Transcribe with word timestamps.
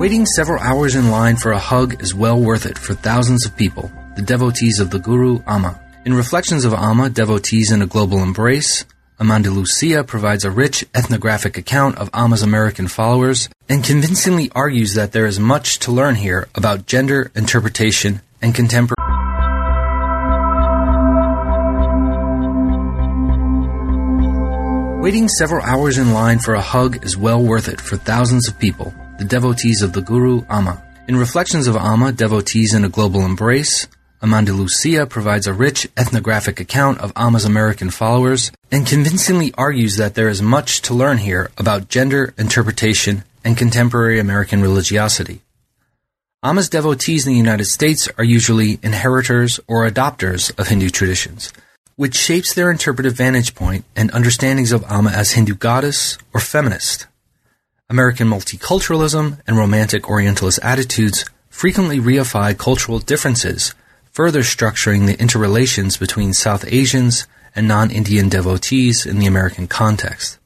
Waiting 0.00 0.24
several 0.24 0.58
hours 0.60 0.94
in 0.94 1.10
line 1.10 1.36
for 1.36 1.52
a 1.52 1.58
hug 1.58 2.02
is 2.02 2.14
well 2.14 2.40
worth 2.40 2.64
it 2.64 2.78
for 2.78 2.94
thousands 2.94 3.44
of 3.44 3.54
people, 3.54 3.92
the 4.16 4.22
devotees 4.22 4.80
of 4.80 4.88
the 4.88 4.98
Guru 4.98 5.42
Amma. 5.46 5.78
In 6.06 6.14
Reflections 6.14 6.64
of 6.64 6.72
Amma, 6.72 7.10
Devotees 7.10 7.70
in 7.70 7.82
a 7.82 7.86
Global 7.86 8.22
Embrace, 8.22 8.86
Amanda 9.18 9.50
Lucia 9.50 10.02
provides 10.02 10.46
a 10.46 10.50
rich 10.50 10.86
ethnographic 10.94 11.58
account 11.58 11.98
of 11.98 12.08
Amma's 12.14 12.40
American 12.40 12.88
followers 12.88 13.50
and 13.68 13.84
convincingly 13.84 14.50
argues 14.54 14.94
that 14.94 15.12
there 15.12 15.26
is 15.26 15.38
much 15.38 15.78
to 15.80 15.92
learn 15.92 16.14
here 16.14 16.48
about 16.54 16.86
gender, 16.86 17.30
interpretation, 17.34 18.22
and 18.40 18.54
contemporary. 18.54 18.96
Waiting 25.02 25.28
several 25.28 25.62
hours 25.62 25.98
in 25.98 26.14
line 26.14 26.38
for 26.38 26.54
a 26.54 26.62
hug 26.62 27.04
is 27.04 27.18
well 27.18 27.42
worth 27.42 27.68
it 27.68 27.82
for 27.82 27.98
thousands 27.98 28.48
of 28.48 28.58
people, 28.58 28.94
the 29.20 29.26
devotees 29.26 29.82
of 29.82 29.92
the 29.92 30.00
Guru 30.00 30.46
Amma. 30.48 30.82
In 31.06 31.14
Reflections 31.14 31.66
of 31.66 31.76
Amma, 31.76 32.10
Devotees 32.10 32.72
in 32.72 32.86
a 32.86 32.88
Global 32.88 33.20
Embrace, 33.20 33.86
Amanda 34.22 34.54
Lucia 34.54 35.06
provides 35.06 35.46
a 35.46 35.52
rich 35.52 35.86
ethnographic 35.94 36.58
account 36.58 37.00
of 37.00 37.12
Amma's 37.14 37.44
American 37.44 37.90
followers 37.90 38.50
and 38.72 38.86
convincingly 38.86 39.52
argues 39.58 39.96
that 39.96 40.14
there 40.14 40.30
is 40.30 40.40
much 40.40 40.80
to 40.82 40.94
learn 40.94 41.18
here 41.18 41.50
about 41.58 41.90
gender, 41.90 42.32
interpretation, 42.38 43.24
and 43.44 43.58
contemporary 43.58 44.18
American 44.18 44.62
religiosity. 44.62 45.42
Amma's 46.42 46.70
devotees 46.70 47.26
in 47.26 47.34
the 47.34 47.38
United 47.38 47.66
States 47.66 48.08
are 48.16 48.24
usually 48.24 48.78
inheritors 48.82 49.60
or 49.68 49.86
adopters 49.86 50.58
of 50.58 50.68
Hindu 50.68 50.88
traditions, 50.88 51.52
which 51.96 52.16
shapes 52.16 52.54
their 52.54 52.70
interpretive 52.70 53.12
vantage 53.12 53.54
point 53.54 53.84
and 53.94 54.10
understandings 54.12 54.72
of 54.72 54.82
Amma 54.84 55.10
as 55.10 55.32
Hindu 55.32 55.56
goddess 55.56 56.16
or 56.32 56.40
feminist. 56.40 57.06
American 57.90 58.28
multiculturalism 58.28 59.40
and 59.48 59.56
romantic 59.56 60.08
Orientalist 60.08 60.60
attitudes 60.62 61.24
frequently 61.48 61.98
reify 61.98 62.56
cultural 62.56 63.00
differences, 63.00 63.74
further 64.12 64.42
structuring 64.42 65.06
the 65.06 65.18
interrelations 65.20 65.96
between 65.96 66.32
South 66.32 66.64
Asians 66.68 67.26
and 67.52 67.66
non-Indian 67.66 68.28
devotees 68.28 69.04
in 69.04 69.18
the 69.18 69.26
American 69.26 69.66
context. 69.66 70.38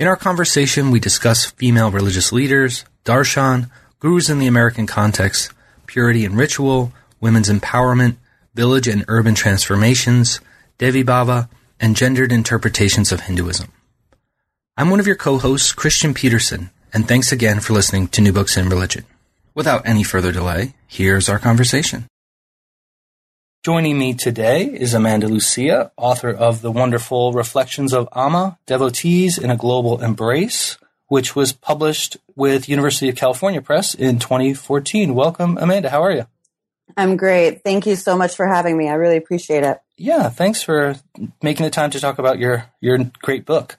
In 0.00 0.08
our 0.08 0.16
conversation, 0.16 0.90
we 0.90 1.00
discuss 1.00 1.50
female 1.50 1.90
religious 1.90 2.32
leaders, 2.32 2.86
darshan, 3.04 3.70
gurus 4.00 4.30
in 4.30 4.38
the 4.38 4.46
American 4.46 4.86
context, 4.86 5.52
purity 5.86 6.24
and 6.24 6.34
ritual, 6.34 6.94
women's 7.20 7.50
empowerment, 7.50 8.16
village 8.54 8.88
and 8.88 9.04
urban 9.06 9.34
transformations, 9.34 10.40
Devi 10.78 11.04
Bhava, 11.04 11.50
and 11.78 11.94
gendered 11.94 12.32
interpretations 12.32 13.12
of 13.12 13.20
Hinduism. 13.20 13.70
I'm 14.78 14.90
one 14.90 15.00
of 15.00 15.08
your 15.08 15.16
co-hosts, 15.16 15.72
Christian 15.72 16.14
Peterson, 16.14 16.70
and 16.94 17.08
thanks 17.08 17.32
again 17.32 17.58
for 17.58 17.72
listening 17.72 18.06
to 18.08 18.20
New 18.20 18.32
Books 18.32 18.56
in 18.56 18.68
Religion. 18.68 19.04
Without 19.52 19.84
any 19.84 20.04
further 20.04 20.30
delay, 20.30 20.74
here's 20.86 21.28
our 21.28 21.40
conversation. 21.40 22.06
Joining 23.64 23.98
me 23.98 24.14
today 24.14 24.66
is 24.66 24.94
Amanda 24.94 25.26
Lucia, 25.26 25.90
author 25.96 26.30
of 26.30 26.62
the 26.62 26.70
wonderful 26.70 27.32
Reflections 27.32 27.92
of 27.92 28.08
Amma, 28.14 28.56
Devotees 28.66 29.36
in 29.36 29.50
a 29.50 29.56
Global 29.56 30.00
Embrace, 30.00 30.78
which 31.08 31.34
was 31.34 31.52
published 31.52 32.16
with 32.36 32.68
University 32.68 33.08
of 33.08 33.16
California 33.16 33.60
Press 33.60 33.96
in 33.96 34.20
2014. 34.20 35.12
Welcome, 35.12 35.58
Amanda. 35.60 35.90
How 35.90 36.04
are 36.04 36.12
you? 36.12 36.28
I'm 36.96 37.16
great. 37.16 37.64
Thank 37.64 37.84
you 37.86 37.96
so 37.96 38.16
much 38.16 38.36
for 38.36 38.46
having 38.46 38.78
me. 38.78 38.88
I 38.88 38.94
really 38.94 39.16
appreciate 39.16 39.64
it. 39.64 39.80
Yeah, 39.96 40.28
thanks 40.28 40.62
for 40.62 40.94
making 41.42 41.64
the 41.64 41.70
time 41.70 41.90
to 41.90 41.98
talk 41.98 42.20
about 42.20 42.38
your 42.38 42.66
your 42.80 42.98
great 43.20 43.44
book. 43.44 43.76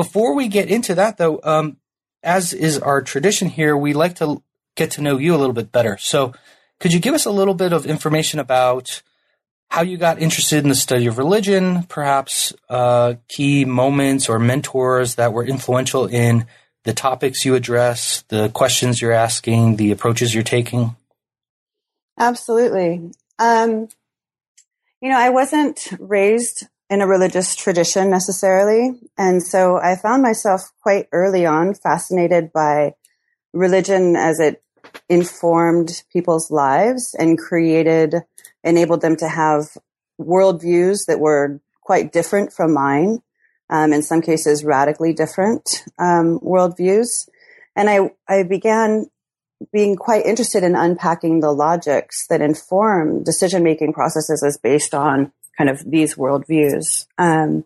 Before 0.00 0.34
we 0.34 0.48
get 0.48 0.70
into 0.70 0.94
that, 0.94 1.18
though, 1.18 1.40
um, 1.44 1.76
as 2.22 2.54
is 2.54 2.78
our 2.78 3.02
tradition 3.02 3.50
here, 3.50 3.76
we 3.76 3.92
like 3.92 4.14
to 4.14 4.42
get 4.74 4.92
to 4.92 5.02
know 5.02 5.18
you 5.18 5.34
a 5.34 5.36
little 5.36 5.52
bit 5.52 5.70
better. 5.70 5.98
So, 5.98 6.32
could 6.78 6.94
you 6.94 7.00
give 7.00 7.12
us 7.12 7.26
a 7.26 7.30
little 7.30 7.52
bit 7.52 7.74
of 7.74 7.84
information 7.84 8.40
about 8.40 9.02
how 9.68 9.82
you 9.82 9.98
got 9.98 10.18
interested 10.18 10.62
in 10.62 10.70
the 10.70 10.74
study 10.74 11.06
of 11.06 11.18
religion, 11.18 11.82
perhaps 11.82 12.54
uh, 12.70 13.16
key 13.28 13.66
moments 13.66 14.30
or 14.30 14.38
mentors 14.38 15.16
that 15.16 15.34
were 15.34 15.44
influential 15.44 16.06
in 16.06 16.46
the 16.84 16.94
topics 16.94 17.44
you 17.44 17.54
address, 17.54 18.22
the 18.28 18.48
questions 18.48 19.02
you're 19.02 19.12
asking, 19.12 19.76
the 19.76 19.90
approaches 19.90 20.32
you're 20.32 20.42
taking? 20.42 20.96
Absolutely. 22.18 23.10
Um, 23.38 23.90
you 25.02 25.10
know, 25.10 25.18
I 25.18 25.28
wasn't 25.28 25.92
raised 25.98 26.66
in 26.90 27.00
a 27.00 27.06
religious 27.06 27.54
tradition 27.54 28.10
necessarily. 28.10 28.98
And 29.16 29.42
so 29.42 29.76
I 29.76 29.94
found 29.94 30.22
myself 30.22 30.72
quite 30.82 31.06
early 31.12 31.46
on 31.46 31.72
fascinated 31.72 32.52
by 32.52 32.94
religion 33.52 34.16
as 34.16 34.40
it 34.40 34.62
informed 35.08 36.02
people's 36.12 36.50
lives 36.50 37.14
and 37.16 37.38
created, 37.38 38.16
enabled 38.64 39.02
them 39.02 39.16
to 39.16 39.28
have 39.28 39.68
worldviews 40.20 41.06
that 41.06 41.20
were 41.20 41.60
quite 41.80 42.12
different 42.12 42.52
from 42.52 42.74
mine. 42.74 43.22
Um, 43.72 43.92
in 43.92 44.02
some 44.02 44.20
cases, 44.20 44.64
radically 44.64 45.12
different 45.12 45.84
um, 45.96 46.40
worldviews. 46.40 47.28
And 47.76 47.88
I, 47.88 48.10
I 48.28 48.42
began 48.42 49.06
being 49.72 49.94
quite 49.94 50.26
interested 50.26 50.64
in 50.64 50.74
unpacking 50.74 51.38
the 51.38 51.52
logics 51.52 52.26
that 52.26 52.40
inform 52.40 53.22
decision 53.22 53.62
making 53.62 53.92
processes 53.92 54.42
as 54.42 54.58
based 54.58 54.92
on 54.92 55.30
kind 55.56 55.70
of 55.70 55.88
these 55.88 56.14
worldviews. 56.14 57.06
Um, 57.18 57.64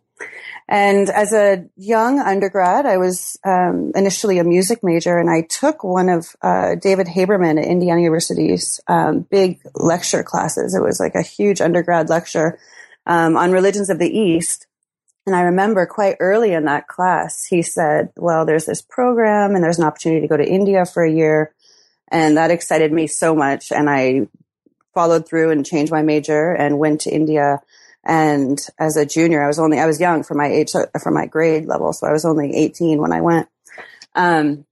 and 0.67 1.11
as 1.11 1.33
a 1.33 1.67
young 1.77 2.21
undergrad, 2.21 2.87
I 2.87 2.97
was 2.97 3.39
um, 3.45 3.93
initially 3.95 4.39
a 4.39 4.45
music 4.45 4.83
major, 4.83 5.19
and 5.19 5.29
I 5.29 5.43
took 5.43 5.85
one 5.85 6.09
of 6.09 6.35
uh, 6.41 6.77
David 6.77 7.07
Haberman 7.07 7.61
at 7.61 7.67
Indiana 7.67 8.01
University's 8.01 8.81
um, 8.89 9.21
big 9.21 9.61
lecture 9.75 10.23
classes. 10.23 10.75
It 10.75 10.83
was 10.83 10.99
like 10.99 11.15
a 11.15 11.23
huge 11.23 11.61
undergrad 11.61 12.09
lecture 12.09 12.59
um, 13.07 13.37
on 13.37 13.53
religions 13.53 13.91
of 13.91 13.99
the 13.99 14.09
East. 14.09 14.67
And 15.27 15.37
I 15.37 15.43
remember 15.43 15.87
quite 15.87 16.17
early 16.21 16.53
in 16.53 16.65
that 16.65 16.89
class, 16.89 17.45
he 17.45 17.61
said, 17.61 18.11
"Well, 18.17 18.47
there's 18.47 18.67
this 18.67 18.81
program, 18.81 19.55
and 19.55 19.63
there's 19.63 19.79
an 19.79 19.85
opportunity 19.85 20.23
to 20.23 20.29
go 20.29 20.37
to 20.37 20.49
India 20.49 20.87
for 20.87 21.05
a 21.05 21.13
year." 21.13 21.55
And 22.09 22.37
that 22.37 22.51
excited 22.51 22.93
me 22.93 23.07
so 23.07 23.35
much. 23.35 23.71
And 23.73 23.91
I 23.91 24.29
followed 24.95 25.29
through 25.29 25.51
and 25.51 25.67
changed 25.67 25.93
my 25.93 26.03
major 26.03 26.53
and 26.53 26.79
went 26.79 27.03
to 27.03 27.11
India 27.11 27.61
and 28.05 28.61
as 28.79 28.97
a 28.97 29.07
junior, 29.07 29.43
I 29.43 29.47
was 29.47 29.59
only, 29.59 29.79
I 29.81 29.87
was 29.87 30.01
young 30.01 30.23
for 30.23 30.35
my 30.35 30.47
age, 30.47 30.73
for 30.73 31.11
my 31.11 31.27
grade 31.27 31.67
level. 31.67 31.93
So 31.93 32.07
I 32.07 32.13
was 32.13 32.25
only 32.25 32.55
18 32.55 33.01
when 33.01 33.13
I 33.13 33.23
went. 33.23 33.49
Um, 34.15 34.67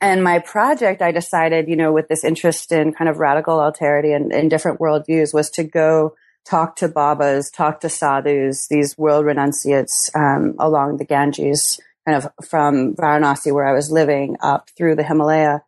and 0.00 0.22
my 0.22 0.38
project, 0.38 1.02
I 1.02 1.12
decided, 1.12 1.68
you 1.68 1.76
know, 1.76 1.92
with 1.92 2.08
this 2.08 2.24
interest 2.24 2.72
in 2.72 2.92
kind 2.94 3.08
of 3.08 3.18
radical 3.18 3.58
alterity 3.58 4.14
and, 4.14 4.32
and 4.32 4.50
different 4.50 4.80
worldviews 4.80 5.34
was 5.34 5.50
to 5.50 5.64
go 5.64 6.14
talk 6.44 6.76
to 6.76 6.88
Babas, 6.88 7.50
talk 7.50 7.80
to 7.80 7.88
sadhus, 7.88 8.68
these 8.68 8.96
world 8.98 9.24
renunciates, 9.24 10.10
um, 10.14 10.54
along 10.58 10.98
the 10.98 11.04
Ganges, 11.04 11.80
kind 12.06 12.22
of 12.22 12.46
from 12.46 12.94
Varanasi 12.94 13.52
where 13.52 13.66
I 13.66 13.72
was 13.72 13.90
living 13.90 14.36
up 14.40 14.68
through 14.76 14.96
the 14.96 15.04
Himalaya, 15.04 15.62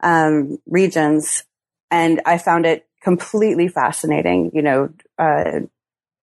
um, 0.00 0.58
regions. 0.66 1.44
And 1.90 2.20
I 2.26 2.38
found 2.38 2.66
it 2.66 2.87
completely 3.02 3.68
fascinating, 3.68 4.50
you 4.54 4.62
know, 4.62 4.90
uh, 5.18 5.60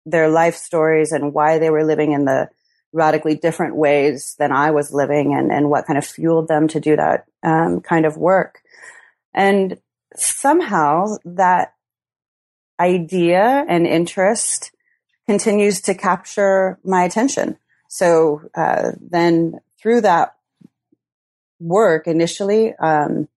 their 0.04 0.28
life 0.28 0.56
stories 0.56 1.12
and 1.12 1.32
why 1.32 1.58
they 1.58 1.70
were 1.70 1.84
living 1.84 2.12
in 2.12 2.24
the 2.24 2.48
radically 2.92 3.34
different 3.34 3.76
ways 3.76 4.34
than 4.38 4.52
I 4.52 4.70
was 4.70 4.92
living 4.92 5.34
and, 5.34 5.50
and 5.50 5.70
what 5.70 5.86
kind 5.86 5.98
of 5.98 6.04
fueled 6.04 6.48
them 6.48 6.68
to 6.68 6.80
do 6.80 6.96
that 6.96 7.24
um, 7.42 7.80
kind 7.80 8.04
of 8.04 8.16
work. 8.16 8.60
And 9.32 9.78
somehow 10.14 11.16
that 11.24 11.74
idea 12.78 13.64
and 13.68 13.86
interest 13.86 14.72
continues 15.26 15.80
to 15.82 15.94
capture 15.94 16.78
my 16.84 17.04
attention. 17.04 17.56
So 17.88 18.42
uh, 18.54 18.92
then 19.00 19.60
through 19.80 20.02
that 20.02 20.34
work 21.60 22.06
initially, 22.06 22.74
um, 22.74 23.28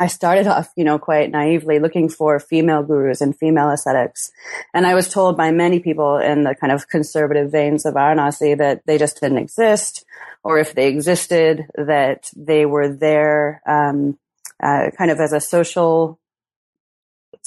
I 0.00 0.06
started 0.06 0.46
off, 0.46 0.72
you 0.76 0.84
know, 0.84 0.98
quite 0.98 1.30
naively 1.30 1.80
looking 1.80 2.08
for 2.08 2.38
female 2.38 2.82
gurus 2.82 3.20
and 3.20 3.36
female 3.36 3.70
ascetics. 3.70 4.30
And 4.72 4.86
I 4.86 4.94
was 4.94 5.08
told 5.08 5.36
by 5.36 5.50
many 5.50 5.80
people 5.80 6.18
in 6.18 6.44
the 6.44 6.54
kind 6.54 6.72
of 6.72 6.88
conservative 6.88 7.50
veins 7.50 7.84
of 7.84 7.94
Varanasi 7.94 8.56
that 8.58 8.82
they 8.86 8.96
just 8.96 9.20
didn't 9.20 9.38
exist, 9.38 10.04
or 10.44 10.58
if 10.58 10.74
they 10.74 10.86
existed, 10.86 11.66
that 11.74 12.30
they 12.36 12.64
were 12.64 12.88
there 12.88 13.60
um, 13.66 14.18
uh, 14.62 14.90
kind 14.96 15.10
of 15.10 15.18
as 15.18 15.32
a 15.32 15.40
social 15.40 16.20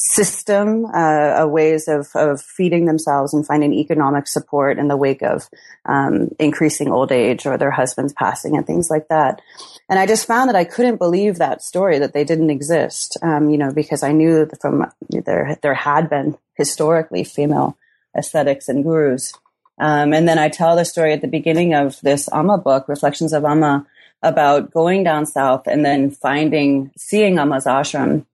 system, 0.04 0.86
uh, 0.86 1.46
ways 1.46 1.88
of, 1.88 2.10
of 2.16 2.42
feeding 2.42 2.86
themselves 2.86 3.34
and 3.34 3.46
finding 3.46 3.74
economic 3.74 4.28
support 4.28 4.80
in 4.80 4.88
the 4.88 4.98
wake 4.98 5.22
of 5.22 5.48
um, 5.86 6.30
increasing 6.40 6.92
old 6.92 7.12
age 7.12 7.46
or 7.46 7.58
their 7.58 7.72
husbands 7.72 8.12
passing 8.14 8.58
and 8.58 8.66
things 8.66 8.90
like 8.90 9.08
that. 9.10 9.42
And 9.90 10.00
I 10.00 10.08
just 10.08 10.26
found 10.26 10.50
that 10.50 10.56
I 10.56 10.64
couldn't 10.64 10.98
believe 10.98 11.38
that 11.38 11.62
story 11.62 12.00
that 12.00 12.14
they 12.14 12.24
didn't 12.24 12.50
exist, 12.50 13.18
um, 13.22 13.50
you 13.50 13.58
know, 13.58 13.72
because 13.72 14.02
I 14.02 14.12
knew 14.12 14.46
that 14.46 14.60
from 14.60 14.92
there 15.10 15.58
there 15.62 15.74
had 15.76 16.10
been 16.10 16.38
historically 16.56 17.24
female 17.24 17.78
ascetics 18.16 18.68
and 18.68 18.84
gurus. 18.84 19.34
Um, 19.80 20.14
and 20.14 20.28
then 20.28 20.40
I 20.40 20.50
tell 20.50 20.76
the 20.76 20.86
story 20.86 21.14
at 21.14 21.22
the 21.22 21.28
beginning 21.28 21.74
of 21.74 22.00
this 22.02 22.28
Amma 22.32 22.58
book, 22.58 22.88
Reflections 22.88 23.34
of 23.34 23.46
Amma, 23.46 23.86
about 24.24 24.72
going 24.72 25.04
down 25.04 25.26
south 25.26 25.68
and 25.68 25.84
then 25.86 26.12
finding, 26.12 26.92
seeing 26.98 27.40
Amma's 27.40 27.66
ashram 27.66 28.26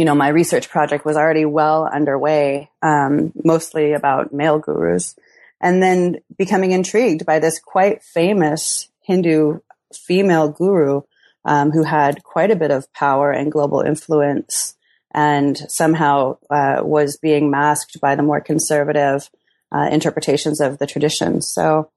you 0.00 0.06
know, 0.06 0.14
my 0.14 0.28
research 0.28 0.70
project 0.70 1.04
was 1.04 1.18
already 1.18 1.44
well 1.44 1.86
underway, 1.86 2.70
um, 2.80 3.34
mostly 3.44 3.92
about 3.92 4.32
male 4.32 4.58
gurus, 4.58 5.14
and 5.60 5.82
then 5.82 6.22
becoming 6.38 6.72
intrigued 6.72 7.26
by 7.26 7.38
this 7.38 7.60
quite 7.60 8.02
famous 8.02 8.88
Hindu 9.02 9.58
female 9.92 10.48
guru 10.48 11.02
um, 11.44 11.70
who 11.70 11.82
had 11.82 12.22
quite 12.22 12.50
a 12.50 12.56
bit 12.56 12.70
of 12.70 12.90
power 12.94 13.30
and 13.30 13.52
global 13.52 13.82
influence, 13.82 14.74
and 15.12 15.58
somehow 15.68 16.38
uh, 16.48 16.80
was 16.82 17.18
being 17.18 17.50
masked 17.50 18.00
by 18.00 18.14
the 18.14 18.22
more 18.22 18.40
conservative 18.40 19.28
uh, 19.70 19.86
interpretations 19.92 20.62
of 20.62 20.78
the 20.78 20.86
tradition. 20.86 21.42
So. 21.42 21.90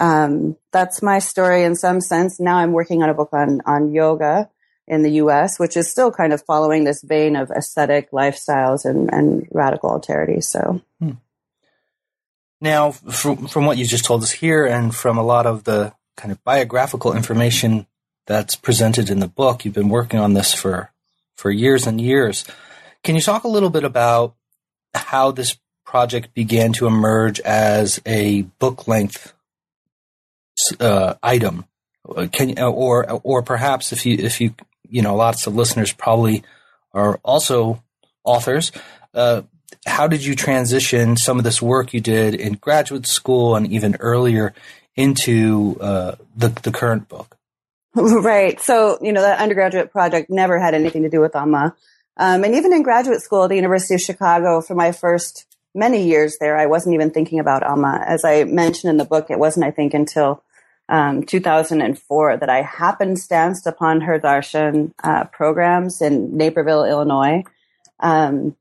Um, 0.00 0.56
that's 0.70 1.02
my 1.02 1.18
story 1.18 1.64
in 1.64 1.74
some 1.74 2.00
sense. 2.00 2.38
Now 2.38 2.58
I'm 2.58 2.70
working 2.70 3.02
on 3.02 3.10
a 3.10 3.14
book 3.14 3.30
on 3.32 3.60
on 3.66 3.90
yoga, 3.90 4.48
in 4.90 5.02
the 5.02 5.12
US, 5.22 5.58
which 5.60 5.76
is 5.76 5.88
still 5.88 6.10
kind 6.10 6.32
of 6.32 6.42
following 6.42 6.82
this 6.82 7.00
vein 7.00 7.36
of 7.36 7.50
ascetic 7.52 8.10
lifestyles 8.10 8.84
and, 8.84 9.08
and 9.14 9.46
radical 9.52 9.90
austerity. 9.90 10.40
So. 10.40 10.82
Hmm. 10.98 11.12
Now, 12.60 12.90
from, 12.90 13.46
from 13.46 13.66
what 13.66 13.78
you 13.78 13.86
just 13.86 14.04
told 14.04 14.24
us 14.24 14.32
here 14.32 14.66
and 14.66 14.94
from 14.94 15.16
a 15.16 15.22
lot 15.22 15.46
of 15.46 15.62
the 15.62 15.94
kind 16.16 16.32
of 16.32 16.42
biographical 16.42 17.14
information 17.14 17.86
that's 18.26 18.56
presented 18.56 19.10
in 19.10 19.20
the 19.20 19.28
book, 19.28 19.64
you've 19.64 19.74
been 19.74 19.88
working 19.88 20.18
on 20.18 20.34
this 20.34 20.52
for, 20.52 20.90
for 21.36 21.52
years 21.52 21.86
and 21.86 22.00
years. 22.00 22.44
Can 23.04 23.14
you 23.14 23.22
talk 23.22 23.44
a 23.44 23.48
little 23.48 23.70
bit 23.70 23.84
about 23.84 24.34
how 24.92 25.30
this 25.30 25.56
project 25.86 26.34
began 26.34 26.72
to 26.74 26.88
emerge 26.88 27.38
as 27.40 28.00
a 28.04 28.42
book 28.58 28.88
length 28.88 29.32
uh, 30.80 31.14
item? 31.22 31.64
Can 32.32 32.58
or 32.58 33.08
or 33.22 33.42
perhaps 33.42 33.92
if 33.92 34.04
you 34.04 34.16
if 34.18 34.40
you 34.40 34.54
you 34.90 35.02
know, 35.02 35.16
lots 35.16 35.46
of 35.46 35.54
listeners 35.54 35.92
probably 35.92 36.42
are 36.92 37.20
also 37.24 37.82
authors. 38.24 38.72
Uh, 39.14 39.42
how 39.86 40.06
did 40.06 40.24
you 40.24 40.34
transition 40.34 41.16
some 41.16 41.38
of 41.38 41.44
this 41.44 41.62
work 41.62 41.94
you 41.94 42.00
did 42.00 42.34
in 42.34 42.54
graduate 42.54 43.06
school 43.06 43.56
and 43.56 43.70
even 43.70 43.96
earlier 44.00 44.52
into 44.96 45.78
uh, 45.80 46.16
the 46.36 46.48
the 46.48 46.72
current 46.72 47.08
book? 47.08 47.36
Right. 47.94 48.60
So 48.60 48.98
you 49.02 49.12
know, 49.12 49.22
that 49.22 49.40
undergraduate 49.40 49.90
project 49.90 50.30
never 50.30 50.60
had 50.60 50.74
anything 50.74 51.02
to 51.02 51.10
do 51.10 51.20
with 51.20 51.34
Amma, 51.34 51.74
um, 52.16 52.44
and 52.44 52.54
even 52.54 52.72
in 52.72 52.82
graduate 52.82 53.20
school 53.20 53.44
at 53.44 53.48
the 53.48 53.56
University 53.56 53.94
of 53.94 54.00
Chicago, 54.00 54.60
for 54.60 54.74
my 54.74 54.92
first 54.92 55.46
many 55.74 56.06
years 56.06 56.36
there, 56.38 56.56
I 56.56 56.66
wasn't 56.66 56.94
even 56.94 57.10
thinking 57.10 57.40
about 57.40 57.62
Amma. 57.62 58.04
As 58.06 58.24
I 58.24 58.44
mentioned 58.44 58.90
in 58.90 58.96
the 58.96 59.04
book, 59.04 59.30
it 59.30 59.38
wasn't, 59.38 59.64
I 59.64 59.70
think, 59.70 59.94
until 59.94 60.42
um, 60.90 61.22
2004 61.22 62.36
that 62.38 62.50
I 62.50 62.62
happenstanced 62.62 63.66
upon 63.66 64.02
her 64.02 64.18
darshan 64.18 64.92
uh, 65.02 65.24
programs 65.24 66.02
in 66.02 66.36
Naperville, 66.36 66.84
Illinois. 66.84 67.44
Um, 68.00 68.56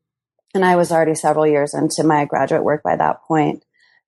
and 0.54 0.64
I 0.64 0.76
was 0.76 0.92
already 0.92 1.16
several 1.16 1.48
years 1.48 1.74
into 1.74 2.04
my 2.04 2.26
graduate 2.26 2.64
work 2.64 2.84
by 2.84 2.96
that 2.96 3.24
point. 3.24 3.64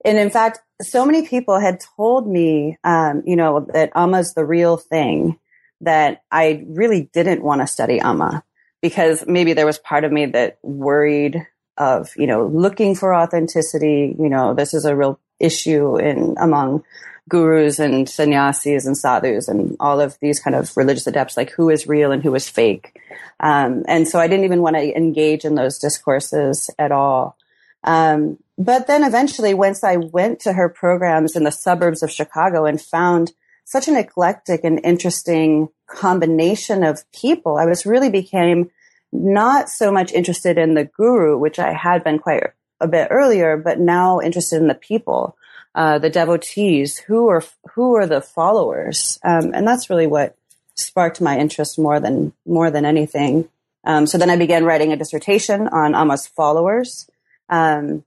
And 0.05 0.17
in 0.17 0.29
fact, 0.29 0.59
so 0.81 1.05
many 1.05 1.27
people 1.27 1.59
had 1.59 1.79
told 1.95 2.27
me, 2.27 2.77
um, 2.83 3.23
you 3.25 3.35
know, 3.35 3.67
that 3.73 3.91
Amma's 3.95 4.33
the 4.33 4.45
real 4.45 4.77
thing 4.77 5.39
that 5.81 6.23
I 6.31 6.65
really 6.67 7.09
didn't 7.13 7.43
want 7.43 7.61
to 7.61 7.67
study 7.67 7.99
Amma 7.99 8.43
because 8.81 9.25
maybe 9.27 9.53
there 9.53 9.65
was 9.65 9.79
part 9.79 10.03
of 10.03 10.11
me 10.11 10.27
that 10.27 10.57
worried 10.61 11.47
of, 11.77 12.09
you 12.17 12.27
know, 12.27 12.45
looking 12.47 12.95
for 12.95 13.15
authenticity. 13.15 14.15
You 14.17 14.29
know, 14.29 14.53
this 14.53 14.73
is 14.73 14.85
a 14.85 14.95
real 14.95 15.19
issue 15.39 15.97
in 15.97 16.35
among 16.39 16.83
gurus 17.29 17.79
and 17.79 18.09
sannyasis 18.09 18.85
and 18.85 18.97
sadhus 18.97 19.47
and 19.47 19.75
all 19.79 20.01
of 20.01 20.17
these 20.21 20.39
kind 20.39 20.55
of 20.55 20.75
religious 20.75 21.07
adepts, 21.07 21.37
like 21.37 21.51
who 21.51 21.69
is 21.69 21.87
real 21.87 22.11
and 22.11 22.23
who 22.23 22.33
is 22.35 22.49
fake. 22.49 22.99
Um, 23.39 23.83
and 23.87 24.07
so 24.07 24.19
I 24.19 24.27
didn't 24.27 24.45
even 24.45 24.61
want 24.61 24.75
to 24.75 24.95
engage 24.95 25.45
in 25.45 25.55
those 25.55 25.79
discourses 25.79 26.69
at 26.77 26.91
all. 26.91 27.37
Um, 27.83 28.37
but 28.57 28.87
then 28.87 29.03
eventually, 29.03 29.53
once 29.53 29.83
I 29.83 29.95
went 29.97 30.41
to 30.41 30.53
her 30.53 30.69
programs 30.69 31.35
in 31.35 31.43
the 31.43 31.51
suburbs 31.51 32.03
of 32.03 32.11
Chicago 32.11 32.65
and 32.65 32.79
found 32.79 33.31
such 33.65 33.87
an 33.87 33.95
eclectic 33.95 34.63
and 34.63 34.79
interesting 34.83 35.69
combination 35.87 36.83
of 36.83 37.09
people, 37.11 37.57
I 37.57 37.65
was 37.65 37.85
really 37.85 38.09
became 38.09 38.69
not 39.11 39.69
so 39.69 39.91
much 39.91 40.11
interested 40.11 40.57
in 40.57 40.73
the 40.73 40.85
guru, 40.85 41.37
which 41.37 41.59
I 41.59 41.73
had 41.73 42.03
been 42.03 42.19
quite 42.19 42.43
a 42.79 42.87
bit 42.87 43.07
earlier, 43.09 43.57
but 43.57 43.79
now 43.79 44.19
interested 44.19 44.61
in 44.61 44.67
the 44.67 44.75
people 44.75 45.35
uh, 45.73 45.99
the 45.99 46.09
devotees, 46.09 46.97
who 46.97 47.29
are 47.29 47.43
who 47.73 47.95
are 47.95 48.07
the 48.07 48.21
followers, 48.21 49.19
um, 49.23 49.53
and 49.53 49.67
that's 49.67 49.89
really 49.89 50.07
what 50.07 50.35
sparked 50.75 51.21
my 51.21 51.37
interest 51.37 51.79
more 51.79 51.99
than 51.99 52.33
more 52.45 52.69
than 52.71 52.85
anything. 52.85 53.47
Um, 53.83 54.05
so 54.05 54.17
then 54.17 54.29
I 54.29 54.35
began 54.35 54.65
writing 54.65 54.91
a 54.91 54.97
dissertation 54.97 55.67
on 55.67 55.95
Amma's 55.95 56.27
followers, 56.27 57.09
um, 57.49 58.03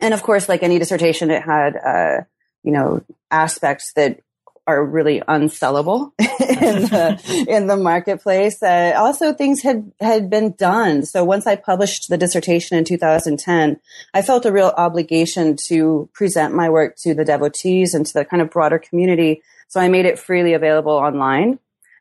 and 0.00 0.14
of 0.14 0.22
course, 0.22 0.48
like 0.48 0.62
any 0.62 0.78
dissertation, 0.78 1.30
it 1.30 1.42
had 1.42 1.76
uh, 1.76 2.24
you 2.62 2.72
know 2.72 3.02
aspects 3.30 3.92
that 3.94 4.20
are 4.68 4.84
really 4.84 5.20
unsellable 5.22 6.12
in 6.18 6.82
the 6.82 7.46
in 7.48 7.66
the 7.66 7.76
marketplace. 7.76 8.62
Uh, 8.62 8.92
also, 8.96 9.32
things 9.32 9.62
had 9.62 9.90
had 9.98 10.28
been 10.28 10.52
done. 10.52 11.06
So 11.06 11.24
once 11.24 11.46
I 11.46 11.56
published 11.56 12.10
the 12.10 12.18
dissertation 12.18 12.76
in 12.76 12.84
2010, 12.84 13.80
I 14.12 14.22
felt 14.22 14.44
a 14.44 14.52
real 14.52 14.72
obligation 14.76 15.56
to 15.68 16.10
present 16.12 16.54
my 16.54 16.68
work 16.68 16.96
to 16.98 17.14
the 17.14 17.24
devotees 17.24 17.94
and 17.94 18.04
to 18.04 18.12
the 18.12 18.26
kind 18.26 18.42
of 18.42 18.50
broader 18.50 18.78
community. 18.78 19.42
So 19.68 19.80
I 19.80 19.88
made 19.88 20.04
it 20.04 20.18
freely 20.18 20.52
available 20.52 20.92
online. 20.92 21.58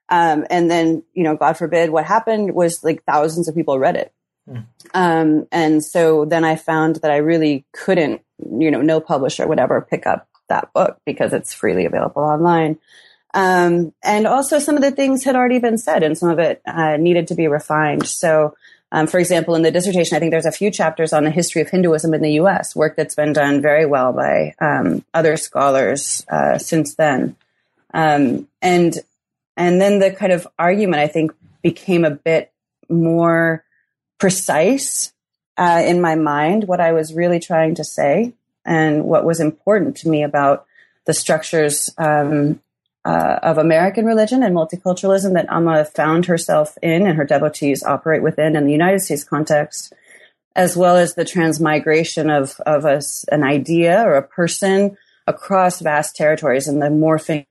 Um, 0.10 0.46
and 0.50 0.70
then, 0.70 1.04
you 1.14 1.24
know, 1.24 1.36
God 1.36 1.58
forbid, 1.58 1.90
what 1.90 2.06
happened 2.06 2.54
was 2.54 2.84
like 2.84 3.04
thousands 3.04 3.48
of 3.48 3.56
people 3.56 3.80
read 3.80 3.96
it. 3.98 4.14
Mm. 4.50 4.66
Um, 4.94 5.48
and 5.52 5.84
so 5.84 6.24
then 6.26 6.46
I 6.46 6.56
found 6.56 6.98
that 6.98 7.12
I 7.12 7.18
really 7.18 7.66
couldn't, 7.74 8.22
you 8.38 8.72
know, 8.72 8.82
no 8.82 9.02
publisher 9.02 9.46
would 9.46 9.60
ever 9.60 9.82
pick 9.82 10.08
up 10.08 10.28
that 10.50 10.74
book 10.74 11.00
because 11.06 11.34
it's 11.34 11.54
freely 11.54 11.86
available 11.86 12.24
online. 12.24 12.78
Um, 13.34 13.94
and 14.04 14.26
also 14.26 14.60
some 14.60 14.78
of 14.78 14.82
the 14.82 14.92
things 14.92 15.24
had 15.24 15.36
already 15.36 15.60
been 15.60 15.78
said 15.78 16.04
and 16.04 16.18
some 16.18 16.30
of 16.30 16.40
it 16.40 16.62
uh, 16.66 16.98
needed 16.98 17.28
to 17.28 17.36
be 17.36 17.48
refined. 17.48 18.08
So, 18.08 18.56
um, 18.92 19.06
for 19.06 19.20
example, 19.20 19.56
in 19.56 19.64
the 19.64 19.72
dissertation, 19.72 20.16
I 20.16 20.20
think 20.20 20.32
there's 20.32 20.46
a 20.46 20.52
few 20.52 20.72
chapters 20.72 21.14
on 21.14 21.26
the 21.26 21.30
history 21.30 21.62
of 21.62 21.70
Hinduism 21.70 22.14
in 22.14 22.22
the 22.22 22.34
U.S., 22.34 22.76
work 22.76 22.96
that's 22.96 23.16
been 23.16 23.34
done 23.34 23.62
very 23.62 23.86
well 23.86 24.14
by 24.14 24.56
um, 24.60 25.04
other 25.14 25.36
scholars 25.38 26.26
uh, 26.30 26.58
since 26.58 26.96
then. 26.96 27.36
Um, 27.94 28.48
and 28.62 28.98
and 29.56 29.82
then 29.82 30.00
the 30.00 30.12
kind 30.12 30.32
of 30.32 30.48
argument 30.58 31.02
I 31.02 31.08
think 31.08 31.32
became 31.62 32.06
a 32.06 32.12
bit 32.12 32.52
more 32.90 33.64
precise 34.20 35.12
uh, 35.58 35.84
in 35.86 36.00
my 36.00 36.16
mind 36.16 36.66
what 36.66 36.80
I 36.80 36.92
was 36.92 37.14
really 37.14 37.40
trying 37.40 37.76
to 37.76 37.84
say 37.84 38.34
and 38.68 39.06
what 39.06 39.26
was 39.26 39.40
important 39.40 39.96
to 39.98 40.10
me 40.10 40.22
about 40.22 40.66
the 41.06 41.14
structures 41.14 41.90
um, 41.98 42.60
uh, 43.06 43.40
of 43.42 43.58
American 43.58 44.06
religion 44.06 44.44
and 44.44 44.54
multiculturalism 44.54 45.34
that 45.34 45.50
Amma 45.50 45.86
found 45.86 46.26
herself 46.26 46.78
in 46.84 47.08
and 47.08 47.18
her 47.18 47.24
devotees 47.24 47.82
operate 47.82 48.22
within 48.22 48.58
in 48.58 48.66
the 48.66 48.72
United 48.72 49.00
States 49.00 49.24
context, 49.24 49.94
as 50.56 50.76
well 50.76 50.98
as 50.98 51.16
the 51.16 51.24
transmigration 51.24 52.30
of, 52.30 52.60
of 52.66 52.84
a, 52.84 53.02
an 53.32 53.44
idea 53.44 54.04
or 54.04 54.16
a 54.16 54.28
person 54.28 54.98
across 55.26 55.80
vast 55.80 56.18
territories 56.18 56.68
and 56.68 56.82
the 56.82 56.88
morphing 56.88 57.46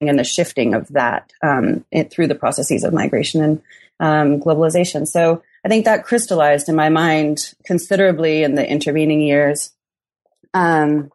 and 0.00 0.18
the 0.18 0.24
shifting 0.24 0.74
of 0.74 0.88
that 0.88 1.32
um, 1.42 1.84
it, 1.92 2.10
through 2.10 2.26
the 2.26 2.34
processes 2.34 2.82
of 2.82 2.92
migration 2.92 3.42
and 3.42 3.62
um, 4.00 4.40
globalization. 4.40 5.06
So 5.06 5.42
I 5.64 5.68
think 5.68 5.84
that 5.84 6.04
crystallized 6.04 6.68
in 6.68 6.74
my 6.74 6.88
mind 6.88 7.54
considerably 7.64 8.42
in 8.42 8.56
the 8.56 8.68
intervening 8.68 9.20
years 9.20 9.72
um, 10.56 11.10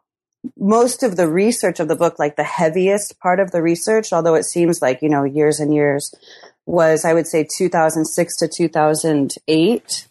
most 0.56 1.02
of 1.02 1.16
the 1.16 1.28
research 1.28 1.80
of 1.80 1.88
the 1.88 1.96
book, 1.96 2.18
like 2.18 2.36
the 2.36 2.44
heaviest 2.44 3.18
part 3.18 3.40
of 3.40 3.50
the 3.50 3.60
research, 3.60 4.12
although 4.12 4.34
it 4.34 4.44
seems 4.44 4.80
like, 4.80 5.02
you 5.02 5.08
know, 5.08 5.24
years 5.24 5.58
and 5.58 5.74
years 5.74 6.14
was, 6.64 7.04
I 7.04 7.12
would 7.12 7.26
say, 7.26 7.46
2006 7.56 8.36
to 8.38 8.48
2008. 8.48 10.08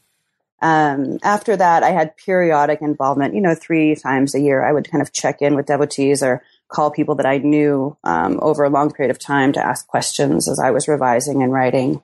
Um, 0.61 1.17
after 1.23 1.55
that, 1.55 1.83
I 1.83 1.91
had 1.91 2.17
periodic 2.17 2.81
involvement, 2.81 3.33
you 3.33 3.41
know, 3.41 3.55
three 3.55 3.95
times 3.95 4.35
a 4.35 4.39
year. 4.39 4.63
I 4.63 4.73
would 4.73 4.91
kind 4.91 5.01
of 5.01 5.13
check 5.13 5.41
in 5.41 5.55
with 5.55 5.65
devotees 5.65 6.21
or 6.21 6.43
call 6.67 6.91
people 6.91 7.15
that 7.15 7.25
I 7.25 7.37
knew 7.37 7.97
um, 8.03 8.37
over 8.41 8.63
a 8.63 8.69
long 8.69 8.91
period 8.91 9.11
of 9.11 9.19
time 9.19 9.53
to 9.53 9.65
ask 9.65 9.87
questions 9.87 10.49
as 10.49 10.59
I 10.59 10.71
was 10.71 10.87
revising 10.87 11.41
and 11.41 11.53
writing. 11.53 12.01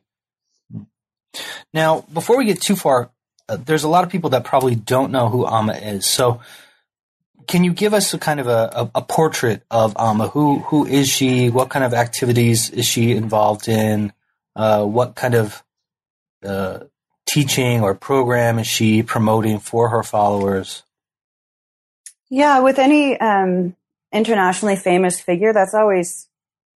Now, 1.73 2.05
before 2.11 2.37
we 2.37 2.45
get 2.45 2.61
too 2.61 2.77
far, 2.77 3.11
uh, 3.49 3.57
there's 3.57 3.83
a 3.83 3.89
lot 3.89 4.03
of 4.03 4.09
people 4.09 4.29
that 4.31 4.43
probably 4.43 4.75
don't 4.75 5.11
know 5.11 5.29
who 5.29 5.45
Amma 5.45 5.73
is. 5.73 6.05
So, 6.05 6.41
can 7.47 7.63
you 7.63 7.73
give 7.73 7.93
us 7.93 8.13
a 8.13 8.19
kind 8.19 8.39
of 8.39 8.47
a, 8.47 8.69
a, 8.73 8.91
a, 8.95 9.01
portrait 9.01 9.63
of 9.71 9.95
Amma? 9.97 10.27
Who 10.27 10.59
who 10.59 10.85
is 10.85 11.07
she? 11.07 11.49
What 11.49 11.69
kind 11.69 11.85
of 11.85 11.93
activities 11.93 12.69
is 12.69 12.85
she 12.85 13.13
involved 13.13 13.67
in? 13.67 14.13
Uh, 14.55 14.85
what 14.85 15.15
kind 15.15 15.33
of 15.33 15.63
uh, 16.43 16.79
teaching 17.27 17.81
or 17.81 17.95
program 17.95 18.59
is 18.59 18.67
she 18.67 19.03
promoting 19.03 19.59
for 19.59 19.89
her 19.89 20.03
followers? 20.03 20.83
Yeah, 22.29 22.59
with 22.59 22.79
any 22.79 23.19
um, 23.19 23.75
internationally 24.11 24.75
famous 24.75 25.19
figure, 25.19 25.53
that's 25.53 25.73
always 25.73 26.27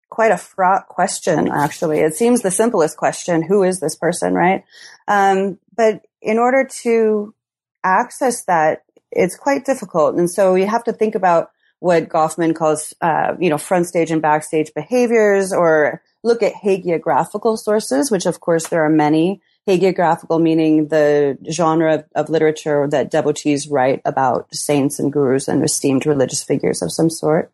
quite 0.08 0.32
a 0.32 0.36
fraught 0.36 0.88
question, 0.88 1.48
actually. 1.48 2.00
It 2.00 2.14
seems 2.14 2.42
the 2.42 2.50
simplest 2.50 2.96
question 2.96 3.42
who 3.42 3.62
is 3.62 3.80
this 3.80 3.96
person, 3.96 4.34
right? 4.34 4.64
Um, 5.08 5.58
but 5.74 6.06
in 6.20 6.38
order 6.38 6.68
to 6.82 7.34
access 7.82 8.44
that, 8.44 8.84
it's 9.12 9.36
quite 9.36 9.64
difficult. 9.64 10.16
And 10.16 10.30
so 10.30 10.54
you 10.54 10.66
have 10.66 10.84
to 10.84 10.92
think 10.92 11.14
about 11.14 11.50
what 11.80 12.08
Goffman 12.08 12.54
calls, 12.54 12.94
uh, 13.00 13.34
you 13.40 13.48
know, 13.48 13.58
front 13.58 13.86
stage 13.86 14.10
and 14.10 14.22
backstage 14.22 14.72
behaviors 14.74 15.52
or 15.52 16.02
look 16.22 16.42
at 16.42 16.52
hagiographical 16.52 17.58
sources, 17.58 18.10
which 18.10 18.26
of 18.26 18.40
course 18.40 18.68
there 18.68 18.84
are 18.84 18.90
many. 18.90 19.40
Hagiographical 19.68 20.40
meaning 20.40 20.88
the 20.88 21.38
genre 21.50 21.96
of, 21.96 22.04
of 22.14 22.30
literature 22.30 22.88
that 22.88 23.10
devotees 23.10 23.68
write 23.68 24.00
about 24.04 24.54
saints 24.54 24.98
and 24.98 25.12
gurus 25.12 25.48
and 25.48 25.62
esteemed 25.62 26.06
religious 26.06 26.42
figures 26.42 26.82
of 26.82 26.92
some 26.92 27.10
sort. 27.10 27.52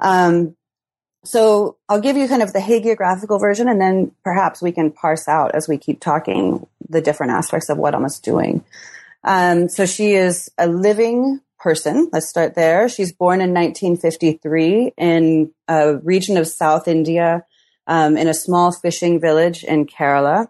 Um, 0.00 0.56
so 1.24 1.76
I'll 1.88 2.00
give 2.00 2.16
you 2.16 2.26
kind 2.26 2.42
of 2.42 2.52
the 2.52 2.58
hagiographical 2.58 3.40
version 3.40 3.68
and 3.68 3.80
then 3.80 4.12
perhaps 4.24 4.60
we 4.60 4.72
can 4.72 4.90
parse 4.90 5.28
out 5.28 5.54
as 5.54 5.68
we 5.68 5.78
keep 5.78 6.00
talking 6.00 6.66
the 6.88 7.00
different 7.00 7.32
aspects 7.32 7.68
of 7.68 7.78
what 7.78 7.94
Amma's 7.94 8.18
doing. 8.18 8.64
Um, 9.24 9.68
so 9.68 9.86
she 9.86 10.12
is 10.12 10.50
a 10.58 10.66
living 10.66 11.40
person. 11.58 12.10
Let's 12.12 12.28
start 12.28 12.54
there. 12.54 12.88
She's 12.88 13.12
born 13.12 13.40
in 13.40 13.54
1953 13.54 14.94
in 14.96 15.52
a 15.68 15.96
region 15.98 16.36
of 16.36 16.48
South 16.48 16.88
India, 16.88 17.44
um, 17.86 18.16
in 18.16 18.28
a 18.28 18.34
small 18.34 18.72
fishing 18.72 19.20
village 19.20 19.62
in 19.62 19.86
Kerala. 19.86 20.48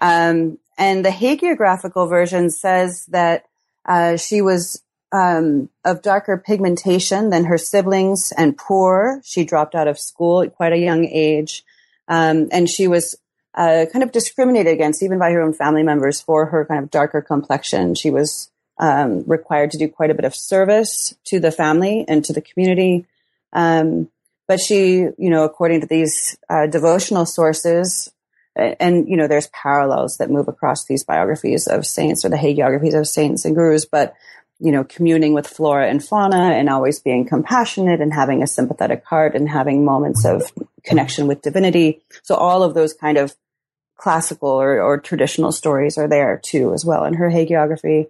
Um, 0.00 0.58
and 0.78 1.04
the 1.04 1.10
hagiographical 1.10 2.08
version 2.08 2.50
says 2.50 3.06
that 3.06 3.46
uh, 3.84 4.16
she 4.16 4.42
was 4.42 4.82
um, 5.12 5.68
of 5.84 6.02
darker 6.02 6.36
pigmentation 6.36 7.30
than 7.30 7.44
her 7.44 7.58
siblings 7.58 8.32
and 8.36 8.56
poor. 8.56 9.20
She 9.24 9.44
dropped 9.44 9.74
out 9.74 9.86
of 9.86 9.98
school 9.98 10.42
at 10.42 10.56
quite 10.56 10.72
a 10.72 10.78
young 10.78 11.04
age. 11.04 11.64
Um, 12.08 12.48
and 12.50 12.68
she 12.68 12.88
was 12.88 13.16
uh, 13.54 13.86
kind 13.92 14.02
of 14.02 14.12
discriminated 14.12 14.72
against 14.72 15.02
even 15.02 15.18
by 15.18 15.30
her 15.30 15.40
own 15.40 15.52
family 15.52 15.82
members 15.82 16.20
for 16.20 16.46
her 16.46 16.64
kind 16.64 16.82
of 16.82 16.90
darker 16.90 17.22
complexion. 17.22 17.94
She 17.94 18.10
was 18.10 18.50
um, 18.78 19.24
required 19.26 19.70
to 19.72 19.78
do 19.78 19.88
quite 19.88 20.10
a 20.10 20.14
bit 20.14 20.24
of 20.24 20.34
service 20.34 21.14
to 21.26 21.40
the 21.40 21.52
family 21.52 22.04
and 22.08 22.24
to 22.24 22.32
the 22.32 22.40
community. 22.40 23.06
Um, 23.52 24.08
but 24.48 24.60
she, 24.60 25.06
you 25.16 25.30
know, 25.30 25.44
according 25.44 25.80
to 25.82 25.86
these 25.86 26.36
uh, 26.50 26.66
devotional 26.66 27.26
sources, 27.26 28.10
and 28.56 29.08
you 29.08 29.16
know, 29.16 29.26
there's 29.26 29.48
parallels 29.48 30.18
that 30.18 30.30
move 30.30 30.48
across 30.48 30.84
these 30.84 31.02
biographies 31.02 31.66
of 31.66 31.86
saints 31.86 32.24
or 32.24 32.28
the 32.28 32.36
hagiographies 32.36 32.98
of 32.98 33.08
saints 33.08 33.44
and 33.44 33.54
gurus, 33.54 33.84
but 33.84 34.14
you 34.60 34.70
know, 34.70 34.84
communing 34.84 35.34
with 35.34 35.46
flora 35.46 35.88
and 35.88 36.04
fauna 36.04 36.52
and 36.52 36.68
always 36.68 37.00
being 37.00 37.26
compassionate 37.26 38.00
and 38.00 38.14
having 38.14 38.42
a 38.42 38.46
sympathetic 38.46 39.04
heart 39.04 39.34
and 39.34 39.48
having 39.48 39.84
moments 39.84 40.24
of 40.24 40.52
connection 40.84 41.26
with 41.26 41.42
divinity. 41.42 42.02
So 42.22 42.36
all 42.36 42.62
of 42.62 42.74
those 42.74 42.94
kind 42.94 43.18
of 43.18 43.34
classical 44.04 44.50
or, 44.50 44.80
or 44.80 45.00
traditional 45.00 45.52
stories 45.52 45.96
are 45.98 46.08
there 46.08 46.40
too, 46.42 46.72
as 46.74 46.84
well 46.84 47.04
in 47.04 47.14
her 47.14 47.30
hagiography. 47.30 48.08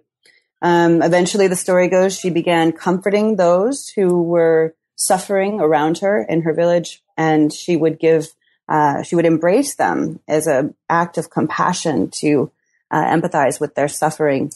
Um, 0.61 1.01
eventually, 1.01 1.47
the 1.47 1.55
story 1.55 1.87
goes 1.87 2.19
she 2.19 2.29
began 2.29 2.71
comforting 2.71 3.35
those 3.35 3.89
who 3.89 4.21
were 4.21 4.75
suffering 4.95 5.59
around 5.61 5.99
her 5.99 6.21
in 6.21 6.41
her 6.41 6.53
village, 6.53 7.01
and 7.17 7.51
she 7.51 7.75
would 7.75 7.97
give, 7.99 8.27
uh, 8.69 9.03
she 9.03 9.15
would 9.15 9.25
embrace 9.25 9.75
them 9.75 10.19
as 10.27 10.47
an 10.47 10.75
act 10.89 11.17
of 11.17 11.29
compassion 11.29 12.09
to 12.21 12.51
uh, 12.91 13.05
empathize 13.05 13.59
with 13.59 13.75
their 13.75 13.87
suffering 13.87 14.51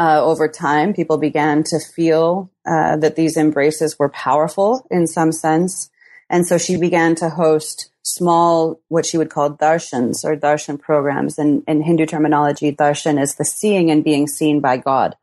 uh, 0.00 0.24
over 0.24 0.48
time, 0.48 0.94
people 0.94 1.18
began 1.18 1.62
to 1.64 1.78
feel 1.78 2.50
uh, 2.64 2.96
that 2.96 3.16
these 3.16 3.36
embraces 3.36 3.98
were 3.98 4.08
powerful 4.08 4.86
in 4.90 5.06
some 5.06 5.30
sense. 5.30 5.90
And 6.30 6.46
so 6.46 6.56
she 6.56 6.76
began 6.76 7.16
to 7.16 7.28
host 7.28 7.90
small, 8.02 8.80
what 8.88 9.04
she 9.04 9.18
would 9.18 9.30
call 9.30 9.50
darshans 9.50 10.24
or 10.24 10.36
darshan 10.36 10.78
programs. 10.80 11.38
And 11.38 11.64
in 11.66 11.82
Hindu 11.82 12.06
terminology, 12.06 12.72
darshan 12.72 13.20
is 13.20 13.34
the 13.34 13.44
seeing 13.44 13.90
and 13.90 14.04
being 14.04 14.28
seen 14.28 14.60
by 14.60 14.76
God. 14.76 15.16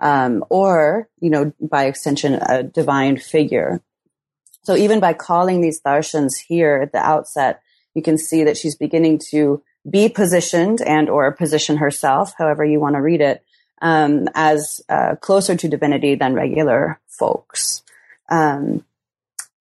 Um, 0.00 0.44
or, 0.50 1.08
you 1.20 1.30
know, 1.30 1.52
by 1.60 1.84
extension, 1.84 2.34
a 2.34 2.64
divine 2.64 3.16
figure. 3.16 3.80
So 4.64 4.74
even 4.74 4.98
by 4.98 5.12
calling 5.12 5.60
these 5.60 5.80
darshans 5.80 6.32
here 6.36 6.80
at 6.82 6.92
the 6.92 6.98
outset, 6.98 7.62
you 7.94 8.02
can 8.02 8.18
see 8.18 8.44
that 8.44 8.56
she's 8.56 8.76
beginning 8.76 9.20
to 9.30 9.62
be 9.88 10.08
positioned 10.08 10.82
and 10.82 11.08
or 11.08 11.30
position 11.32 11.76
herself, 11.76 12.34
however 12.36 12.64
you 12.64 12.80
want 12.80 12.96
to 12.96 13.02
read 13.02 13.20
it, 13.20 13.44
um, 13.82 14.28
as 14.34 14.80
uh, 14.88 15.16
closer 15.16 15.54
to 15.56 15.68
divinity 15.68 16.14
than 16.16 16.34
regular 16.34 17.00
folks. 17.06 17.82
Um, 18.28 18.84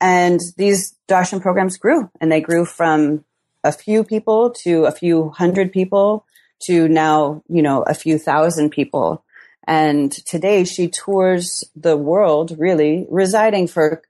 and 0.01 0.39
these 0.57 0.95
darshan 1.07 1.41
programs 1.41 1.77
grew, 1.77 2.09
and 2.19 2.31
they 2.31 2.41
grew 2.41 2.65
from 2.65 3.23
a 3.63 3.71
few 3.71 4.03
people 4.03 4.51
to 4.51 4.85
a 4.85 4.91
few 4.91 5.29
hundred 5.29 5.71
people 5.71 6.25
to 6.59 6.87
now, 6.87 7.43
you 7.47 7.61
know, 7.61 7.83
a 7.83 7.93
few 7.93 8.17
thousand 8.17 8.69
people. 8.69 9.23
And 9.67 10.11
today 10.11 10.63
she 10.63 10.87
tours 10.87 11.63
the 11.75 11.97
world, 11.97 12.57
really, 12.57 13.05
residing 13.09 13.67
for 13.67 14.01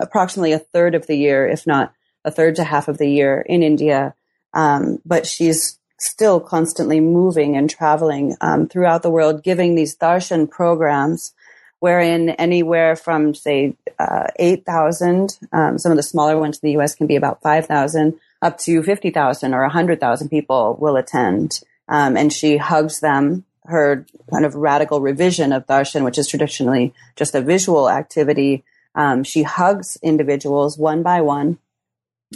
approximately 0.00 0.52
a 0.52 0.58
third 0.58 0.94
of 0.94 1.06
the 1.06 1.16
year, 1.16 1.46
if 1.46 1.66
not 1.66 1.92
a 2.24 2.30
third 2.30 2.56
to 2.56 2.64
half 2.64 2.88
of 2.88 2.98
the 2.98 3.10
year 3.10 3.40
in 3.40 3.62
India. 3.62 4.14
Um, 4.54 5.00
but 5.04 5.26
she's 5.26 5.78
still 5.98 6.40
constantly 6.40 7.00
moving 7.00 7.56
and 7.56 7.68
traveling 7.68 8.36
um, 8.40 8.68
throughout 8.68 9.02
the 9.02 9.10
world, 9.10 9.42
giving 9.42 9.74
these 9.74 9.96
darshan 9.96 10.50
programs, 10.50 11.32
wherein 11.80 12.30
anywhere 12.30 12.96
from 12.96 13.34
say 13.34 13.74
uh, 13.98 14.28
eight 14.36 14.64
thousand, 14.64 15.38
um, 15.52 15.78
some 15.78 15.92
of 15.92 15.96
the 15.96 16.02
smaller 16.02 16.38
ones 16.38 16.58
in 16.58 16.66
the 16.66 16.72
U.S. 16.72 16.94
can 16.94 17.06
be 17.06 17.16
about 17.16 17.42
five 17.42 17.66
thousand, 17.66 18.18
up 18.42 18.58
to 18.58 18.82
fifty 18.82 19.10
thousand 19.10 19.54
or 19.54 19.68
hundred 19.68 20.00
thousand 20.00 20.28
people 20.28 20.76
will 20.80 20.96
attend, 20.96 21.60
um, 21.88 22.16
and 22.16 22.32
she 22.32 22.56
hugs 22.56 23.00
them. 23.00 23.44
Her 23.66 24.06
kind 24.30 24.44
of 24.44 24.54
radical 24.54 25.00
revision 25.00 25.52
of 25.52 25.66
darshan, 25.66 26.04
which 26.04 26.18
is 26.18 26.28
traditionally 26.28 26.94
just 27.16 27.34
a 27.34 27.40
visual 27.40 27.90
activity, 27.90 28.62
um, 28.94 29.24
she 29.24 29.42
hugs 29.42 29.98
individuals 30.02 30.78
one 30.78 31.02
by 31.02 31.20
one. 31.20 31.58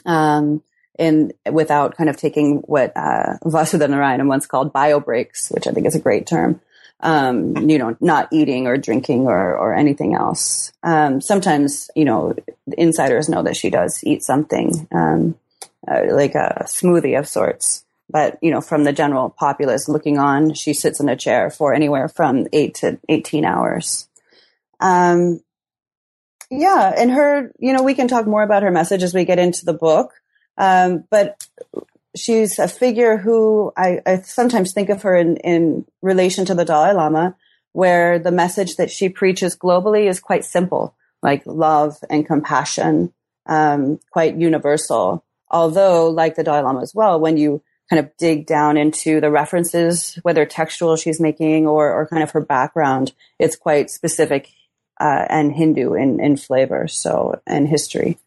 Um, 0.04 0.62
in 0.99 1.32
without 1.50 1.97
kind 1.97 2.11
of 2.11 2.16
taking 2.16 2.59
what 2.59 2.92
uh, 2.94 3.38
Vasudha 3.42 3.88
Narayan 3.88 4.28
once 4.28 4.47
called 4.47 4.73
bio 4.73 5.00
breaks, 5.00 5.50
which 5.50 5.66
I 5.66 5.73
think 5.73 5.87
is 5.87 5.94
a 5.94 6.00
great 6.00 6.26
term. 6.26 6.61
Um, 7.02 7.69
you 7.71 7.78
know, 7.78 7.97
not 8.00 8.28
eating 8.30 8.66
or 8.66 8.76
drinking 8.76 9.26
or, 9.26 9.57
or 9.57 9.75
anything 9.75 10.14
else. 10.14 10.71
Um, 10.83 11.21
sometimes, 11.21 11.90
you 11.97 12.04
know, 12.04 12.35
insiders 12.76 13.28
know 13.28 13.42
that 13.42 13.57
she 13.57 13.71
does 13.71 14.04
eat 14.04 14.23
something, 14.23 14.87
um, 14.92 15.35
uh, 15.88 16.02
like 16.11 16.35
a 16.35 16.64
smoothie 16.66 17.19
of 17.19 17.26
sorts. 17.26 17.85
But, 18.11 18.38
you 18.42 18.50
know, 18.50 18.61
from 18.61 18.85
the 18.85 18.92
general 18.92 19.30
populace 19.30 19.88
looking 19.88 20.19
on, 20.19 20.52
she 20.54 20.75
sits 20.75 21.00
in 21.00 21.09
a 21.09 21.16
chair 21.16 21.49
for 21.50 21.73
anywhere 21.73 22.09
from 22.09 22.47
eight 22.52 22.75
to 22.76 22.99
18 23.09 23.45
hours. 23.45 24.09
Um, 24.80 25.40
yeah. 26.50 26.92
And 26.97 27.11
her, 27.12 27.52
you 27.59 27.73
know, 27.73 27.83
we 27.83 27.95
can 27.95 28.09
talk 28.09 28.26
more 28.26 28.42
about 28.42 28.64
her 28.64 28.71
message 28.71 29.02
as 29.02 29.14
we 29.14 29.25
get 29.25 29.38
into 29.38 29.64
the 29.64 29.73
book. 29.73 30.12
Um, 30.59 31.04
but 31.11 31.47
she's 32.16 32.58
a 32.58 32.68
figure 32.68 33.16
who 33.16 33.72
I, 33.76 34.00
I, 34.06 34.16
sometimes 34.20 34.72
think 34.72 34.88
of 34.88 35.02
her 35.02 35.16
in, 35.16 35.36
in 35.38 35.84
relation 36.02 36.44
to 36.46 36.54
the 36.54 36.64
Dalai 36.64 36.92
Lama, 36.92 37.36
where 37.72 38.18
the 38.18 38.32
message 38.32 38.76
that 38.76 38.90
she 38.90 39.08
preaches 39.08 39.56
globally 39.56 40.08
is 40.08 40.20
quite 40.20 40.44
simple, 40.44 40.94
like 41.22 41.42
love 41.46 41.98
and 42.08 42.26
compassion, 42.26 43.12
um, 43.46 44.00
quite 44.10 44.36
universal. 44.36 45.24
Although, 45.50 46.08
like 46.08 46.36
the 46.36 46.44
Dalai 46.44 46.62
Lama 46.62 46.82
as 46.82 46.94
well, 46.94 47.18
when 47.20 47.36
you 47.36 47.62
kind 47.88 48.00
of 48.00 48.16
dig 48.18 48.46
down 48.46 48.76
into 48.76 49.20
the 49.20 49.30
references, 49.30 50.18
whether 50.22 50.46
textual 50.46 50.96
she's 50.96 51.20
making 51.20 51.66
or, 51.66 51.92
or 51.92 52.06
kind 52.06 52.22
of 52.22 52.30
her 52.30 52.40
background, 52.40 53.12
it's 53.38 53.56
quite 53.56 53.90
specific 53.90 54.50
uh, 55.00 55.26
and 55.28 55.52
Hindu 55.52 55.94
in, 55.94 56.20
in 56.20 56.36
flavor, 56.36 56.86
so 56.86 57.40
and 57.46 57.66
history. 57.66 58.18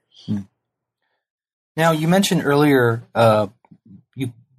Now, 1.75 1.91
you 1.91 2.07
mentioned 2.07 2.43
earlier 2.45 3.03
uh, 3.15 3.47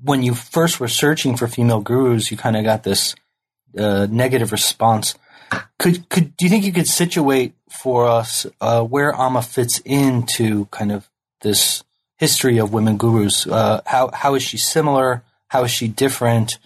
when 0.05 0.23
you 0.23 0.35
first 0.35 0.81
were 0.81 0.89
searching 0.89 1.37
for 1.37 1.49
female 1.49 1.81
gurus, 1.81 2.31
you 2.31 2.37
kind 2.37 2.57
of 2.57 2.65
got 2.65 2.83
this 2.83 3.15
uh, 3.77 4.07
negative 4.11 4.53
response. 4.53 5.15
Could 5.79 6.09
could 6.09 6.37
do 6.37 6.45
you 6.45 6.51
think 6.51 6.65
you 6.65 6.73
could 6.73 6.89
situate 6.89 7.55
for 7.71 8.07
us 8.07 8.47
uh, 8.61 8.83
where 8.83 9.15
Amma 9.15 9.43
fits 9.43 9.81
into 9.85 10.67
kind 10.67 10.93
of 10.93 11.09
this 11.41 11.83
history 12.17 12.59
of 12.59 12.73
women 12.73 12.99
gurus? 12.99 13.47
Uh, 13.47 13.81
how 13.87 14.11
how 14.13 14.35
is 14.35 14.43
she 14.43 14.59
similar? 14.59 15.23
How 15.49 15.65
is 15.65 15.71
she 15.71 15.89
different? 15.89 16.59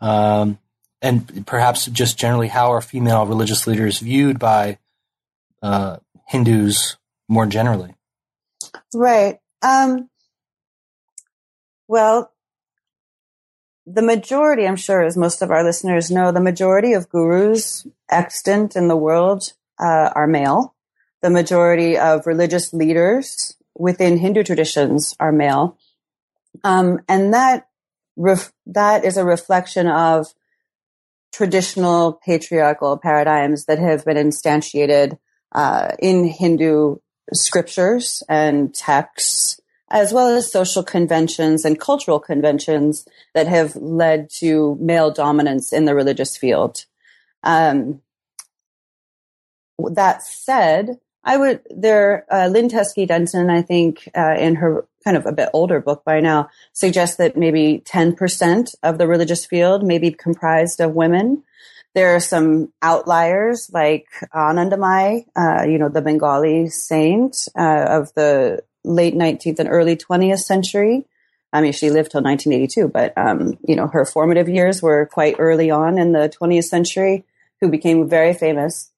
Um, 0.00 0.58
and 1.02 1.46
perhaps 1.46 1.86
just 1.86 2.18
generally, 2.18 2.48
how 2.48 2.72
are 2.72 2.80
female 2.80 3.26
religious 3.26 3.66
leaders 3.66 3.98
viewed 3.98 4.38
by 4.38 4.78
uh, 5.62 5.98
Hindus 6.26 6.96
more 7.28 7.46
generally? 7.46 7.94
Right. 8.94 9.38
Um, 9.62 10.08
well, 11.88 12.32
the 13.86 14.02
majority, 14.02 14.66
I'm 14.66 14.76
sure, 14.76 15.02
as 15.02 15.16
most 15.16 15.42
of 15.42 15.50
our 15.50 15.62
listeners 15.62 16.10
know, 16.10 16.32
the 16.32 16.40
majority 16.40 16.92
of 16.92 17.08
gurus 17.08 17.86
extant 18.10 18.74
in 18.74 18.88
the 18.88 18.96
world 18.96 19.52
uh, 19.78 20.10
are 20.14 20.26
male. 20.26 20.74
The 21.22 21.30
majority 21.30 21.96
of 21.96 22.26
religious 22.26 22.72
leaders 22.72 23.56
within 23.76 24.18
Hindu 24.18 24.42
traditions 24.42 25.14
are 25.20 25.32
male. 25.32 25.78
Um, 26.64 27.00
and 27.08 27.32
that 27.32 27.68
ref- 28.16 28.52
that 28.66 29.04
is 29.04 29.16
a 29.16 29.24
reflection 29.24 29.86
of 29.86 30.34
traditional 31.32 32.14
patriarchal 32.24 32.96
paradigms 32.96 33.66
that 33.66 33.78
have 33.78 34.04
been 34.04 34.16
instantiated 34.16 35.18
uh, 35.54 35.92
in 35.98 36.24
Hindu 36.24 36.96
scriptures 37.32 38.22
and 38.28 38.74
texts, 38.74 39.60
as 39.90 40.12
well 40.12 40.28
as 40.28 40.50
social 40.50 40.82
conventions 40.82 41.64
and 41.64 41.78
cultural 41.78 42.18
conventions 42.18 43.06
that 43.34 43.46
have 43.46 43.76
led 43.76 44.28
to 44.30 44.76
male 44.80 45.10
dominance 45.10 45.72
in 45.72 45.84
the 45.84 45.94
religious 45.94 46.36
field. 46.36 46.84
Um, 47.42 48.00
that 49.78 50.22
said, 50.22 50.98
I 51.22 51.36
would 51.36 51.60
there 51.70 52.24
uh, 52.30 52.48
Lynn 52.48 52.68
Teskey 52.68 53.06
Denton, 53.06 53.50
I 53.50 53.62
think, 53.62 54.08
uh, 54.16 54.36
in 54.38 54.56
her 54.56 54.86
kind 55.04 55.16
of 55.16 55.26
a 55.26 55.32
bit 55.32 55.50
older 55.52 55.80
book 55.80 56.04
by 56.04 56.20
now, 56.20 56.48
suggests 56.72 57.16
that 57.16 57.36
maybe 57.36 57.82
ten 57.84 58.14
percent 58.14 58.74
of 58.82 58.98
the 58.98 59.06
religious 59.06 59.46
field 59.46 59.84
may 59.84 59.98
be 59.98 60.10
comprised 60.10 60.80
of 60.80 60.94
women. 60.94 61.42
There 61.94 62.14
are 62.14 62.20
some 62.20 62.72
outliers 62.82 63.70
like 63.72 64.06
Anandamayi, 64.34 65.26
uh, 65.34 65.64
you 65.68 65.78
know, 65.78 65.88
the 65.88 66.02
Bengali 66.02 66.68
saint 66.68 67.48
uh, 67.58 67.86
of 67.88 68.12
the 68.14 68.62
late 68.86 69.14
19th 69.14 69.58
and 69.58 69.68
early 69.68 69.96
20th 69.96 70.40
century. 70.40 71.04
I 71.52 71.60
mean, 71.60 71.72
she 71.72 71.90
lived 71.90 72.10
till 72.10 72.22
1982, 72.22 72.88
but, 72.88 73.16
um, 73.16 73.58
you 73.66 73.76
know, 73.76 73.86
her 73.86 74.04
formative 74.04 74.48
years 74.48 74.82
were 74.82 75.06
quite 75.06 75.36
early 75.38 75.70
on 75.70 75.98
in 75.98 76.12
the 76.12 76.28
20th 76.40 76.64
century, 76.64 77.24
who 77.60 77.68
became 77.68 78.08
very 78.08 78.34
famous. 78.34 78.90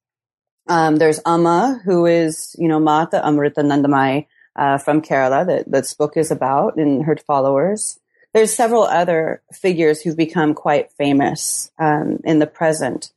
Um, 0.69 0.97
there's 0.97 1.21
Amma, 1.25 1.81
who 1.85 2.07
is, 2.07 2.55
you 2.59 2.69
know, 2.69 2.81
Mata 2.81 3.23
Amritanandamayi 3.25 4.27
uh, 4.57 4.79
from 4.79 5.03
Kerala 5.03 5.47
that 5.47 5.71
this 5.71 5.95
book 5.95 6.17
is 6.17 6.31
about 6.31 6.77
and 6.77 7.05
her 7.05 7.17
followers. 7.17 7.99
There's 8.35 8.55
several 8.55 8.83
other 8.83 9.43
figures 9.53 10.03
who've 10.03 10.17
become 10.17 10.53
quite 10.53 10.93
famous 10.93 11.71
um, 11.79 12.19
in 12.25 12.41
the 12.41 12.47
present. 12.47 13.11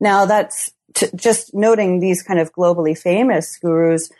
Now, 0.00 0.26
that's 0.26 0.72
t- 0.94 1.08
just 1.14 1.54
noting 1.54 2.00
these 2.00 2.22
kind 2.22 2.40
of 2.40 2.52
globally 2.52 2.98
famous 2.98 3.56
gurus 3.58 4.10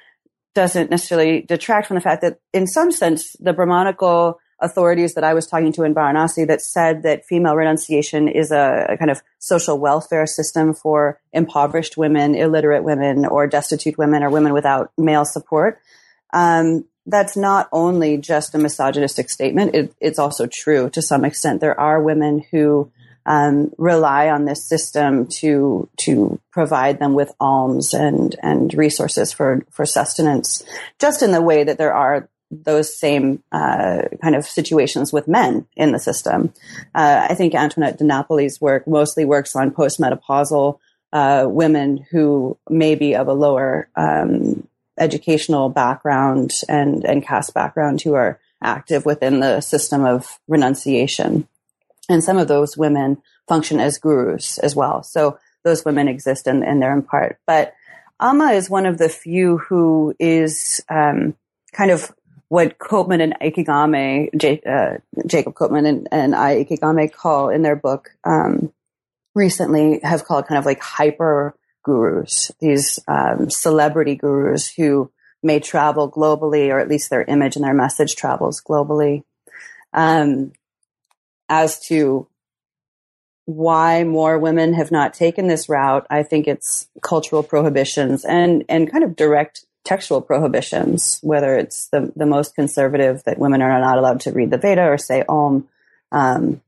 doesn't 0.58 0.90
necessarily 0.90 1.42
detract 1.42 1.86
from 1.86 1.94
the 1.94 2.00
fact 2.00 2.20
that, 2.20 2.40
in 2.52 2.66
some 2.66 2.90
sense, 2.90 3.36
the 3.38 3.52
Brahmanical 3.52 4.40
authorities 4.60 5.14
that 5.14 5.22
I 5.22 5.32
was 5.32 5.46
talking 5.46 5.72
to 5.74 5.84
in 5.84 5.94
Varanasi 5.94 6.48
that 6.48 6.60
said 6.60 7.04
that 7.04 7.24
female 7.24 7.54
renunciation 7.54 8.26
is 8.26 8.50
a, 8.50 8.86
a, 8.88 8.96
kind 8.96 9.08
of 9.08 9.22
social 9.38 9.78
welfare 9.78 10.26
system 10.26 10.74
for 10.74 11.20
impoverished 11.32 11.96
women, 11.96 12.34
illiterate 12.34 12.82
women, 12.82 13.24
or 13.24 13.46
destitute 13.46 13.96
women, 13.98 14.24
or 14.24 14.30
women 14.30 14.52
without 14.52 14.90
male 14.98 15.24
support. 15.24 15.78
Um, 16.32 16.86
that's 17.06 17.36
not 17.36 17.68
only 17.70 18.18
just 18.18 18.52
a 18.56 18.58
misogynistic 18.58 19.30
statement, 19.30 19.76
it, 19.76 19.94
it's 20.00 20.18
also 20.18 20.48
true 20.48 20.90
to 20.90 21.00
some 21.00 21.24
extent. 21.24 21.60
There 21.60 21.78
are 21.78 22.02
women 22.02 22.44
who 22.50 22.90
um, 23.28 23.70
rely 23.76 24.30
on 24.30 24.46
this 24.46 24.66
system 24.66 25.26
to 25.26 25.88
to 25.98 26.40
provide 26.50 26.98
them 26.98 27.12
with 27.12 27.30
alms 27.38 27.92
and 27.92 28.34
and 28.42 28.72
resources 28.72 29.32
for 29.32 29.62
for 29.70 29.84
sustenance, 29.84 30.64
just 30.98 31.22
in 31.22 31.30
the 31.32 31.42
way 31.42 31.62
that 31.62 31.76
there 31.76 31.94
are 31.94 32.28
those 32.50 32.96
same 32.96 33.42
uh, 33.52 34.02
kind 34.22 34.34
of 34.34 34.46
situations 34.46 35.12
with 35.12 35.28
men 35.28 35.66
in 35.76 35.92
the 35.92 35.98
system. 35.98 36.54
Uh, 36.94 37.26
I 37.28 37.34
think 37.34 37.54
Antoinette 37.54 37.98
de 37.98 38.04
Napoli's 38.04 38.58
work 38.58 38.88
mostly 38.88 39.26
works 39.26 39.54
on 39.54 39.72
postmenopausal 39.72 40.78
uh, 41.12 41.46
women 41.46 42.06
who 42.10 42.56
may 42.70 42.94
be 42.94 43.14
of 43.14 43.28
a 43.28 43.34
lower 43.34 43.90
um, 43.94 44.66
educational 44.98 45.68
background 45.68 46.52
and, 46.66 47.04
and 47.04 47.22
caste 47.22 47.52
background 47.52 48.00
who 48.00 48.14
are 48.14 48.40
active 48.62 49.04
within 49.04 49.40
the 49.40 49.60
system 49.60 50.06
of 50.06 50.38
renunciation. 50.48 51.46
And 52.08 52.24
some 52.24 52.38
of 52.38 52.48
those 52.48 52.76
women 52.76 53.18
function 53.46 53.80
as 53.80 53.98
gurus 53.98 54.58
as 54.58 54.74
well. 54.74 55.02
So 55.02 55.38
those 55.64 55.84
women 55.84 56.08
exist 56.08 56.46
and, 56.46 56.64
and 56.64 56.80
they're 56.80 56.94
in 56.94 57.02
part. 57.02 57.38
But 57.46 57.74
Amma 58.20 58.52
is 58.52 58.70
one 58.70 58.86
of 58.86 58.98
the 58.98 59.08
few 59.08 59.58
who 59.58 60.14
is 60.18 60.82
um, 60.88 61.34
kind 61.72 61.90
of 61.90 62.12
what 62.48 62.78
Copeman 62.78 63.22
and 63.22 63.34
Ikegami, 63.40 64.30
J, 64.36 64.60
uh, 64.66 64.98
Jacob 65.26 65.54
Copeman 65.54 65.86
and, 65.86 66.08
and 66.10 66.34
I 66.34 66.64
Ikegami 66.64 67.12
call 67.12 67.50
in 67.50 67.62
their 67.62 67.76
book 67.76 68.10
um, 68.24 68.72
recently 69.34 70.00
have 70.02 70.24
called 70.24 70.46
kind 70.46 70.58
of 70.58 70.64
like 70.64 70.80
hyper 70.80 71.54
gurus, 71.84 72.50
these 72.60 72.98
um, 73.06 73.50
celebrity 73.50 74.16
gurus 74.16 74.68
who 74.68 75.10
may 75.42 75.60
travel 75.60 76.10
globally, 76.10 76.68
or 76.68 76.78
at 76.78 76.88
least 76.88 77.10
their 77.10 77.22
image 77.22 77.56
and 77.56 77.64
their 77.64 77.74
message 77.74 78.16
travels 78.16 78.60
globally. 78.60 79.22
Um, 79.92 80.52
as 81.48 81.80
to 81.86 82.28
why 83.46 84.04
more 84.04 84.38
women 84.38 84.74
have 84.74 84.90
not 84.90 85.14
taken 85.14 85.48
this 85.48 85.68
route, 85.68 86.06
I 86.10 86.22
think 86.22 86.46
it's 86.46 86.86
cultural 87.02 87.42
prohibitions 87.42 88.24
and, 88.24 88.64
and 88.68 88.90
kind 88.90 89.04
of 89.04 89.16
direct 89.16 89.64
textual 89.84 90.20
prohibitions, 90.20 91.18
whether 91.22 91.56
it's 91.56 91.88
the, 91.88 92.12
the 92.14 92.26
most 92.26 92.54
conservative 92.54 93.22
that 93.24 93.38
women 93.38 93.62
are 93.62 93.80
not 93.80 93.96
allowed 93.96 94.20
to 94.20 94.32
read 94.32 94.50
the 94.50 94.58
Veda 94.58 94.84
or 94.84 94.98
say 94.98 95.24
Om. 95.26 95.66
Um, 96.12 96.60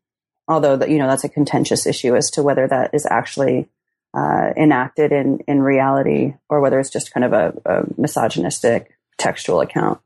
although 0.49 0.77
that, 0.77 0.89
you 0.89 0.97
know, 0.97 1.07
that's 1.07 1.25
a 1.25 1.29
contentious 1.29 1.87
issue 1.87 2.17
as 2.17 2.31
to 2.31 2.43
whether 2.43 2.67
that 2.67 2.95
is 2.95 3.07
actually 3.11 3.69
uh, 4.15 4.51
enacted 4.57 5.13
in, 5.13 5.41
in 5.47 5.61
reality 5.61 6.35
or 6.49 6.61
whether 6.61 6.81
it's 6.81 6.91
just 6.91 7.13
kind 7.13 7.25
of 7.25 7.33
a, 7.35 7.53
a 7.67 7.83
misogynistic 8.01 8.97
textual 9.19 9.61
account. 9.61 10.01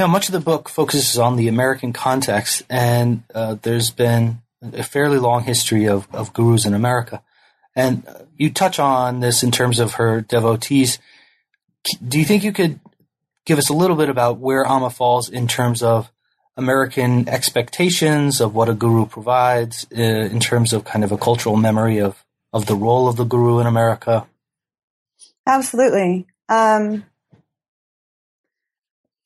Now, 0.00 0.06
much 0.06 0.30
of 0.30 0.32
the 0.32 0.40
book 0.40 0.70
focuses 0.70 1.18
on 1.18 1.36
the 1.36 1.48
American 1.48 1.92
context, 1.92 2.62
and 2.70 3.22
uh, 3.34 3.56
there's 3.60 3.90
been 3.90 4.40
a 4.62 4.82
fairly 4.82 5.18
long 5.18 5.44
history 5.44 5.86
of, 5.88 6.08
of 6.10 6.32
gurus 6.32 6.64
in 6.64 6.72
America. 6.72 7.22
And 7.76 8.08
uh, 8.08 8.20
you 8.34 8.48
touch 8.48 8.78
on 8.78 9.20
this 9.20 9.42
in 9.42 9.50
terms 9.50 9.78
of 9.78 9.92
her 10.00 10.22
devotees. 10.22 10.98
Do 12.02 12.18
you 12.18 12.24
think 12.24 12.44
you 12.44 12.52
could 12.52 12.80
give 13.44 13.58
us 13.58 13.68
a 13.68 13.74
little 13.74 13.94
bit 13.94 14.08
about 14.08 14.38
where 14.38 14.64
Amma 14.64 14.88
falls 14.88 15.28
in 15.28 15.46
terms 15.46 15.82
of 15.82 16.10
American 16.56 17.28
expectations 17.28 18.40
of 18.40 18.54
what 18.54 18.70
a 18.70 18.74
guru 18.74 19.04
provides 19.04 19.86
uh, 19.94 20.00
in 20.00 20.40
terms 20.40 20.72
of 20.72 20.82
kind 20.82 21.04
of 21.04 21.12
a 21.12 21.18
cultural 21.18 21.56
memory 21.56 21.98
of, 21.98 22.24
of 22.54 22.64
the 22.64 22.74
role 22.74 23.06
of 23.06 23.16
the 23.16 23.24
guru 23.24 23.58
in 23.58 23.66
America? 23.66 24.26
Absolutely. 25.46 26.26
Um, 26.48 27.04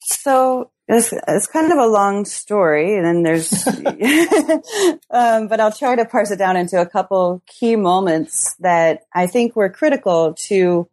so 0.04 0.70
it's, 0.86 1.12
it's 1.26 1.46
kind 1.46 1.72
of 1.72 1.78
a 1.78 1.86
long 1.86 2.24
story, 2.24 2.96
and 2.96 3.04
then 3.04 3.22
there's, 3.22 3.52
um, 5.10 5.48
but 5.48 5.60
I'll 5.60 5.72
try 5.72 5.96
to 5.96 6.04
parse 6.04 6.30
it 6.30 6.38
down 6.38 6.56
into 6.56 6.80
a 6.80 6.86
couple 6.86 7.42
key 7.46 7.76
moments 7.76 8.54
that 8.60 9.04
I 9.14 9.26
think 9.26 9.56
were 9.56 9.70
critical 9.70 10.34
to 10.48 10.88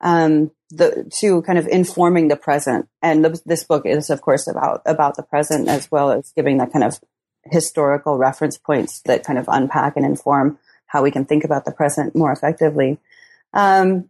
um, 0.00 0.50
the 0.70 1.10
to 1.18 1.42
kind 1.42 1.58
of 1.58 1.66
informing 1.66 2.28
the 2.28 2.36
present. 2.36 2.88
And 3.02 3.24
the, 3.24 3.40
this 3.44 3.64
book 3.64 3.86
is, 3.86 4.10
of 4.10 4.20
course, 4.20 4.46
about 4.46 4.82
about 4.86 5.16
the 5.16 5.22
present 5.22 5.68
as 5.68 5.90
well 5.90 6.10
as 6.10 6.32
giving 6.36 6.58
that 6.58 6.72
kind 6.72 6.84
of 6.84 7.00
historical 7.44 8.18
reference 8.18 8.58
points 8.58 9.00
that 9.02 9.24
kind 9.24 9.38
of 9.38 9.46
unpack 9.48 9.96
and 9.96 10.04
inform 10.04 10.58
how 10.86 11.02
we 11.02 11.10
can 11.10 11.24
think 11.24 11.44
about 11.44 11.64
the 11.64 11.72
present 11.72 12.14
more 12.14 12.32
effectively. 12.32 12.98
Um, 13.52 14.08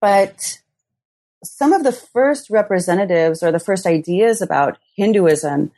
but 0.00 0.60
some 1.44 1.72
of 1.72 1.84
the 1.84 1.92
first 1.92 2.50
representatives 2.50 3.42
or 3.42 3.52
the 3.52 3.58
first 3.58 3.86
ideas 3.86 4.40
about 4.42 4.78
Hinduism 4.96 5.70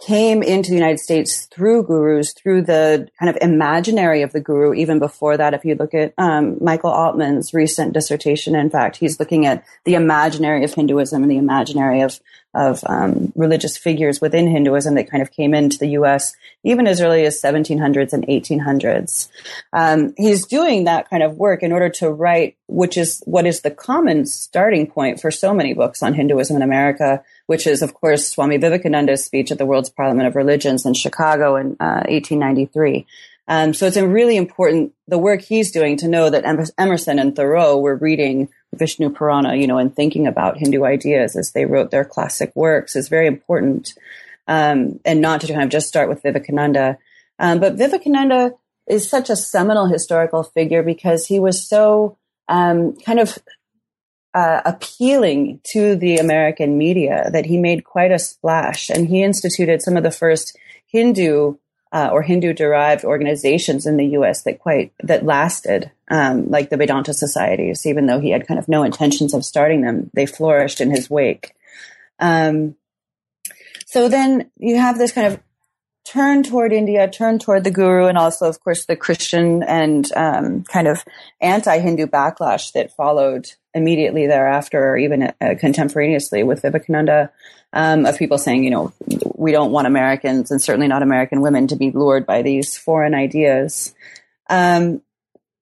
came 0.00 0.42
into 0.42 0.70
the 0.70 0.76
United 0.76 0.98
States 0.98 1.46
through 1.46 1.84
gurus, 1.84 2.32
through 2.32 2.62
the 2.62 3.08
kind 3.18 3.30
of 3.30 3.38
imaginary 3.40 4.22
of 4.22 4.32
the 4.32 4.40
guru. 4.40 4.74
Even 4.74 4.98
before 4.98 5.36
that, 5.36 5.54
if 5.54 5.64
you 5.64 5.74
look 5.74 5.94
at 5.94 6.12
um, 6.18 6.56
Michael 6.60 6.90
Altman's 6.90 7.54
recent 7.54 7.92
dissertation, 7.92 8.54
in 8.54 8.70
fact, 8.70 8.96
he's 8.96 9.18
looking 9.20 9.46
at 9.46 9.64
the 9.84 9.94
imaginary 9.94 10.64
of 10.64 10.74
Hinduism 10.74 11.22
and 11.22 11.30
the 11.30 11.38
imaginary 11.38 12.00
of 12.00 12.20
of 12.54 12.84
um, 12.86 13.32
religious 13.34 13.76
figures 13.76 14.20
within 14.20 14.48
Hinduism 14.48 14.94
that 14.94 15.10
kind 15.10 15.22
of 15.22 15.32
came 15.32 15.54
into 15.54 15.76
the 15.76 15.88
U.S. 15.88 16.34
even 16.62 16.86
as 16.86 17.00
early 17.00 17.26
as 17.26 17.40
1700s 17.40 18.12
and 18.12 18.26
1800s. 18.26 19.28
Um, 19.72 20.14
he's 20.16 20.46
doing 20.46 20.84
that 20.84 21.10
kind 21.10 21.22
of 21.22 21.36
work 21.36 21.62
in 21.62 21.72
order 21.72 21.88
to 21.90 22.10
write, 22.10 22.56
which 22.68 22.96
is 22.96 23.22
what 23.26 23.46
is 23.46 23.62
the 23.62 23.72
common 23.72 24.24
starting 24.26 24.86
point 24.86 25.20
for 25.20 25.32
so 25.32 25.52
many 25.52 25.74
books 25.74 26.02
on 26.02 26.14
Hinduism 26.14 26.56
in 26.56 26.62
America, 26.62 27.24
which 27.46 27.66
is, 27.66 27.82
of 27.82 27.94
course, 27.94 28.28
Swami 28.28 28.56
Vivekananda's 28.56 29.24
speech 29.24 29.50
at 29.50 29.58
the 29.58 29.66
World's 29.66 29.90
Parliament 29.90 30.28
of 30.28 30.36
Religions 30.36 30.86
in 30.86 30.94
Chicago 30.94 31.56
in 31.56 31.76
uh, 31.80 32.04
1893. 32.08 33.06
Um, 33.46 33.74
so 33.74 33.86
it's 33.86 33.98
a 33.98 34.08
really 34.08 34.36
important 34.36 34.94
the 35.06 35.18
work 35.18 35.42
he's 35.42 35.70
doing 35.70 35.98
to 35.98 36.08
know 36.08 36.30
that 36.30 36.72
Emerson 36.78 37.18
and 37.18 37.36
Thoreau 37.36 37.78
were 37.78 37.96
reading 37.96 38.48
Vishnu 38.74 39.10
Purana, 39.10 39.54
you 39.54 39.66
know, 39.66 39.76
and 39.76 39.94
thinking 39.94 40.26
about 40.26 40.56
Hindu 40.56 40.84
ideas 40.84 41.36
as 41.36 41.52
they 41.52 41.66
wrote 41.66 41.90
their 41.90 42.04
classic 42.04 42.52
works 42.54 42.96
is 42.96 43.08
very 43.08 43.26
important. 43.26 43.92
Um, 44.46 45.00
and 45.04 45.20
not 45.20 45.40
to 45.40 45.46
kind 45.46 45.62
of 45.62 45.70
just 45.70 45.88
start 45.88 46.08
with 46.08 46.22
Vivekananda. 46.22 46.98
Um, 47.38 47.60
but 47.60 47.74
Vivekananda 47.74 48.52
is 48.86 49.08
such 49.08 49.30
a 49.30 49.36
seminal 49.36 49.86
historical 49.86 50.42
figure 50.42 50.82
because 50.82 51.26
he 51.26 51.40
was 51.40 51.66
so 51.66 52.18
um, 52.48 52.96
kind 52.96 53.20
of 53.20 53.38
uh, 54.34 54.60
appealing 54.64 55.60
to 55.62 55.94
the 55.94 56.18
American 56.18 56.76
media 56.76 57.30
that 57.32 57.46
he 57.46 57.56
made 57.56 57.84
quite 57.84 58.10
a 58.10 58.18
splash. 58.18 58.90
And 58.90 59.06
he 59.06 59.22
instituted 59.22 59.80
some 59.80 59.96
of 59.96 60.02
the 60.02 60.10
first 60.10 60.58
Hindu 60.86 61.56
uh, 61.92 62.10
or 62.12 62.22
Hindu 62.22 62.52
derived 62.52 63.04
organizations 63.04 63.86
in 63.86 63.96
the 63.96 64.06
U.S. 64.06 64.42
that 64.42 64.58
quite 64.58 64.92
that 65.04 65.24
lasted, 65.24 65.92
um, 66.08 66.50
like 66.50 66.68
the 66.68 66.76
Vedanta 66.76 67.14
societies. 67.14 67.86
Even 67.86 68.06
though 68.06 68.18
he 68.18 68.30
had 68.30 68.48
kind 68.48 68.58
of 68.58 68.66
no 68.66 68.82
intentions 68.82 69.32
of 69.32 69.44
starting 69.44 69.82
them, 69.82 70.10
they 70.12 70.26
flourished 70.26 70.80
in 70.80 70.90
his 70.90 71.08
wake. 71.08 71.54
Um, 72.18 72.74
so 73.86 74.08
then 74.08 74.50
you 74.58 74.76
have 74.76 74.98
this 74.98 75.12
kind 75.12 75.32
of 75.32 75.40
turn 76.04 76.42
toward 76.42 76.72
India, 76.72 77.08
turn 77.08 77.38
toward 77.38 77.62
the 77.62 77.70
guru, 77.70 78.06
and 78.06 78.18
also, 78.18 78.48
of 78.48 78.58
course, 78.58 78.86
the 78.86 78.96
Christian 78.96 79.62
and 79.62 80.10
um, 80.16 80.64
kind 80.64 80.88
of 80.88 81.04
anti-Hindu 81.40 82.06
backlash 82.08 82.72
that 82.72 82.92
followed 82.92 83.52
immediately 83.74 84.26
thereafter, 84.26 84.90
or 84.90 84.96
even 84.96 85.32
uh, 85.40 85.54
contemporaneously 85.58 86.42
with 86.42 86.62
Vivekananda 86.62 87.30
um, 87.72 88.06
of 88.06 88.18
people 88.18 88.38
saying, 88.38 88.64
you 88.64 88.70
know, 88.70 88.92
we 89.34 89.52
don't 89.52 89.72
want 89.72 89.86
Americans 89.86 90.50
and 90.50 90.62
certainly 90.62 90.88
not 90.88 91.02
American 91.02 91.40
women 91.40 91.66
to 91.68 91.76
be 91.76 91.90
lured 91.90 92.24
by 92.24 92.42
these 92.42 92.76
foreign 92.78 93.14
ideas. 93.14 93.94
Um, 94.48 95.02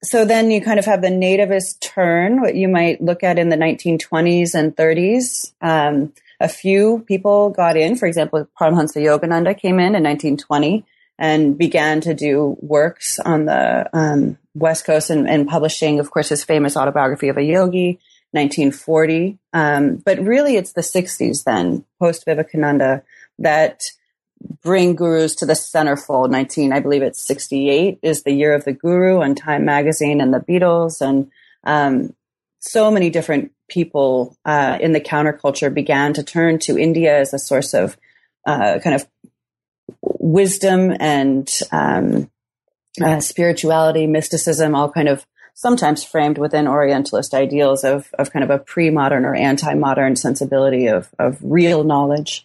so 0.04 0.24
then 0.24 0.50
you 0.50 0.60
kind 0.60 0.78
of 0.78 0.84
have 0.84 1.00
the 1.00 1.08
nativist 1.08 1.80
turn, 1.80 2.40
what 2.40 2.56
you 2.56 2.68
might 2.68 3.00
look 3.00 3.22
at 3.22 3.38
in 3.38 3.48
the 3.48 3.56
1920s 3.56 4.54
and 4.54 4.76
30s. 4.76 5.52
Um, 5.60 6.12
a 6.40 6.48
few 6.48 7.04
people 7.06 7.50
got 7.50 7.76
in. 7.76 7.96
For 7.96 8.06
example, 8.06 8.48
Paramhansa 8.60 8.96
Yogananda 8.96 9.56
came 9.56 9.78
in 9.78 9.94
in 9.94 10.02
1920 10.02 10.84
and 11.18 11.56
began 11.56 12.00
to 12.00 12.14
do 12.14 12.56
works 12.60 13.20
on 13.20 13.44
the 13.44 13.88
um, 13.92 14.38
West 14.54 14.84
Coast 14.84 15.10
and, 15.10 15.28
and, 15.28 15.48
publishing, 15.48 15.98
of 16.00 16.10
course, 16.10 16.28
his 16.28 16.44
famous 16.44 16.76
autobiography 16.76 17.28
of 17.28 17.38
a 17.38 17.42
yogi 17.42 17.98
1940. 18.32 19.38
Um, 19.52 19.96
but 19.96 20.18
really, 20.18 20.56
it's 20.56 20.72
the 20.72 20.82
60s 20.82 21.44
then, 21.44 21.84
post 21.98 22.24
Vivekananda, 22.24 23.02
that 23.38 23.84
bring 24.62 24.94
gurus 24.94 25.34
to 25.36 25.46
the 25.46 25.52
centerfold. 25.52 26.30
19, 26.30 26.72
I 26.72 26.80
believe 26.80 27.02
it's 27.02 27.22
68 27.22 27.98
is 28.02 28.22
the 28.22 28.32
year 28.32 28.54
of 28.54 28.64
the 28.64 28.72
guru 28.72 29.22
on 29.22 29.34
Time 29.34 29.64
Magazine 29.64 30.20
and 30.20 30.32
the 30.32 30.40
Beatles. 30.40 31.00
And 31.00 31.30
um, 31.64 32.14
so 32.58 32.90
many 32.90 33.10
different 33.10 33.52
people 33.68 34.36
uh, 34.44 34.78
in 34.80 34.92
the 34.92 35.00
counterculture 35.00 35.72
began 35.72 36.12
to 36.14 36.22
turn 36.22 36.58
to 36.60 36.78
India 36.78 37.18
as 37.18 37.32
a 37.32 37.38
source 37.38 37.74
of 37.74 37.96
uh, 38.46 38.78
kind 38.82 38.94
of 38.94 39.06
wisdom 40.00 40.94
and 40.98 41.50
um, 41.70 42.30
uh, 43.00 43.20
spirituality, 43.20 44.06
mysticism, 44.06 44.74
all 44.74 44.90
kind 44.90 45.08
of 45.08 45.26
sometimes 45.54 46.02
framed 46.02 46.38
within 46.38 46.66
Orientalist 46.66 47.34
ideals 47.34 47.84
of, 47.84 48.10
of 48.18 48.32
kind 48.32 48.42
of 48.42 48.50
a 48.50 48.58
pre-modern 48.58 49.24
or 49.24 49.34
anti-modern 49.34 50.16
sensibility 50.16 50.86
of, 50.86 51.10
of 51.18 51.38
real 51.42 51.84
knowledge. 51.84 52.44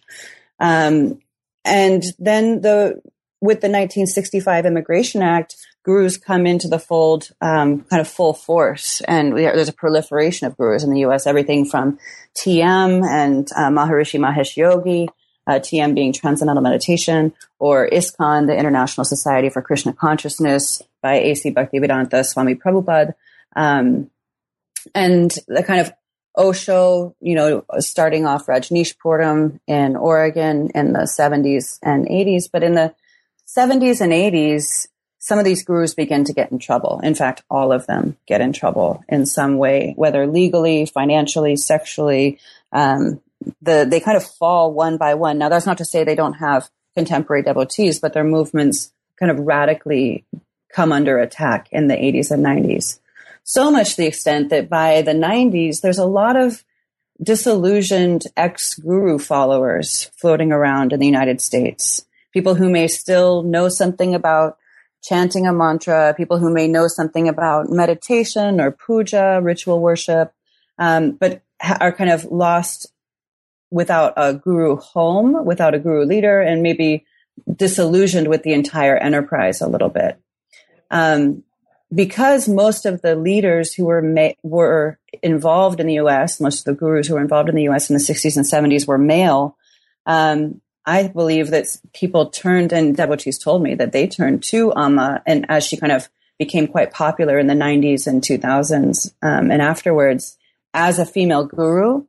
Um, 0.60 1.20
and 1.64 2.02
then 2.18 2.60
the, 2.60 3.00
with 3.40 3.60
the 3.60 3.68
1965 3.68 4.66
Immigration 4.66 5.22
Act, 5.22 5.56
gurus 5.84 6.16
come 6.16 6.46
into 6.46 6.68
the 6.68 6.78
fold 6.78 7.30
um, 7.40 7.82
kind 7.84 8.00
of 8.00 8.08
full 8.08 8.34
force. 8.34 9.00
And 9.02 9.36
there's 9.36 9.68
a 9.68 9.72
proliferation 9.72 10.46
of 10.46 10.56
gurus 10.56 10.84
in 10.84 10.90
the 10.90 11.00
U.S., 11.00 11.26
everything 11.26 11.64
from 11.64 11.98
TM 12.36 13.06
and 13.06 13.48
uh, 13.56 13.70
Maharishi 13.70 14.20
Mahesh 14.20 14.56
Yogi, 14.56 15.08
uh, 15.48 15.58
TM 15.58 15.94
being 15.94 16.12
Transcendental 16.12 16.62
Meditation, 16.62 17.32
or 17.58 17.88
ISKCON, 17.88 18.46
the 18.46 18.56
International 18.56 19.04
Society 19.04 19.48
for 19.48 19.62
Krishna 19.62 19.94
Consciousness 19.94 20.82
by 21.02 21.14
A.C. 21.14 21.50
Bhaktivedanta 21.50 22.24
Swami 22.24 22.54
Prabhupada. 22.54 23.14
Um, 23.56 24.10
and 24.94 25.34
the 25.48 25.62
kind 25.62 25.80
of 25.80 25.92
Osho, 26.36 27.16
you 27.20 27.34
know, 27.34 27.64
starting 27.78 28.26
off 28.26 28.46
Rajneeshpuram 28.46 29.58
in 29.66 29.96
Oregon 29.96 30.70
in 30.74 30.92
the 30.92 31.00
70s 31.00 31.78
and 31.82 32.06
80s. 32.06 32.48
But 32.52 32.62
in 32.62 32.74
the 32.74 32.94
70s 33.48 34.00
and 34.00 34.12
80s, 34.12 34.86
some 35.18 35.38
of 35.38 35.44
these 35.44 35.64
gurus 35.64 35.94
begin 35.94 36.24
to 36.24 36.32
get 36.32 36.52
in 36.52 36.58
trouble. 36.58 37.00
In 37.02 37.14
fact, 37.14 37.42
all 37.50 37.72
of 37.72 37.86
them 37.86 38.16
get 38.26 38.40
in 38.40 38.52
trouble 38.52 39.02
in 39.08 39.26
some 39.26 39.56
way, 39.56 39.94
whether 39.96 40.26
legally, 40.26 40.86
financially, 40.86 41.56
sexually. 41.56 42.38
Um, 42.70 43.20
the 43.62 43.86
they 43.88 44.00
kind 44.00 44.16
of 44.16 44.24
fall 44.24 44.72
one 44.72 44.96
by 44.96 45.14
one. 45.14 45.38
Now, 45.38 45.48
that's 45.48 45.66
not 45.66 45.78
to 45.78 45.84
say 45.84 46.04
they 46.04 46.14
don't 46.14 46.34
have 46.34 46.70
contemporary 46.96 47.42
devotees, 47.42 48.00
but 48.00 48.12
their 48.12 48.24
movements 48.24 48.92
kind 49.18 49.30
of 49.30 49.38
radically 49.38 50.24
come 50.72 50.92
under 50.92 51.18
attack 51.18 51.68
in 51.72 51.88
the 51.88 51.94
80s 51.94 52.30
and 52.30 52.44
90s. 52.44 52.98
So 53.44 53.70
much 53.70 53.90
to 53.90 53.96
the 53.98 54.06
extent 54.06 54.50
that 54.50 54.68
by 54.68 55.02
the 55.02 55.12
90s, 55.12 55.80
there's 55.80 55.98
a 55.98 56.04
lot 56.04 56.36
of 56.36 56.64
disillusioned 57.22 58.24
ex 58.36 58.74
guru 58.74 59.18
followers 59.18 60.10
floating 60.16 60.52
around 60.52 60.92
in 60.92 61.00
the 61.00 61.06
United 61.06 61.40
States. 61.40 62.04
People 62.32 62.54
who 62.54 62.68
may 62.68 62.86
still 62.86 63.42
know 63.42 63.68
something 63.68 64.14
about 64.14 64.58
chanting 65.02 65.46
a 65.46 65.52
mantra, 65.52 66.14
people 66.16 66.38
who 66.38 66.52
may 66.52 66.68
know 66.68 66.86
something 66.88 67.28
about 67.28 67.70
meditation 67.70 68.60
or 68.60 68.70
puja, 68.70 69.40
ritual 69.42 69.80
worship, 69.80 70.32
um, 70.78 71.12
but 71.12 71.42
ha- 71.60 71.78
are 71.80 71.92
kind 71.92 72.10
of 72.10 72.24
lost 72.24 72.92
without 73.70 74.14
a 74.16 74.34
guru 74.34 74.76
home, 74.76 75.44
without 75.44 75.74
a 75.74 75.78
guru 75.78 76.04
leader, 76.04 76.40
and 76.40 76.62
maybe 76.62 77.04
disillusioned 77.54 78.28
with 78.28 78.42
the 78.42 78.52
entire 78.52 78.96
enterprise 78.96 79.60
a 79.60 79.68
little 79.68 79.88
bit. 79.88 80.20
Um, 80.90 81.44
because 81.94 82.48
most 82.48 82.84
of 82.84 83.00
the 83.02 83.16
leaders 83.16 83.72
who 83.72 83.86
were 83.86 84.02
ma- 84.02 84.32
were 84.42 84.98
involved 85.22 85.80
in 85.80 85.86
the 85.86 85.94
U.S., 85.94 86.40
most 86.40 86.60
of 86.60 86.64
the 86.64 86.78
gurus 86.78 87.06
who 87.06 87.14
were 87.14 87.20
involved 87.20 87.48
in 87.48 87.54
the 87.54 87.62
U.S. 87.64 87.88
in 87.88 87.94
the 87.94 88.02
60s 88.02 88.36
and 88.36 88.44
70s 88.44 88.86
were 88.86 88.98
male. 88.98 89.56
Um, 90.04 90.60
I 90.84 91.08
believe 91.08 91.50
that 91.50 91.66
people 91.94 92.30
turned, 92.30 92.72
and 92.72 92.96
devotees 92.96 93.38
told 93.38 93.62
me 93.62 93.74
that 93.74 93.92
they 93.92 94.06
turned 94.06 94.42
to 94.44 94.72
Amma, 94.74 95.22
and 95.26 95.46
as 95.48 95.64
she 95.64 95.76
kind 95.76 95.92
of 95.92 96.08
became 96.38 96.66
quite 96.66 96.92
popular 96.92 97.38
in 97.38 97.46
the 97.46 97.54
90s 97.54 98.06
and 98.06 98.22
2000s, 98.22 99.12
um, 99.22 99.50
and 99.50 99.60
afterwards, 99.60 100.36
as 100.72 100.98
a 100.98 101.06
female 101.06 101.44
guru, 101.44 102.04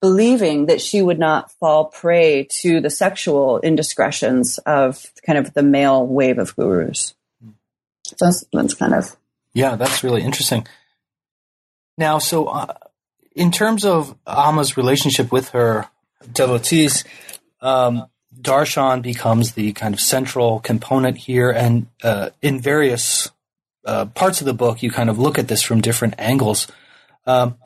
believing 0.00 0.66
that 0.66 0.80
she 0.80 1.02
would 1.02 1.18
not 1.18 1.50
fall 1.52 1.86
prey 1.86 2.46
to 2.62 2.80
the 2.80 2.90
sexual 2.90 3.58
indiscretions 3.60 4.58
of 4.58 5.10
kind 5.26 5.38
of 5.38 5.54
the 5.54 5.62
male 5.62 6.06
wave 6.06 6.38
of 6.38 6.54
gurus. 6.56 7.14
So 8.04 8.16
that's, 8.20 8.44
that's 8.52 8.74
kind 8.74 8.94
of. 8.94 9.16
Yeah, 9.54 9.76
that's 9.76 10.04
really 10.04 10.22
interesting. 10.22 10.66
Now, 11.96 12.18
so 12.18 12.46
uh, 12.46 12.74
in 13.34 13.50
terms 13.50 13.84
of 13.84 14.16
Amma's 14.26 14.76
relationship 14.76 15.32
with 15.32 15.50
her 15.50 15.88
devotees, 16.32 17.04
um, 17.60 18.06
darshan 18.40 19.02
becomes 19.02 19.52
the 19.52 19.72
kind 19.72 19.94
of 19.94 20.00
central 20.00 20.60
component 20.60 21.16
here, 21.16 21.50
and 21.50 21.88
uh, 22.04 22.30
in 22.40 22.60
various 22.60 23.30
uh, 23.84 24.04
parts 24.06 24.40
of 24.40 24.46
the 24.46 24.54
book, 24.54 24.82
you 24.82 24.90
kind 24.90 25.10
of 25.10 25.18
look 25.18 25.38
at 25.38 25.48
this 25.48 25.62
from 25.62 25.80
different 25.80 26.14
angles. 26.18 26.68
Um, 27.26 27.56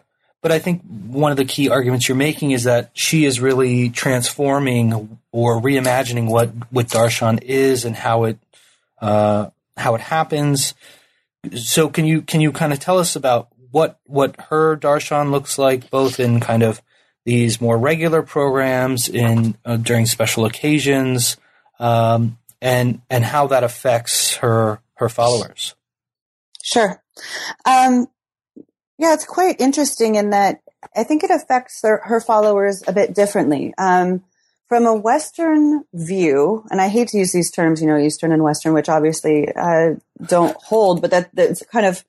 but 0.43 0.51
I 0.51 0.59
think 0.59 0.83
one 0.83 1.31
of 1.31 1.37
the 1.37 1.45
key 1.45 1.71
arguments 1.71 2.09
you're 2.09 2.17
making 2.17 2.51
is 2.51 2.65
that 2.65 2.91
she 2.95 3.25
is 3.25 3.41
really 3.41 3.91
transforming 3.91 5.19
or 5.31 5.61
reimagining 5.61 6.29
what 6.29 6.51
what 6.71 6.89
darshan 6.89 7.43
is 7.43 7.85
and 7.85 7.95
how 7.95 8.25
it 8.25 8.39
uh, 9.01 9.51
how 9.77 9.95
it 9.95 10.01
happens. 10.01 10.75
So 11.55 11.89
can 11.89 12.05
you 12.05 12.23
can 12.23 12.41
you 12.41 12.53
kind 12.53 12.73
of 12.73 12.81
tell 12.81 12.99
us 12.99 13.15
about 13.15 13.49
what 13.71 14.01
what 14.05 14.39
her 14.51 14.77
darshan 14.77 15.31
looks 15.31 15.59
like, 15.59 15.91
both 15.91 16.19
in 16.19 16.41
kind 16.41 16.65
of 16.65 16.83
these 17.25 17.61
more 17.61 17.79
regular 17.79 18.23
programs 18.23 19.09
in 19.09 19.57
uh, 19.65 19.77
during 19.77 20.07
special 20.07 20.45
occasions, 20.45 21.37
um, 21.79 22.37
and 22.61 23.01
and 23.09 23.25
how 23.25 23.47
that 23.47 23.63
affects 23.63 24.37
her 24.37 24.81
her 24.95 25.09
followers. 25.09 25.77
Sure. 26.65 27.03
Um, 27.65 28.09
yeah, 29.03 29.15
it's 29.15 29.27
quite 29.27 29.61
interesting 29.61 30.15
in 30.15 30.31
that 30.31 30.61
I 30.95 31.03
think 31.03 31.25
it 31.25 31.31
affects 31.31 31.81
her, 31.83 32.01
her 32.05 32.21
followers 32.21 32.85
a 32.87 32.93
bit 32.93 33.15
differently. 33.15 33.75
Um, 33.77 34.23
from 34.69 34.87
a 34.87 34.95
Western 34.95 35.85
view, 35.93 36.65
and 36.71 36.81
I 36.81 36.87
hate 36.87 37.09
to 37.09 37.19
use 37.19 37.33
these 37.33 37.51
terms, 37.51 37.81
you 37.81 37.89
know, 37.89 37.99
Eastern 37.99 38.31
and 38.31 38.45
Western, 38.45 38.75
which 38.75 38.89
obviously 38.89 39.53
uh, 39.55 39.95
don't 40.25 40.57
hold, 40.57 41.03
but 41.03 41.11
that 41.11 41.31
that's 41.35 41.67
kind 41.67 41.85
of 41.85 42.05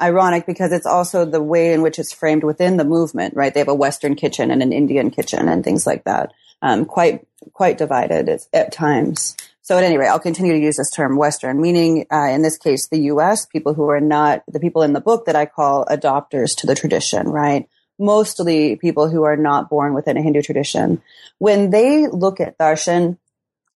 ironic 0.00 0.46
because 0.46 0.70
it's 0.70 0.86
also 0.86 1.24
the 1.24 1.42
way 1.42 1.72
in 1.72 1.82
which 1.82 1.98
it's 1.98 2.12
framed 2.12 2.44
within 2.44 2.76
the 2.76 2.84
movement, 2.84 3.34
right? 3.34 3.52
They 3.52 3.60
have 3.60 3.68
a 3.68 3.74
Western 3.74 4.14
kitchen 4.14 4.52
and 4.52 4.62
an 4.62 4.72
Indian 4.72 5.10
kitchen 5.10 5.48
and 5.48 5.64
things 5.64 5.84
like 5.84 6.04
that. 6.04 6.32
Um, 6.62 6.84
quite 6.84 7.26
quite 7.54 7.76
divided 7.76 8.28
at, 8.28 8.40
at, 8.52 8.72
times. 8.72 9.36
So 9.66 9.76
at 9.76 9.82
any 9.82 9.98
rate, 9.98 10.06
I'll 10.06 10.20
continue 10.20 10.52
to 10.52 10.60
use 10.60 10.76
this 10.76 10.92
term 10.92 11.16
Western, 11.16 11.60
meaning 11.60 12.06
uh, 12.12 12.28
in 12.28 12.42
this 12.42 12.56
case 12.56 12.86
the 12.86 13.00
U.S. 13.10 13.46
people 13.46 13.74
who 13.74 13.90
are 13.90 13.98
not 13.98 14.44
the 14.46 14.60
people 14.60 14.84
in 14.84 14.92
the 14.92 15.00
book 15.00 15.26
that 15.26 15.34
I 15.34 15.44
call 15.44 15.84
adopters 15.86 16.56
to 16.58 16.68
the 16.68 16.76
tradition, 16.76 17.28
right? 17.28 17.68
Mostly 17.98 18.76
people 18.76 19.10
who 19.10 19.24
are 19.24 19.36
not 19.36 19.68
born 19.68 19.92
within 19.92 20.16
a 20.16 20.22
Hindu 20.22 20.42
tradition. 20.42 21.02
When 21.38 21.70
they 21.70 22.06
look 22.06 22.38
at 22.38 22.56
darshan, 22.58 23.18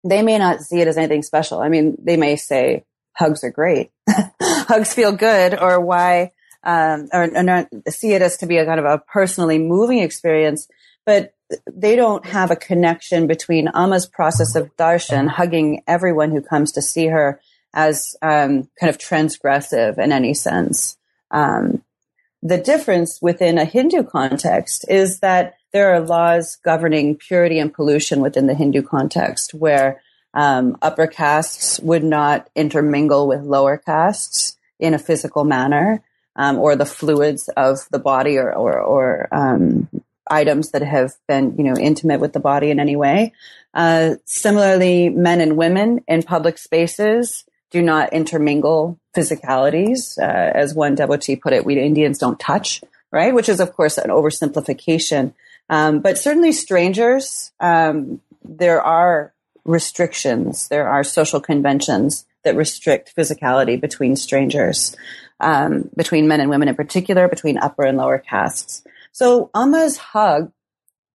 they 0.05 0.23
may 0.23 0.39
not 0.39 0.61
see 0.61 0.81
it 0.81 0.87
as 0.87 0.97
anything 0.97 1.25
special. 1.25 1.59
I 1.59 1.69
mean, 1.69 1.97
they 2.01 2.17
may 2.17 2.37
say, 2.37 2.85
hugs 3.15 3.43
are 3.43 3.51
great. 3.51 3.91
hugs 4.41 4.95
feel 4.95 5.11
good 5.11 5.59
or 5.59 5.81
why, 5.81 6.31
um, 6.63 7.09
or, 7.13 7.37
or 7.37 7.43
not 7.43 7.67
see 7.89 8.13
it 8.13 8.23
as 8.23 8.37
to 8.37 8.47
be 8.47 8.59
a 8.59 8.65
kind 8.65 8.79
of 8.79 8.87
a 8.87 8.99
personally 8.99 9.59
moving 9.59 9.99
experience, 9.99 10.69
but 11.05 11.35
they 11.67 11.97
don't 11.97 12.27
have 12.27 12.51
a 12.51 12.57
connection 12.57 13.27
between 13.27 13.69
Amma's 13.75 14.07
process 14.07 14.55
of 14.55 14.75
darshan, 14.77 15.29
hugging 15.29 15.83
everyone 15.87 16.31
who 16.31 16.43
comes 16.43 16.73
to 16.73 16.83
see 16.83 17.07
her 17.07 17.41
as 17.75 18.17
um, 18.23 18.69
kind 18.79 18.91
of 18.91 18.99
transgressive 18.99 19.99
in 19.99 20.13
any 20.13 20.35
sense. 20.35 20.97
Um, 21.31 21.85
the 22.43 22.59
difference 22.59 23.21
within 23.21 23.59
a 23.59 23.65
Hindu 23.65 24.05
context 24.05 24.85
is 24.89 25.21
that 25.21 25.55
there 25.73 25.95
are 25.95 26.01
laws 26.01 26.57
governing 26.65 27.17
purity 27.17 27.59
and 27.59 27.73
pollution 27.73 28.21
within 28.21 28.47
the 28.47 28.55
Hindu 28.55 28.83
context, 28.83 29.55
where 29.55 30.03
um, 30.35 30.77
upper 30.83 31.07
castes 31.07 31.79
would 31.81 32.03
not 32.03 32.49
intermingle 32.55 33.29
with 33.29 33.43
lower 33.43 33.77
castes 33.77 34.57
in 34.79 34.95
a 34.95 34.99
physical 34.99 35.45
manner, 35.45 36.03
um, 36.37 36.59
or 36.59 36.77
the 36.77 36.87
fluids 36.87 37.49
of 37.57 37.87
the 37.91 37.99
body, 37.99 38.39
or 38.39 38.53
or, 38.53 38.81
or 38.81 39.29
um, 39.33 39.89
items 40.31 40.71
that 40.71 40.83
have 40.83 41.13
been 41.29 41.57
you 41.59 41.65
know 41.65 41.77
intimate 41.77 42.21
with 42.21 42.33
the 42.33 42.41
body 42.41 42.71
in 42.71 42.81
any 42.81 42.97
way. 42.97 43.33
Uh, 43.75 44.15
similarly, 44.25 45.09
men 45.09 45.41
and 45.41 45.57
women 45.57 46.03
in 46.09 46.23
public 46.23 46.59
spaces 46.59 47.45
do 47.71 47.83
not 47.83 48.13
intermingle 48.13 48.99
physicalities. 49.17 50.19
Uh, 50.19 50.23
as 50.23 50.75
one 50.75 50.95
devotee 50.95 51.37
put 51.37 51.53
it, 51.53 51.65
we 51.65 51.79
Indians 51.79 52.19
don't 52.19 52.41
touch, 52.41 52.83
right? 53.11 53.35
Which 53.35 53.49
is 53.49 53.61
of 53.61 53.75
course 53.75 53.99
an 53.99 54.11
oversimplification. 54.11 55.35
Um, 55.69 56.01
but 56.01 56.19
certainly 56.19 56.53
strangers, 56.53 57.53
um, 57.61 58.21
there 58.43 58.83
are 58.83 59.33
restrictions. 59.65 60.69
There 60.69 60.89
are 60.89 61.05
social 61.05 61.41
conventions 61.41 62.27
that 62.43 62.57
restrict 62.57 63.15
physicality 63.17 63.81
between 63.81 64.17
strangers, 64.17 64.97
um, 65.39 65.91
between 65.97 66.27
men 66.27 66.41
and 66.41 66.51
women 66.51 66.69
in 66.69 66.75
particular, 66.75 67.29
between 67.29 67.59
upper 67.59 67.85
and 67.85 67.99
lower 67.99 68.19
castes. 68.19 68.83
So 69.13 69.51
Amma's 69.55 69.97
hug, 69.97 70.53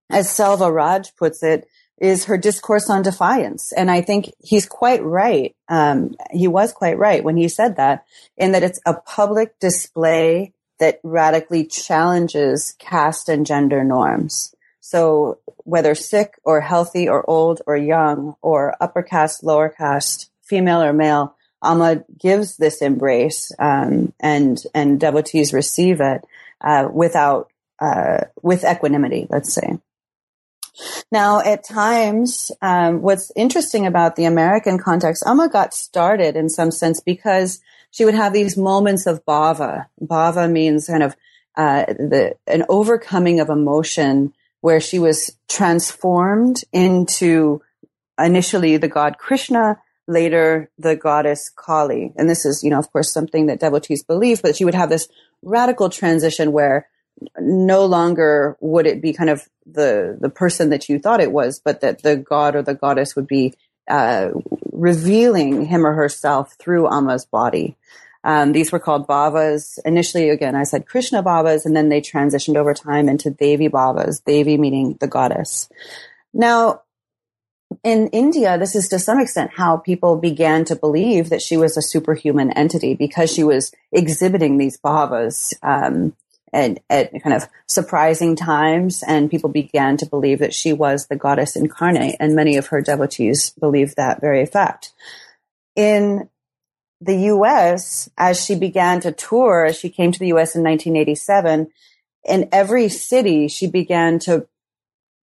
as 0.10 0.30
Selva 0.30 0.72
Raj 0.72 1.16
puts 1.16 1.44
it, 1.44 1.68
is 1.98 2.26
her 2.26 2.38
discourse 2.38 2.90
on 2.90 3.02
defiance. 3.02 3.72
And 3.72 3.90
I 3.90 4.02
think 4.02 4.34
he's 4.40 4.66
quite 4.66 5.04
right. 5.04 5.56
Um, 5.70 6.16
he 6.32 6.48
was 6.48 6.74
quite 6.74 6.98
right 6.98 7.24
when 7.24 7.38
he 7.38 7.48
said 7.48 7.78
that, 7.78 8.06
in 8.38 8.52
that 8.52 8.64
it's 8.64 8.82
a 8.86 8.94
public 8.94 9.58
display 9.60 10.54
that 10.80 11.00
radically 11.04 11.66
challenges 11.66 12.76
caste 12.80 13.30
and 13.30 13.46
gender 13.46 13.84
norms. 13.84 14.54
So 14.82 15.40
whether 15.64 15.96
sick 15.96 16.36
or 16.44 16.62
healthy 16.62 17.08
or 17.08 17.28
old 17.30 17.62
or 17.66 17.78
young 17.78 18.36
or 18.42 18.76
upper 18.82 19.02
caste, 19.02 19.44
lower 19.44 19.70
caste, 19.70 20.30
female 20.44 20.84
or 20.84 20.94
male, 20.94 21.36
Amma 21.64 22.04
gives 22.20 22.58
this 22.58 22.82
embrace, 22.82 23.52
um, 23.58 24.14
and 24.20 24.62
and 24.76 25.00
devotees 25.00 25.54
receive 25.54 26.00
it 26.02 26.24
uh, 26.62 26.88
without 26.94 27.50
uh, 27.80 28.26
with 28.42 28.64
equanimity. 28.64 29.28
Let's 29.30 29.54
say. 29.54 29.80
Now, 31.12 31.40
at 31.40 31.64
times, 31.64 32.52
um, 32.62 33.02
what's 33.02 33.32
interesting 33.36 33.86
about 33.86 34.16
the 34.16 34.26
American 34.26 34.78
context, 34.78 35.24
Amma 35.26 35.48
got 35.48 35.74
started 35.74 36.36
in 36.36 36.50
some 36.50 36.72
sense 36.72 37.00
because 37.00 37.62
she 37.92 38.04
would 38.04 38.14
have 38.14 38.34
these 38.34 38.58
moments 38.58 39.06
of 39.06 39.24
bhava. 39.26 39.86
Bhava 40.02 40.52
means 40.52 40.88
kind 40.88 41.04
of 41.04 41.16
uh, 41.56 41.86
the 41.86 42.36
an 42.48 42.66
overcoming 42.68 43.40
of 43.40 43.50
emotion 43.50 44.34
where 44.60 44.82
she 44.82 45.00
was 45.00 45.32
transformed 45.48 46.64
into 46.74 47.62
initially 48.20 48.78
the 48.78 48.88
god 48.88 49.18
Krishna, 49.18 49.80
later 50.08 50.70
the 50.78 50.96
goddess 50.96 51.50
Kali. 51.56 52.12
And 52.18 52.30
this 52.30 52.46
is, 52.46 52.64
you 52.64 52.70
know, 52.70 52.80
of 52.80 52.92
course, 52.92 53.14
something 53.14 53.46
that 53.46 53.60
devotees 53.60 54.04
believe, 54.04 54.42
but 54.42 54.56
she 54.56 54.66
would 54.66 54.76
have 54.76 54.90
this 54.90 55.08
radical 55.42 55.90
transition 55.90 56.52
where 56.52 56.88
no 57.40 57.86
longer 57.86 58.58
would 58.60 58.86
it 58.86 59.02
be 59.02 59.14
kind 59.14 59.30
of 59.30 59.48
the 59.66 60.18
the 60.20 60.30
person 60.30 60.70
that 60.70 60.90
you 60.90 61.00
thought 61.00 61.22
it 61.22 61.32
was, 61.32 61.60
but 61.60 61.82
that 61.82 62.04
the 62.04 62.16
god 62.18 62.56
or 62.56 62.62
the 62.62 62.76
goddess 62.76 63.16
would 63.16 63.28
be 63.28 63.54
uh, 63.88 64.30
revealing 64.72 65.66
him 65.66 65.86
or 65.86 65.94
herself 65.94 66.56
through 66.60 66.88
Amma's 66.88 67.26
body. 67.26 67.76
Um, 68.24 68.54
these 68.54 68.72
were 68.72 68.80
called 68.80 69.08
bhavas. 69.08 69.78
Initially, 69.86 70.30
again, 70.30 70.56
I 70.56 70.64
said 70.64 70.88
Krishna 70.88 71.22
bhavas, 71.22 71.66
and 71.66 71.76
then 71.76 71.90
they 71.90 72.02
transitioned 72.02 72.56
over 72.56 72.74
time 72.74 73.08
into 73.08 73.30
Devi 73.30 73.70
bhavas, 73.70 74.24
Devi 74.26 74.58
meaning 74.58 74.98
the 75.00 75.08
goddess. 75.08 75.70
Now, 76.34 76.82
in 77.84 78.08
India, 78.08 78.58
this 78.58 78.76
is 78.76 78.88
to 78.90 79.00
some 79.00 79.20
extent 79.20 79.52
how 79.54 79.78
people 79.78 80.18
began 80.18 80.66
to 80.66 80.76
believe 80.76 81.30
that 81.30 81.42
she 81.42 81.56
was 81.56 81.78
a 81.78 81.82
superhuman 81.82 82.52
entity 82.52 82.96
because 82.96 83.32
she 83.32 83.44
was 83.44 83.72
exhibiting 83.92 84.58
these 84.58 84.78
bhavas 84.80 85.54
um, 85.62 86.16
at, 86.56 86.80
at 86.90 87.12
kind 87.22 87.36
of 87.36 87.48
surprising 87.68 88.36
times, 88.36 89.04
and 89.06 89.30
people 89.30 89.50
began 89.50 89.98
to 89.98 90.06
believe 90.06 90.40
that 90.40 90.54
she 90.54 90.74
was 90.74 91.08
the 91.08 91.16
goddess 91.16 91.56
incarnate, 91.56 92.16
and 92.20 92.36
many 92.36 92.58
of 92.58 92.68
her 92.68 92.82
devotees 92.82 93.52
believed 93.60 93.98
that 93.98 94.22
very 94.22 94.46
fact. 94.46 94.94
In 95.76 96.30
the 97.02 97.18
US, 97.34 98.10
as 98.18 98.44
she 98.44 98.56
began 98.56 99.02
to 99.02 99.12
tour, 99.12 99.66
as 99.66 99.78
she 99.78 99.90
came 99.90 100.12
to 100.12 100.20
the 100.20 100.34
US 100.34 100.56
in 100.56 100.64
1987, 100.64 101.68
in 102.28 102.50
every 102.52 102.90
city, 102.90 103.48
she 103.48 103.68
began 103.68 104.18
to 104.20 104.48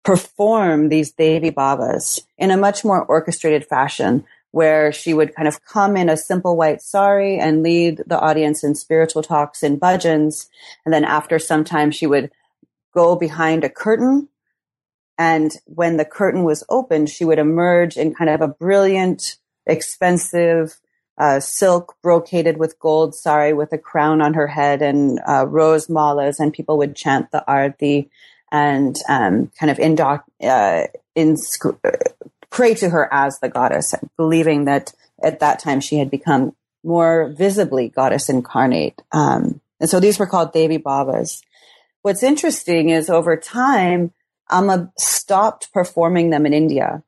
perform 0.03 0.87
these 0.87 1.11
Devi 1.11 1.51
Bhavas 1.51 2.21
in 2.37 2.49
a 2.49 2.57
much 2.57 2.85
more 2.85 3.03
orchestrated 3.05 3.65
fashion, 3.65 4.23
where 4.51 4.91
she 4.91 5.13
would 5.13 5.35
kind 5.35 5.47
of 5.47 5.63
come 5.65 5.97
in 5.97 6.09
a 6.09 6.17
simple 6.17 6.55
white 6.55 6.81
sari 6.81 7.37
and 7.37 7.63
lead 7.63 8.01
the 8.07 8.19
audience 8.19 8.63
in 8.63 8.75
spiritual 8.75 9.21
talks 9.21 9.61
and 9.63 9.79
bhajans. 9.79 10.47
And 10.85 10.93
then 10.93 11.03
after 11.03 11.37
some 11.37 11.63
time, 11.63 11.91
she 11.91 12.07
would 12.07 12.31
go 12.93 13.15
behind 13.15 13.63
a 13.63 13.69
curtain. 13.69 14.29
And 15.17 15.51
when 15.65 15.97
the 15.97 16.05
curtain 16.05 16.43
was 16.43 16.63
opened, 16.69 17.09
she 17.09 17.25
would 17.25 17.39
emerge 17.39 17.97
in 17.97 18.13
kind 18.13 18.29
of 18.29 18.41
a 18.41 18.47
brilliant, 18.47 19.37
expensive, 19.65 20.79
uh, 21.17 21.39
silk 21.39 21.95
brocaded 22.03 22.57
with 22.57 22.79
gold 22.79 23.15
sari 23.15 23.53
with 23.53 23.73
a 23.73 23.77
crown 23.77 24.21
on 24.21 24.35
her 24.35 24.47
head 24.47 24.81
and 24.81 25.19
uh, 25.27 25.45
rose 25.47 25.87
malas, 25.87 26.39
and 26.39 26.53
people 26.53 26.77
would 26.77 26.95
chant 26.95 27.31
the 27.31 27.43
arti 27.47 28.09
and 28.51 28.97
um, 29.09 29.51
kind 29.59 29.71
of 29.71 29.77
indoc- 29.77 30.23
uh, 30.43 30.87
insc- 31.17 31.79
pray 32.49 32.73
to 32.75 32.89
her 32.89 33.11
as 33.11 33.39
the 33.39 33.49
goddess, 33.49 33.93
believing 34.15 34.65
that 34.65 34.93
at 35.23 35.39
that 35.39 35.59
time 35.59 35.79
she 35.79 35.97
had 35.97 36.09
become 36.09 36.55
more 36.83 37.33
visibly 37.37 37.89
goddess 37.89 38.29
incarnate. 38.29 39.01
Um, 39.11 39.61
and 39.79 39.89
so 39.89 39.99
these 39.99 40.19
were 40.19 40.27
called 40.27 40.53
Devi 40.53 40.77
Bhavas. 40.77 41.41
What's 42.01 42.23
interesting 42.23 42.89
is 42.89 43.09
over 43.09 43.35
time, 43.35 44.13
Amma 44.49 44.91
stopped 44.97 45.73
performing 45.73 46.29
them 46.29 46.45
in 46.45 46.53
India. 46.53 47.03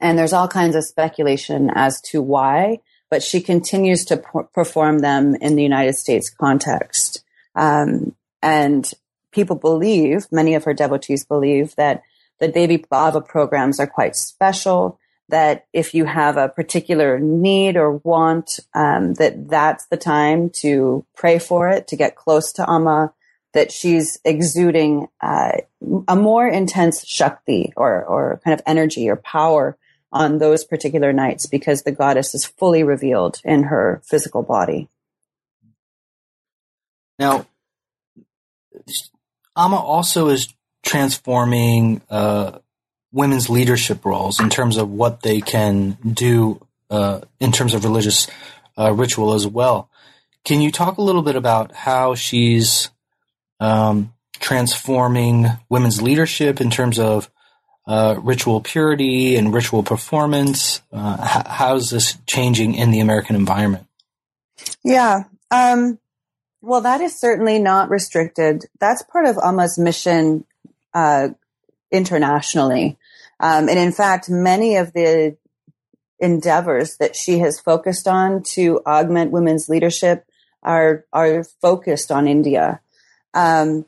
And 0.00 0.18
there's 0.18 0.32
all 0.32 0.48
kinds 0.48 0.74
of 0.76 0.84
speculation 0.84 1.70
as 1.74 2.00
to 2.02 2.22
why 2.22 2.80
but 3.10 3.22
she 3.22 3.40
continues 3.40 4.04
to 4.06 4.22
perform 4.52 5.00
them 5.00 5.34
in 5.36 5.56
the 5.56 5.62
United 5.62 5.94
States 5.94 6.30
context. 6.30 7.24
Um, 7.54 8.14
and 8.42 8.90
people 9.32 9.56
believe, 9.56 10.26
many 10.30 10.54
of 10.54 10.64
her 10.64 10.74
devotees 10.74 11.24
believe 11.24 11.74
that 11.76 12.02
the 12.40 12.48
Devi 12.48 12.78
Bhava 12.78 13.26
programs 13.26 13.80
are 13.80 13.86
quite 13.86 14.16
special. 14.16 14.98
That 15.30 15.66
if 15.74 15.92
you 15.92 16.06
have 16.06 16.38
a 16.38 16.48
particular 16.48 17.18
need 17.18 17.76
or 17.76 17.98
want, 17.98 18.60
um, 18.74 19.12
that 19.14 19.50
that's 19.50 19.84
the 19.86 19.98
time 19.98 20.48
to 20.62 21.04
pray 21.14 21.38
for 21.38 21.68
it, 21.68 21.86
to 21.88 21.96
get 21.96 22.16
close 22.16 22.50
to 22.52 22.70
Amma, 22.70 23.12
that 23.52 23.70
she's 23.70 24.18
exuding 24.24 25.08
uh, 25.20 25.52
a 26.06 26.16
more 26.16 26.48
intense 26.48 27.06
Shakti 27.06 27.74
or, 27.76 28.04
or 28.04 28.40
kind 28.42 28.54
of 28.54 28.62
energy 28.66 29.08
or 29.08 29.16
power 29.16 29.76
on 30.10 30.38
those 30.38 30.64
particular 30.64 31.12
nights 31.12 31.46
because 31.46 31.82
the 31.82 31.92
goddess 31.92 32.34
is 32.34 32.46
fully 32.46 32.82
revealed 32.82 33.40
in 33.44 33.64
her 33.64 34.00
physical 34.04 34.42
body. 34.42 34.88
Now, 37.18 37.46
Amma 39.56 39.76
also 39.76 40.28
is 40.28 40.48
transforming 40.88 42.00
uh, 42.08 42.58
women's 43.12 43.50
leadership 43.50 44.06
roles 44.06 44.40
in 44.40 44.48
terms 44.48 44.78
of 44.78 44.88
what 44.90 45.20
they 45.20 45.42
can 45.42 45.98
do 46.02 46.66
uh, 46.88 47.20
in 47.38 47.52
terms 47.52 47.74
of 47.74 47.84
religious 47.84 48.26
uh, 48.78 48.90
ritual 48.90 49.34
as 49.34 49.46
well. 49.46 49.90
Can 50.46 50.62
you 50.62 50.72
talk 50.72 50.96
a 50.96 51.02
little 51.02 51.20
bit 51.20 51.36
about 51.36 51.74
how 51.74 52.14
she's 52.14 52.88
um, 53.60 54.14
transforming 54.40 55.48
women's 55.68 56.00
leadership 56.00 56.58
in 56.58 56.70
terms 56.70 56.98
of 56.98 57.30
uh, 57.86 58.18
ritual 58.22 58.62
purity 58.62 59.36
and 59.36 59.52
ritual 59.52 59.82
performance? 59.82 60.80
Uh, 60.90 61.42
how's 61.46 61.90
this 61.90 62.16
changing 62.26 62.74
in 62.74 62.92
the 62.92 63.00
American 63.00 63.36
environment? 63.36 63.86
Yeah. 64.82 65.24
Um, 65.50 65.98
well, 66.62 66.80
that 66.80 67.02
is 67.02 67.20
certainly 67.20 67.58
not 67.58 67.90
restricted. 67.90 68.64
That's 68.80 69.02
part 69.02 69.26
of 69.26 69.36
Amma's 69.36 69.78
mission 69.78 70.46
uh, 70.98 71.28
internationally. 71.92 72.98
Um, 73.38 73.68
and 73.68 73.78
in 73.78 73.92
fact, 73.92 74.28
many 74.28 74.76
of 74.76 74.92
the 74.92 75.36
endeavors 76.18 76.96
that 76.96 77.14
she 77.14 77.38
has 77.38 77.60
focused 77.60 78.08
on 78.08 78.42
to 78.42 78.80
augment 78.84 79.30
women's 79.30 79.68
leadership 79.68 80.24
are 80.62 81.04
are 81.12 81.44
focused 81.62 82.10
on 82.10 82.26
India. 82.26 82.80
Um, 83.32 83.86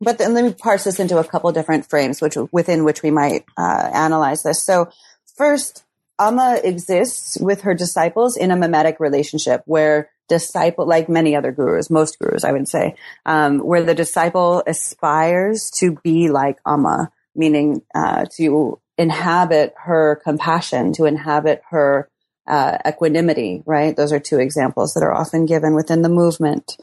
but 0.00 0.16
then 0.16 0.32
let 0.32 0.44
me 0.44 0.54
parse 0.54 0.84
this 0.84 1.00
into 1.00 1.18
a 1.18 1.24
couple 1.24 1.52
different 1.52 1.90
frames, 1.90 2.22
which 2.22 2.36
within 2.50 2.84
which 2.84 3.02
we 3.02 3.10
might 3.10 3.44
uh, 3.58 3.90
analyze 3.92 4.42
this. 4.42 4.64
So, 4.64 4.88
first, 5.36 5.84
Amma 6.18 6.60
exists 6.64 7.36
with 7.38 7.62
her 7.62 7.74
disciples 7.74 8.38
in 8.38 8.50
a 8.50 8.56
mimetic 8.56 9.00
relationship 9.00 9.62
where 9.66 10.08
disciple, 10.28 10.86
like 10.86 11.08
many 11.08 11.34
other 11.34 11.52
gurus, 11.52 11.90
most 11.90 12.18
gurus, 12.18 12.44
I 12.44 12.52
would 12.52 12.68
say, 12.68 12.94
um, 13.26 13.58
where 13.58 13.82
the 13.82 13.94
disciple 13.94 14.62
aspires 14.66 15.70
to 15.78 15.96
be 16.02 16.28
like 16.28 16.58
Amma, 16.66 17.10
meaning 17.34 17.82
uh, 17.94 18.26
to 18.36 18.80
inhabit 18.96 19.74
her 19.84 20.20
compassion, 20.22 20.92
to 20.94 21.04
inhabit 21.04 21.62
her 21.70 22.08
uh, 22.46 22.78
equanimity, 22.86 23.62
right? 23.66 23.96
Those 23.96 24.12
are 24.12 24.20
two 24.20 24.38
examples 24.38 24.94
that 24.94 25.04
are 25.04 25.14
often 25.14 25.46
given 25.46 25.74
within 25.74 26.02
the 26.02 26.08
movement. 26.08 26.76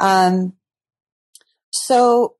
Um, 0.00 0.54
so, 1.70 2.34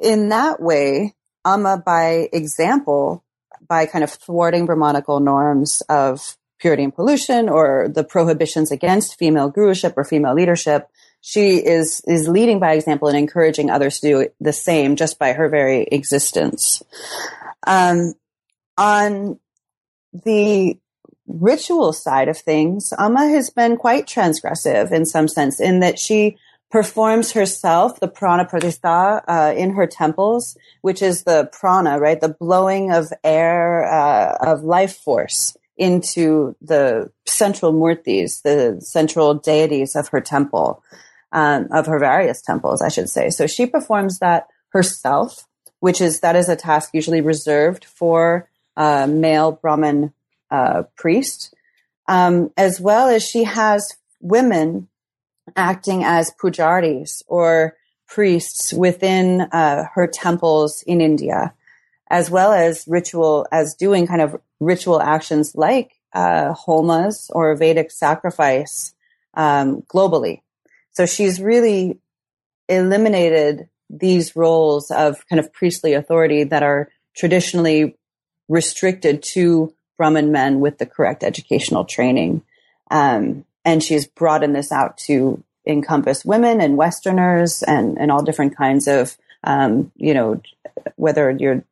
in 0.00 0.28
that 0.30 0.60
way, 0.60 1.14
Amma, 1.44 1.82
by 1.84 2.28
example, 2.32 3.24
by 3.66 3.86
kind 3.86 4.04
of 4.04 4.10
thwarting 4.10 4.66
Brahmanical 4.66 5.20
norms 5.20 5.82
of 5.88 6.36
purity 6.58 6.84
and 6.84 6.94
pollution 6.94 7.48
or 7.48 7.88
the 7.88 8.04
prohibitions 8.04 8.70
against 8.70 9.18
female 9.18 9.50
guruship 9.50 9.94
or 9.96 10.04
female 10.04 10.34
leadership, 10.34 10.88
she 11.20 11.56
is 11.56 12.02
is 12.06 12.28
leading 12.28 12.60
by 12.60 12.74
example 12.74 13.08
and 13.08 13.16
encouraging 13.16 13.70
others 13.70 14.00
to 14.00 14.08
do 14.08 14.28
the 14.40 14.52
same 14.52 14.96
just 14.96 15.18
by 15.18 15.32
her 15.32 15.48
very 15.48 15.84
existence. 15.84 16.82
Um, 17.66 18.14
on 18.76 19.38
the 20.12 20.78
ritual 21.26 21.92
side 21.92 22.28
of 22.28 22.36
things, 22.36 22.92
Amma 22.98 23.28
has 23.28 23.50
been 23.50 23.76
quite 23.76 24.06
transgressive 24.06 24.92
in 24.92 25.06
some 25.06 25.28
sense, 25.28 25.60
in 25.60 25.80
that 25.80 25.98
she 25.98 26.36
performs 26.70 27.32
herself 27.32 28.00
the 28.00 28.08
prana 28.08 28.44
pratishta 28.44 29.22
uh, 29.28 29.54
in 29.56 29.70
her 29.74 29.86
temples, 29.86 30.58
which 30.82 31.00
is 31.00 31.22
the 31.22 31.48
prana, 31.52 31.98
right, 31.98 32.20
the 32.20 32.28
blowing 32.28 32.92
of 32.92 33.12
air 33.22 33.84
uh, 33.84 34.36
of 34.40 34.64
life 34.64 34.96
force 34.96 35.56
into 35.76 36.54
the 36.60 37.10
central 37.26 37.72
murtis, 37.72 38.42
the 38.42 38.80
central 38.80 39.34
deities 39.34 39.96
of 39.96 40.08
her 40.08 40.20
temple, 40.20 40.82
um, 41.32 41.68
of 41.72 41.86
her 41.86 41.98
various 41.98 42.40
temples, 42.40 42.80
I 42.80 42.88
should 42.88 43.10
say. 43.10 43.30
So 43.30 43.46
she 43.46 43.66
performs 43.66 44.18
that 44.20 44.46
herself, 44.68 45.46
which 45.80 46.00
is 46.00 46.20
that 46.20 46.36
is 46.36 46.48
a 46.48 46.56
task 46.56 46.90
usually 46.92 47.20
reserved 47.20 47.84
for 47.84 48.48
uh, 48.76 49.06
male 49.06 49.52
Brahmin 49.52 50.12
uh, 50.50 50.84
priest, 50.96 51.54
um, 52.06 52.52
as 52.56 52.80
well 52.80 53.08
as 53.08 53.22
she 53.22 53.44
has 53.44 53.96
women 54.20 54.88
acting 55.56 56.04
as 56.04 56.32
pujaris 56.40 57.22
or 57.26 57.76
priests 58.06 58.72
within 58.72 59.42
uh, 59.52 59.84
her 59.94 60.06
temples 60.06 60.82
in 60.86 61.00
India, 61.00 61.52
as 62.08 62.30
well 62.30 62.52
as 62.52 62.86
ritual, 62.86 63.46
as 63.50 63.74
doing 63.74 64.06
kind 64.06 64.20
of 64.20 64.40
ritual 64.64 65.00
actions 65.00 65.54
like 65.54 65.92
uh, 66.12 66.54
homas 66.54 67.30
or 67.30 67.54
Vedic 67.56 67.90
sacrifice 67.90 68.94
um, 69.34 69.82
globally. 69.82 70.40
So 70.92 71.06
she's 71.06 71.40
really 71.40 71.98
eliminated 72.68 73.68
these 73.90 74.36
roles 74.36 74.90
of 74.90 75.26
kind 75.28 75.40
of 75.40 75.52
priestly 75.52 75.92
authority 75.92 76.44
that 76.44 76.62
are 76.62 76.88
traditionally 77.14 77.96
restricted 78.48 79.22
to 79.22 79.74
Brahmin 79.96 80.32
men 80.32 80.60
with 80.60 80.78
the 80.78 80.86
correct 80.86 81.22
educational 81.22 81.84
training. 81.84 82.42
Um, 82.90 83.44
and 83.64 83.82
she's 83.82 84.06
broadened 84.06 84.54
this 84.54 84.72
out 84.72 84.98
to 84.98 85.42
encompass 85.66 86.24
women 86.24 86.60
and 86.60 86.76
Westerners 86.76 87.62
and, 87.62 87.98
and 87.98 88.10
all 88.10 88.22
different 88.22 88.56
kinds 88.56 88.86
of, 88.86 89.16
um, 89.44 89.90
you 89.96 90.14
know, 90.14 90.40
whether 90.96 91.30
you're 91.30 91.64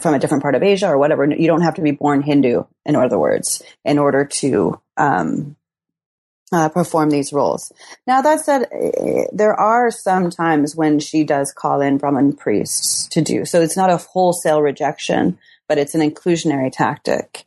from 0.00 0.14
a 0.14 0.18
different 0.18 0.42
part 0.42 0.54
of 0.54 0.62
Asia 0.62 0.88
or 0.88 0.98
whatever, 0.98 1.24
you 1.26 1.46
don't 1.46 1.62
have 1.62 1.74
to 1.74 1.82
be 1.82 1.90
born 1.90 2.22
Hindu, 2.22 2.64
in 2.84 2.96
other 2.96 3.18
words, 3.18 3.62
in 3.84 3.98
order 3.98 4.24
to 4.24 4.80
um, 4.96 5.56
uh, 6.52 6.68
perform 6.68 7.10
these 7.10 7.32
roles. 7.32 7.72
Now, 8.06 8.22
that 8.22 8.40
said, 8.40 8.66
eh, 8.72 9.24
there 9.32 9.54
are 9.54 9.90
some 9.90 10.30
times 10.30 10.76
when 10.76 11.00
she 11.00 11.24
does 11.24 11.52
call 11.52 11.80
in 11.80 11.98
Brahmin 11.98 12.34
priests 12.34 13.08
to 13.08 13.20
do. 13.20 13.44
So 13.44 13.60
it's 13.60 13.76
not 13.76 13.90
a 13.90 13.96
wholesale 13.96 14.62
rejection, 14.62 15.38
but 15.68 15.78
it's 15.78 15.94
an 15.94 16.00
inclusionary 16.00 16.70
tactic. 16.72 17.46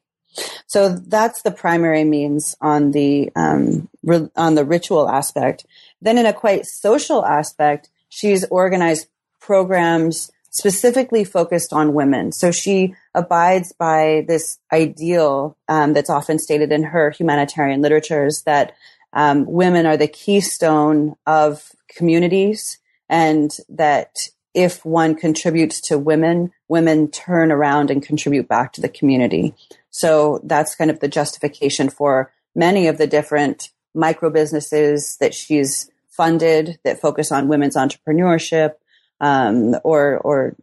So 0.67 0.89
that's 0.89 1.41
the 1.41 1.52
primary 1.52 2.04
means 2.04 2.56
on 2.62 2.91
the 2.91 3.32
um, 3.36 3.89
re- 4.04 4.30
on 4.36 4.56
the 4.56 4.65
ritual 4.65 5.10
aspect. 5.10 5.65
Then, 6.00 6.17
in 6.17 6.28
a 6.28 6.34
quite 6.34 6.65
social 6.65 7.26
aspect, 7.26 7.89
she's 8.10 8.43
organized 8.45 9.08
programs 9.39 10.32
specifically 10.58 11.24
focused 11.24 11.72
on 11.72 11.93
women. 11.93 12.32
So 12.32 12.52
she 12.52 12.96
abides 13.13 13.74
by 13.74 14.26
this 14.28 14.58
ideal 14.74 15.56
um, 15.67 15.93
that's 15.93 16.10
often 16.10 16.39
stated 16.39 16.72
in 16.72 16.82
her 16.82 17.12
humanitarian 17.12 17.84
literatures 17.84 18.41
that 18.43 18.76
um, 19.13 19.46
women 19.46 19.86
are 19.86 19.98
the 19.98 20.08
keystone 20.08 21.15
of 21.28 21.72
communities 21.96 22.80
and 23.08 23.56
that 23.70 24.30
if 24.56 24.84
one 24.84 25.13
contributes 25.13 25.80
to 25.82 26.00
women, 26.00 26.52
women 26.67 27.12
turn 27.12 27.52
around 27.52 27.91
and 27.91 28.02
contribute 28.02 28.48
back 28.48 28.74
to 28.74 28.82
the 28.82 28.89
community. 28.89 29.54
So 29.91 30.41
that's 30.43 30.74
kind 30.74 30.89
of 30.89 31.02
the 31.02 31.08
justification 31.08 31.89
for 31.89 32.32
many 32.56 32.88
of 32.88 32.98
the 32.98 33.06
different 33.06 33.70
micro 33.93 34.32
businesses 34.32 35.17
that 35.17 35.36
she's 35.36 35.91
funded 36.10 36.80
that 36.84 37.00
focus 37.00 37.32
on 37.32 37.48
women's 37.48 37.76
entrepreneurship 37.76 38.74
um, 39.19 39.75
or 39.84 40.17
or 40.17 40.56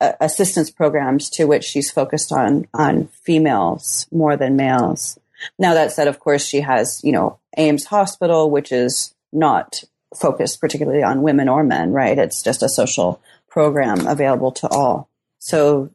uh, 0.00 0.12
assistance 0.20 0.70
programs 0.70 1.30
to 1.30 1.44
which 1.44 1.64
she's 1.64 1.90
focused 1.90 2.32
on 2.32 2.66
on 2.74 3.08
females 3.22 4.06
more 4.10 4.36
than 4.36 4.56
males. 4.56 5.18
Now 5.58 5.74
that 5.74 5.92
said, 5.92 6.08
of 6.08 6.20
course, 6.20 6.44
she 6.44 6.60
has 6.60 7.00
you 7.04 7.12
know 7.12 7.38
AIMS 7.56 7.86
Hospital, 7.86 8.50
which 8.50 8.72
is 8.72 9.14
not 9.32 9.84
focused 10.16 10.60
particularly 10.60 11.02
on 11.02 11.22
women 11.22 11.48
or 11.48 11.62
men, 11.62 11.92
right? 11.92 12.18
It's 12.18 12.42
just 12.42 12.62
a 12.62 12.68
social 12.68 13.20
program 13.48 14.06
available 14.06 14.52
to 14.52 14.68
all. 14.68 15.08
So 15.38 15.90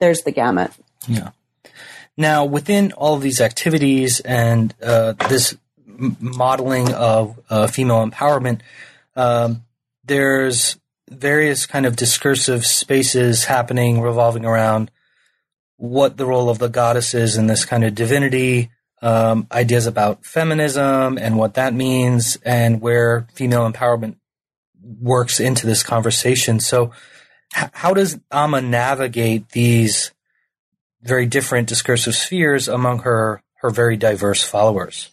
there's 0.00 0.22
the 0.22 0.30
gamut. 0.30 0.70
Yeah. 1.08 1.30
Now, 2.16 2.44
within 2.44 2.92
all 2.92 3.14
of 3.14 3.22
these 3.22 3.40
activities 3.40 4.20
and 4.20 4.72
uh, 4.82 5.14
this 5.28 5.56
modeling 5.86 6.92
of 6.92 7.40
uh, 7.50 7.66
female 7.66 8.06
empowerment, 8.08 8.60
um, 9.16 9.64
there's 10.04 10.78
various 11.10 11.66
kind 11.66 11.86
of 11.86 11.96
discursive 11.96 12.64
spaces 12.64 13.44
happening 13.44 14.00
revolving 14.00 14.44
around 14.44 14.90
what 15.76 16.16
the 16.16 16.26
role 16.26 16.48
of 16.48 16.58
the 16.58 16.68
goddess 16.68 17.14
is 17.14 17.36
in 17.36 17.46
this 17.46 17.64
kind 17.64 17.84
of 17.84 17.94
divinity, 17.94 18.70
um, 19.02 19.46
ideas 19.52 19.86
about 19.86 20.24
feminism 20.24 21.18
and 21.18 21.36
what 21.36 21.54
that 21.54 21.74
means, 21.74 22.38
and 22.44 22.80
where 22.80 23.26
female 23.34 23.70
empowerment 23.70 24.16
works 24.82 25.40
into 25.40 25.66
this 25.66 25.82
conversation. 25.82 26.60
So, 26.60 26.92
h- 27.56 27.70
how 27.72 27.92
does 27.92 28.18
Amma 28.30 28.62
navigate 28.62 29.50
these 29.50 30.12
very 31.02 31.26
different 31.26 31.68
discursive 31.68 32.14
spheres 32.14 32.68
among 32.68 33.00
her 33.00 33.42
her 33.60 33.70
very 33.70 33.96
diverse 33.96 34.42
followers? 34.42 35.10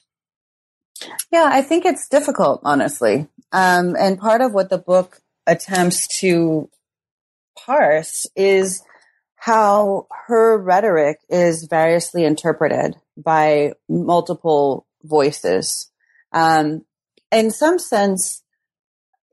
Yeah, 1.31 1.49
I 1.49 1.61
think 1.61 1.85
it's 1.85 2.07
difficult, 2.07 2.61
honestly. 2.63 3.27
Um, 3.51 3.95
and 3.97 4.19
part 4.19 4.41
of 4.41 4.53
what 4.53 4.69
the 4.69 4.77
book 4.77 5.20
attempts 5.47 6.19
to 6.19 6.69
parse 7.57 8.27
is 8.35 8.83
how 9.35 10.07
her 10.27 10.57
rhetoric 10.57 11.19
is 11.29 11.65
variously 11.69 12.23
interpreted 12.23 12.95
by 13.17 13.73
multiple 13.89 14.85
voices. 15.03 15.89
Um, 16.31 16.85
in 17.31 17.49
some 17.49 17.79
sense, 17.79 18.43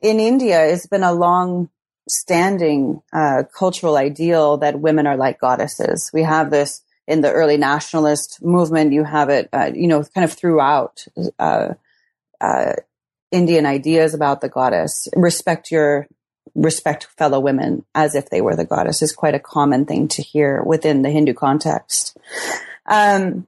in 0.02 0.18
India, 0.18 0.64
it's 0.66 0.86
been 0.86 1.02
a 1.02 1.12
long 1.12 1.68
standing 2.08 3.02
uh, 3.12 3.42
cultural 3.54 3.96
ideal 3.96 4.56
that 4.58 4.80
women 4.80 5.06
are 5.06 5.16
like 5.16 5.40
goddesses. 5.40 6.10
We 6.14 6.22
have 6.22 6.50
this 6.50 6.82
in 7.06 7.20
the 7.20 7.32
early 7.32 7.56
nationalist 7.56 8.42
movement. 8.42 8.92
You 8.92 9.04
have 9.04 9.28
it, 9.28 9.48
uh, 9.52 9.70
you 9.74 9.88
know, 9.88 10.04
kind 10.14 10.24
of 10.24 10.32
throughout 10.32 11.04
uh, 11.38 11.74
uh 12.40 12.72
Indian 13.30 13.66
ideas 13.66 14.14
about 14.14 14.40
the 14.40 14.48
goddess. 14.48 15.08
Respect 15.14 15.70
your 15.70 16.08
respect 16.54 17.04
fellow 17.16 17.38
women 17.38 17.84
as 17.94 18.14
if 18.14 18.30
they 18.30 18.40
were 18.40 18.56
the 18.56 18.64
goddess 18.64 19.02
is 19.02 19.14
quite 19.14 19.34
a 19.34 19.40
common 19.40 19.84
thing 19.84 20.08
to 20.08 20.22
hear 20.22 20.62
within 20.62 21.02
the 21.02 21.10
Hindu 21.10 21.34
context. 21.34 22.16
Um, 22.86 23.46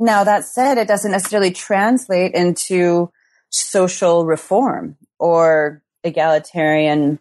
now 0.00 0.24
that 0.24 0.44
said, 0.44 0.78
it 0.78 0.88
doesn't 0.88 1.10
necessarily 1.10 1.50
translate 1.50 2.34
into 2.34 3.10
social 3.50 4.24
reform 4.24 4.96
or 5.18 5.82
egalitarian 6.02 7.18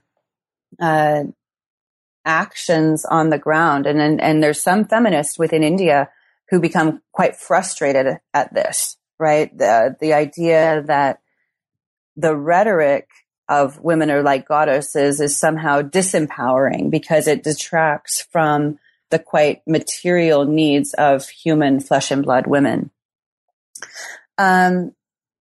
uh, 0.79 1.23
actions 2.25 3.05
on 3.05 3.29
the 3.29 3.37
ground. 3.37 3.85
And, 3.85 4.01
and, 4.01 4.21
and 4.21 4.41
there's 4.41 4.61
some 4.61 4.85
feminists 4.85 5.37
within 5.37 5.63
India 5.63 6.09
who 6.49 6.59
become 6.59 7.01
quite 7.11 7.35
frustrated 7.35 8.17
at 8.33 8.53
this, 8.53 8.97
right? 9.19 9.55
The, 9.55 9.95
the 9.99 10.13
idea 10.13 10.83
that 10.87 11.19
the 12.21 12.35
rhetoric 12.35 13.07
of 13.49 13.79
women 13.81 14.09
are 14.09 14.23
like 14.23 14.47
goddesses 14.47 15.19
is 15.19 15.37
somehow 15.37 15.81
disempowering 15.81 16.89
because 16.89 17.27
it 17.27 17.43
detracts 17.43 18.21
from 18.31 18.79
the 19.09 19.19
quite 19.19 19.61
material 19.67 20.45
needs 20.45 20.93
of 20.93 21.27
human 21.27 21.79
flesh 21.79 22.11
and 22.11 22.23
blood 22.23 22.47
women. 22.47 22.91
Um, 24.37 24.93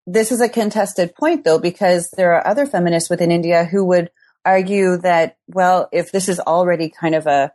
this 0.05 0.31
is 0.31 0.39
a 0.39 0.47
contested 0.47 1.15
point 1.15 1.43
though, 1.43 1.59
because 1.59 2.09
there 2.11 2.33
are 2.33 2.47
other 2.47 2.65
feminists 2.65 3.09
within 3.09 3.31
India 3.31 3.65
who 3.65 3.83
would 3.85 4.09
argue 4.45 4.97
that, 4.97 5.37
well, 5.47 5.89
if 5.91 6.11
this 6.11 6.29
is 6.29 6.39
already 6.39 6.89
kind 6.89 7.13
of 7.13 7.27
a 7.27 7.51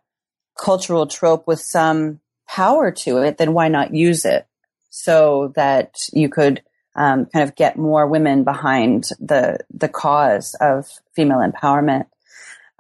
cultural 0.59 1.07
trope 1.07 1.47
with 1.47 1.61
some 1.61 2.21
power 2.47 2.91
to 2.91 3.19
it, 3.19 3.39
then 3.39 3.55
why 3.55 3.69
not 3.69 3.95
use 3.95 4.27
it 4.27 4.47
so 4.91 5.53
that 5.57 5.97
you 6.13 6.29
could 6.29 6.63
um, 6.95 7.27
kind 7.27 7.49
of 7.49 7.57
get 7.57 7.79
more 7.79 8.07
women 8.07 8.45
behind 8.45 9.09
the 9.19 9.59
the 9.73 9.89
cause 9.89 10.55
of 10.61 10.87
female 11.15 11.39
empowerment. 11.39 12.07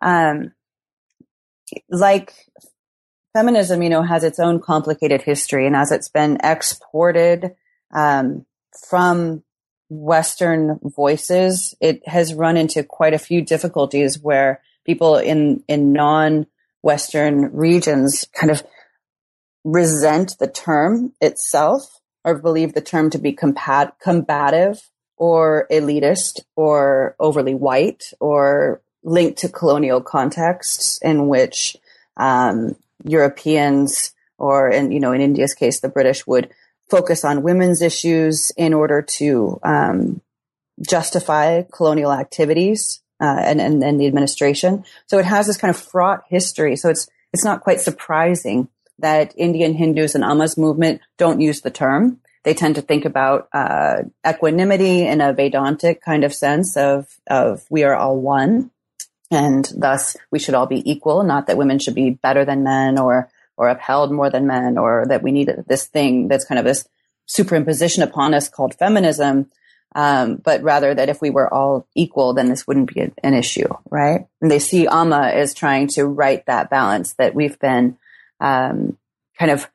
Um, 0.00 0.52
like 1.88 2.34
feminism, 3.32 3.82
you 3.82 3.88
know, 3.88 4.02
has 4.02 4.24
its 4.24 4.38
own 4.38 4.60
complicated 4.60 5.22
history, 5.22 5.66
and 5.66 5.76
as 5.76 5.92
it's 5.92 6.08
been 6.08 6.38
exported 6.42 7.54
um, 7.94 8.44
from 8.88 9.42
Western 9.88 10.78
voices, 10.82 11.74
it 11.80 12.06
has 12.06 12.34
run 12.34 12.56
into 12.56 12.82
quite 12.82 13.14
a 13.14 13.18
few 13.18 13.42
difficulties 13.42 14.18
where 14.18 14.60
people 14.84 15.16
in 15.16 15.62
in 15.68 15.92
non 15.92 16.46
Western 16.82 17.54
regions 17.54 18.26
kind 18.34 18.50
of 18.50 18.62
resent 19.64 20.36
the 20.38 20.48
term 20.48 21.12
itself 21.20 22.01
or 22.25 22.35
believe 22.35 22.75
the 22.75 22.81
term 22.81 23.11
to 23.11 23.18
be 23.18 23.33
compat- 23.33 23.93
combative 24.01 24.91
or 25.16 25.66
elitist 25.70 26.41
or 26.57 27.14
overly 27.18 27.55
white 27.55 28.05
or 28.20 28.83
linked 29.05 29.39
to 29.39 29.49
colonial 29.49 30.01
contexts 30.01 30.99
in 31.03 31.29
which 31.29 31.77
um, 32.16 32.77
Europeans 33.05 34.12
or 34.39 34.68
in 34.70 34.93
you 34.93 35.01
know 35.01 35.12
in 35.12 35.20
India's 35.20 35.55
case 35.55 35.81
the 35.81 35.89
British 35.89 36.27
would 36.27 36.51
focus 36.91 37.25
on 37.25 37.43
women's 37.43 37.83
issues 37.83 38.53
in 38.57 38.75
order 38.75 39.01
to 39.01 39.59
um, 39.62 40.20
justify 40.87 41.62
colonial 41.73 42.12
activities 42.12 43.01
uh, 43.20 43.41
and, 43.41 43.61
and, 43.61 43.83
and 43.83 44.01
the 44.01 44.07
administration. 44.07 44.85
So 45.07 45.18
it 45.18 45.25
has 45.25 45.47
this 45.47 45.57
kind 45.57 45.70
of 45.70 45.81
fraught 45.81 46.25
history. 46.29 46.77
So 46.77 46.91
it's 46.91 47.09
it's 47.33 47.45
not 47.45 47.62
quite 47.62 47.81
surprising 47.81 48.68
that 49.03 49.34
Indian 49.36 49.74
Hindus 49.74 50.14
and 50.14 50.24
Amma's 50.24 50.57
movement 50.57 51.00
don't 51.18 51.40
use 51.40 51.61
the 51.61 51.70
term. 51.70 52.20
They 52.44 52.55
tend 52.55 52.74
to 52.74 52.82
think 52.82 53.05
about 53.05 53.48
uh, 53.53 54.03
equanimity 54.26 55.07
in 55.07 55.20
a 55.20 55.32
Vedantic 55.32 56.03
kind 56.03 56.24
of 56.24 56.34
sense 56.34 56.76
of 56.76 57.07
of 57.28 57.64
we 57.70 57.84
are 57.84 57.94
all 57.94 58.16
one, 58.18 58.70
and 59.30 59.70
thus 59.76 60.16
we 60.30 60.38
should 60.38 60.55
all 60.55 60.66
be 60.66 60.90
equal. 60.90 61.22
Not 61.22 61.46
that 61.46 61.57
women 61.57 61.78
should 61.78 61.94
be 61.94 62.11
better 62.11 62.44
than 62.44 62.64
men 62.64 62.98
or 62.98 63.30
or 63.57 63.68
upheld 63.68 64.11
more 64.11 64.30
than 64.30 64.46
men, 64.46 64.78
or 64.78 65.05
that 65.09 65.22
we 65.22 65.30
need 65.30 65.50
this 65.66 65.86
thing 65.86 66.26
that's 66.26 66.44
kind 66.44 66.59
of 66.59 66.64
this 66.64 66.88
superimposition 67.28 68.03
upon 68.03 68.34
us 68.34 68.48
called 68.48 68.74
feminism. 68.74 69.50
Um, 69.94 70.36
but 70.36 70.62
rather 70.62 70.94
that 70.94 71.11
if 71.11 71.20
we 71.20 71.28
were 71.28 71.53
all 71.53 71.86
equal, 71.94 72.32
then 72.32 72.48
this 72.48 72.66
wouldn't 72.66 72.92
be 72.94 73.12
an 73.22 73.34
issue, 73.34 73.68
right? 73.90 74.26
And 74.40 74.50
they 74.50 74.59
see 74.59 74.86
Amma 74.86 75.30
as 75.34 75.53
trying 75.53 75.88
to 75.88 76.07
right 76.07 76.44
that 76.46 76.70
balance 76.70 77.12
that 77.14 77.34
we've 77.34 77.59
been 77.59 77.98
um, 78.43 78.99
kind 79.38 79.51
of 79.51 79.70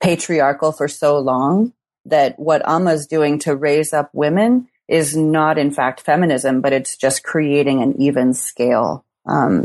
patriarchal 0.00 0.72
for 0.72 0.88
so 0.88 1.18
long 1.18 1.72
that 2.06 2.38
what 2.38 2.66
Amma 2.66 2.92
is 2.92 3.06
doing 3.06 3.38
to 3.40 3.54
raise 3.54 3.92
up 3.92 4.10
women 4.12 4.68
is 4.88 5.16
not 5.16 5.58
in 5.58 5.70
fact 5.70 6.00
feminism, 6.00 6.60
but 6.60 6.72
it's 6.72 6.96
just 6.96 7.22
creating 7.22 7.82
an 7.82 8.00
even 8.00 8.32
scale 8.32 9.04
um, 9.26 9.64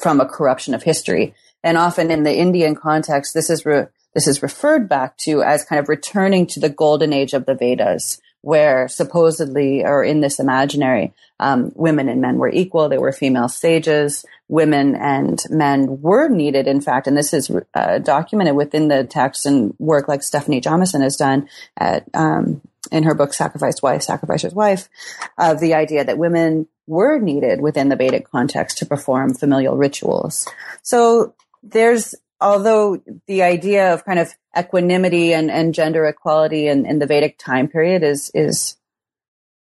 from 0.00 0.20
a 0.20 0.26
corruption 0.26 0.74
of 0.74 0.82
history. 0.82 1.34
And 1.62 1.76
often 1.76 2.10
in 2.10 2.22
the 2.22 2.36
Indian 2.36 2.74
context, 2.74 3.34
this 3.34 3.50
is 3.50 3.66
re- 3.66 3.88
this 4.14 4.26
is 4.26 4.42
referred 4.42 4.88
back 4.88 5.18
to 5.18 5.42
as 5.42 5.64
kind 5.64 5.78
of 5.78 5.90
returning 5.90 6.46
to 6.46 6.60
the 6.60 6.70
golden 6.70 7.12
age 7.12 7.34
of 7.34 7.44
the 7.44 7.54
Vedas, 7.54 8.18
where 8.46 8.86
supposedly, 8.86 9.84
or 9.84 10.04
in 10.04 10.20
this 10.20 10.38
imaginary, 10.38 11.12
um, 11.40 11.72
women 11.74 12.08
and 12.08 12.20
men 12.20 12.36
were 12.36 12.48
equal. 12.48 12.88
They 12.88 12.96
were 12.96 13.10
female 13.10 13.48
sages. 13.48 14.24
Women 14.46 14.94
and 14.94 15.42
men 15.50 16.00
were 16.00 16.28
needed, 16.28 16.68
in 16.68 16.80
fact, 16.80 17.08
and 17.08 17.16
this 17.16 17.34
is 17.34 17.50
uh, 17.74 17.98
documented 17.98 18.54
within 18.54 18.86
the 18.86 19.02
text 19.02 19.46
and 19.46 19.74
work 19.80 20.06
like 20.06 20.22
Stephanie 20.22 20.60
Jamison 20.60 21.02
has 21.02 21.16
done 21.16 21.48
at, 21.76 22.04
um, 22.14 22.60
in 22.92 23.02
her 23.02 23.16
book 23.16 23.34
Sacrificed 23.34 23.82
Wife, 23.82 24.02
Sacrificer's 24.02 24.54
Wife, 24.54 24.88
of 25.36 25.58
the 25.58 25.74
idea 25.74 26.04
that 26.04 26.16
women 26.16 26.68
were 26.86 27.18
needed 27.18 27.60
within 27.60 27.88
the 27.88 27.96
Vedic 27.96 28.30
context 28.30 28.78
to 28.78 28.86
perform 28.86 29.34
familial 29.34 29.76
rituals. 29.76 30.46
So 30.84 31.34
there's 31.64 32.14
although 32.40 33.02
the 33.26 33.42
idea 33.42 33.92
of 33.92 34.04
kind 34.04 34.20
of 34.20 34.32
equanimity 34.58 35.32
and, 35.32 35.50
and 35.50 35.74
gender 35.74 36.06
equality 36.06 36.68
in, 36.68 36.86
in 36.86 36.98
the 36.98 37.06
Vedic 37.06 37.38
time 37.38 37.68
period 37.68 38.02
is 38.02 38.30
is 38.34 38.76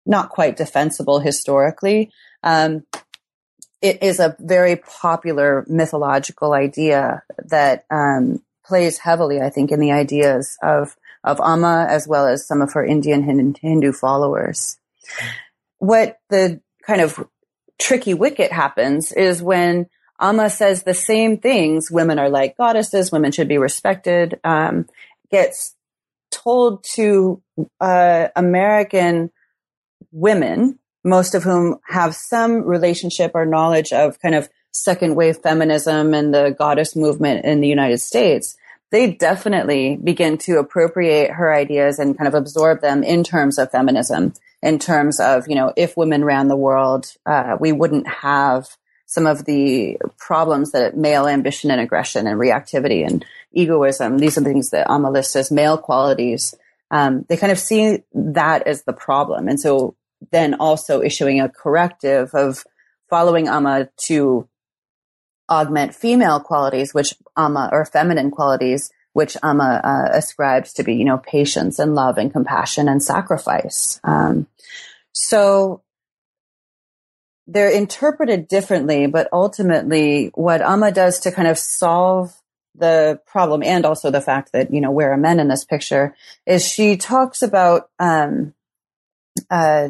not 0.06 0.30
quite 0.30 0.58
defensible 0.58 1.20
historically, 1.20 2.12
um, 2.44 2.84
it 3.82 4.02
is 4.04 4.20
a 4.20 4.36
very 4.40 4.76
popular 4.76 5.66
mythological 5.68 6.54
idea 6.54 7.24
that 7.46 7.86
um, 7.90 8.42
plays 8.66 8.98
heavily, 8.98 9.40
I 9.42 9.50
think, 9.50 9.72
in 9.72 9.80
the 9.80 9.92
ideas 9.92 10.58
of 10.62 10.96
of 11.24 11.40
Amma 11.42 11.86
as 11.90 12.08
well 12.08 12.28
as 12.28 12.48
some 12.48 12.62
of 12.62 12.74
her 12.74 12.86
Indian 12.86 13.56
Hindu 13.62 13.92
followers. 13.92 14.78
What 15.80 16.20
the 16.30 16.62
kind 16.86 17.02
of 17.02 17.28
tricky 17.78 18.14
wicket 18.14 18.52
happens 18.52 19.12
is 19.12 19.42
when 19.42 19.88
Amma 20.20 20.49
says 20.49 20.84
the 20.84 20.93
same 20.93 21.38
things. 21.38 21.89
Women 21.89 22.20
are 22.20 22.30
like 22.30 22.57
goddesses. 22.57 23.11
Women 23.11 23.32
should 23.32 23.47
be 23.47 23.57
respected. 23.57 24.39
Um, 24.43 24.86
gets 25.32 25.76
told 26.32 26.84
to 26.95 27.41
uh, 27.80 28.28
American 28.36 29.32
women, 30.11 30.80
most 31.03 31.36
of 31.36 31.43
whom 31.43 31.80
have 31.88 32.15
some 32.15 32.63
relationship 32.63 33.32
or 33.34 33.45
knowledge 33.45 33.93
of 33.93 34.20
kind 34.20 34.36
of 34.36 34.49
second 34.72 35.15
wave 35.15 35.38
feminism 35.38 36.13
and 36.13 36.34
the 36.34 36.55
goddess 36.57 36.95
movement 36.95 37.45
in 37.45 37.61
the 37.61 37.67
United 37.67 37.99
States, 37.99 38.57
they 38.91 39.11
definitely 39.11 39.97
begin 39.97 40.38
to 40.38 40.57
appropriate 40.57 41.32
her 41.32 41.53
ideas 41.53 41.99
and 41.99 42.17
kind 42.17 42.28
of 42.28 42.34
absorb 42.34 42.82
them 42.82 43.03
in 43.03 43.24
terms 43.24 43.57
of 43.57 43.72
feminism, 43.72 44.34
in 44.61 44.80
terms 44.80 45.20
of, 45.20 45.47
you 45.47 45.55
know, 45.55 45.72
if 45.78 45.95
women 45.95 46.26
ran 46.26 46.47
the 46.47 46.55
world, 46.55 47.13
uh, 47.26 47.55
we 47.59 47.72
wouldn't 47.72 48.07
have 48.07 48.78
some 49.10 49.26
of 49.26 49.45
the 49.45 49.97
problems 50.20 50.72
that 50.72 50.95
male 50.95 51.28
ambition 51.28 51.72
and 51.72 51.82
aggression 51.82 52.28
and 52.28 52.39
reactivity 52.39 53.03
and 53.03 53.26
egoism, 53.51 54.20
these 54.20 54.38
are 54.38 54.43
things 54.43 54.70
that 54.70 54.88
Amma 54.88 55.10
lists 55.10 55.36
as 55.36 55.49
male 55.49 55.80
qualities. 55.80 56.53
Um, 56.91 57.26
they 57.28 57.36
kind 57.36 57.51
of 57.51 57.57
see 57.57 58.03
that 58.14 58.68
as 58.68 58.84
the 58.84 58.93
problem. 58.93 59.47
And 59.47 59.60
so 59.60 59.95
then 60.32 60.53
also 60.53 61.01
issuing 61.01 61.41
a 61.41 61.49
corrective 61.49 62.36
of 62.36 62.64
following 63.10 63.47
Amma 63.47 63.89
to 64.05 64.47
augment 65.49 65.95
female 65.95 66.39
qualities, 66.39 66.93
which 66.93 67.16
Amma 67.36 67.70
or 67.72 67.86
feminine 67.86 68.30
qualities, 68.30 68.91
which 69.14 69.36
Amma 69.41 69.82
uh, 69.84 70.16
ascribes 70.16 70.72
to 70.74 70.84
be, 70.84 70.93
you 70.93 71.05
know, 71.05 71.18
patience 71.18 71.80
and 71.80 71.95
love 71.95 72.20
and 72.20 72.32
compassion 72.32 72.88
and 72.88 73.01
sacrifice. 73.01 73.99
Um, 74.03 74.45
so 75.14 75.82
they're 77.52 77.72
interpreted 77.72 78.47
differently, 78.47 79.08
but 79.08 79.28
ultimately 79.34 80.32
what 80.36 80.62
Amma 80.62 80.91
does 80.91 81.20
to 81.22 81.32
kind 81.32 81.47
of 81.47 81.58
solve 81.58 82.32
the 82.76 83.20
problem 83.26 83.64
and 83.64 83.86
also 83.86 84.12
the 84.12 84.22
fact 84.22 84.52
that, 84.54 84.72
you 84.72 84.80
know, 84.80 84.91
where 84.91 85.12
are 85.12 85.18
men 85.18 85.39
in 85.39 85.47
this 85.47 85.66
picture 85.66 86.16
is 86.45 86.66
she 86.66 86.95
talks 86.95 87.41
about, 87.41 87.89
um, 87.97 88.54
uh, 89.50 89.89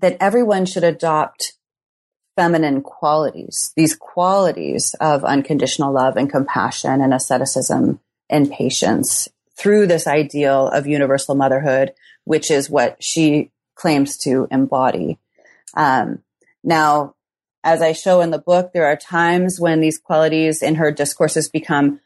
that 0.00 0.18
everyone 0.20 0.66
should 0.66 0.84
adopt 0.84 1.54
feminine 2.36 2.82
qualities, 2.82 3.72
these 3.74 3.96
qualities 3.96 4.94
of 5.00 5.24
unconditional 5.24 5.92
love 5.92 6.16
and 6.16 6.30
compassion 6.30 7.00
and 7.00 7.14
asceticism 7.14 7.98
and 8.28 8.52
patience 8.52 9.26
through 9.56 9.86
this 9.86 10.06
ideal 10.06 10.68
of 10.68 10.86
universal 10.86 11.34
motherhood, 11.34 11.94
which 12.24 12.50
is 12.50 12.68
what 12.68 13.02
she 13.02 13.50
claims 13.74 14.18
to 14.18 14.46
embody. 14.50 15.18
Um, 15.74 16.22
now, 16.64 17.14
as 17.64 17.82
I 17.82 17.92
show 17.92 18.20
in 18.20 18.30
the 18.30 18.38
book, 18.38 18.72
there 18.72 18.86
are 18.86 18.96
times 18.96 19.60
when 19.60 19.80
these 19.80 19.98
qualities 19.98 20.62
in 20.62 20.76
her 20.76 20.90
discourses 20.90 21.48
become 21.48 22.00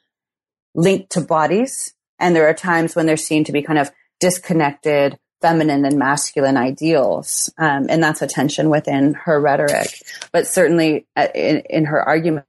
linked 0.75 1.11
to 1.13 1.21
bodies, 1.21 1.95
and 2.19 2.35
there 2.35 2.49
are 2.49 2.55
times 2.55 2.97
when 2.97 3.07
they're 3.07 3.17
seen 3.17 3.45
to 3.45 3.53
be 3.53 3.63
kind 3.63 3.79
of 3.79 3.91
disconnected 4.21 5.19
feminine 5.43 5.85
and 5.85 5.99
masculine 5.99 6.57
ideals. 6.57 7.53
Um, 7.59 7.87
and 7.91 8.03
that's 8.03 8.23
a 8.23 8.27
tension 8.27 8.71
within 8.71 9.15
her 9.15 9.41
rhetoric. 9.41 10.01
But 10.31 10.47
certainly 10.47 11.07
uh, 11.17 11.29
in, 11.35 11.63
in 11.69 11.85
her 11.87 12.01
argument, 12.01 12.47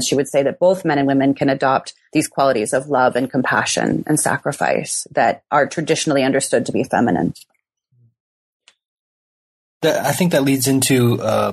she 0.00 0.14
would 0.14 0.28
say 0.28 0.42
that 0.44 0.58
both 0.58 0.84
men 0.84 0.98
and 0.98 1.06
women 1.06 1.34
can 1.34 1.50
adopt 1.50 1.92
these 2.12 2.28
qualities 2.28 2.72
of 2.72 2.86
love 2.86 3.16
and 3.16 3.30
compassion 3.30 4.04
and 4.06 4.18
sacrifice 4.18 5.06
that 5.10 5.42
are 5.50 5.66
traditionally 5.66 6.22
understood 6.22 6.64
to 6.66 6.72
be 6.72 6.84
feminine. 6.84 7.34
I 9.84 10.12
think 10.12 10.32
that 10.32 10.44
leads 10.44 10.68
into 10.68 11.20
uh, 11.20 11.52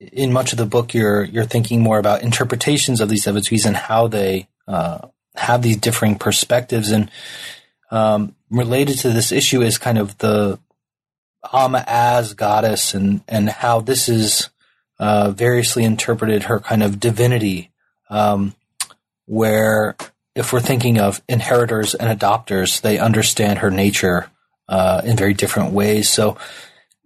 in 0.00 0.32
much 0.32 0.52
of 0.52 0.58
the 0.58 0.66
book, 0.66 0.94
you're 0.94 1.24
you're 1.24 1.44
thinking 1.44 1.82
more 1.82 1.98
about 1.98 2.22
interpretations 2.22 3.00
of 3.00 3.08
these 3.08 3.24
devotees 3.24 3.66
and 3.66 3.76
how 3.76 4.08
they 4.08 4.48
uh, 4.66 5.08
have 5.36 5.62
these 5.62 5.76
differing 5.76 6.16
perspectives. 6.16 6.90
And 6.90 7.10
um, 7.90 8.34
related 8.50 8.98
to 8.98 9.10
this 9.10 9.32
issue 9.32 9.62
is 9.62 9.78
kind 9.78 9.98
of 9.98 10.16
the 10.18 10.58
Amma 11.52 11.84
as 11.86 12.34
goddess 12.34 12.94
and 12.94 13.22
and 13.26 13.48
how 13.48 13.80
this 13.80 14.08
is 14.08 14.50
uh, 14.98 15.30
variously 15.30 15.84
interpreted 15.84 16.44
her 16.44 16.60
kind 16.60 16.82
of 16.82 17.00
divinity, 17.00 17.70
um, 18.10 18.54
where 19.26 19.96
if 20.34 20.52
we're 20.52 20.60
thinking 20.60 20.98
of 20.98 21.22
inheritors 21.28 21.94
and 21.94 22.18
adopters, 22.18 22.80
they 22.80 22.98
understand 22.98 23.60
her 23.60 23.70
nature 23.70 24.30
uh, 24.68 25.00
in 25.04 25.16
very 25.16 25.34
different 25.34 25.72
ways. 25.72 26.08
So, 26.08 26.36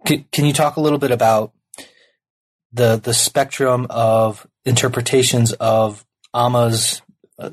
can, 0.05 0.45
you 0.45 0.53
talk 0.53 0.77
a 0.77 0.81
little 0.81 0.99
bit 0.99 1.11
about 1.11 1.51
the 2.71 2.97
the 2.97 3.13
spectrum 3.13 3.87
of 3.89 4.47
interpretations 4.65 5.53
of 5.53 6.05
Amma's 6.33 7.01
uh, 7.39 7.51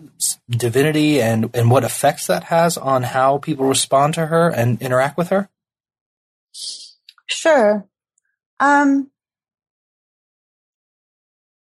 divinity 0.48 1.20
and 1.20 1.50
and 1.54 1.70
what 1.70 1.84
effects 1.84 2.26
that 2.26 2.44
has 2.44 2.76
on 2.76 3.02
how 3.02 3.38
people 3.38 3.66
respond 3.66 4.14
to 4.14 4.26
her 4.26 4.48
and 4.48 4.80
interact 4.82 5.16
with 5.16 5.28
her? 5.28 5.48
Sure. 7.26 7.86
Um, 8.60 9.10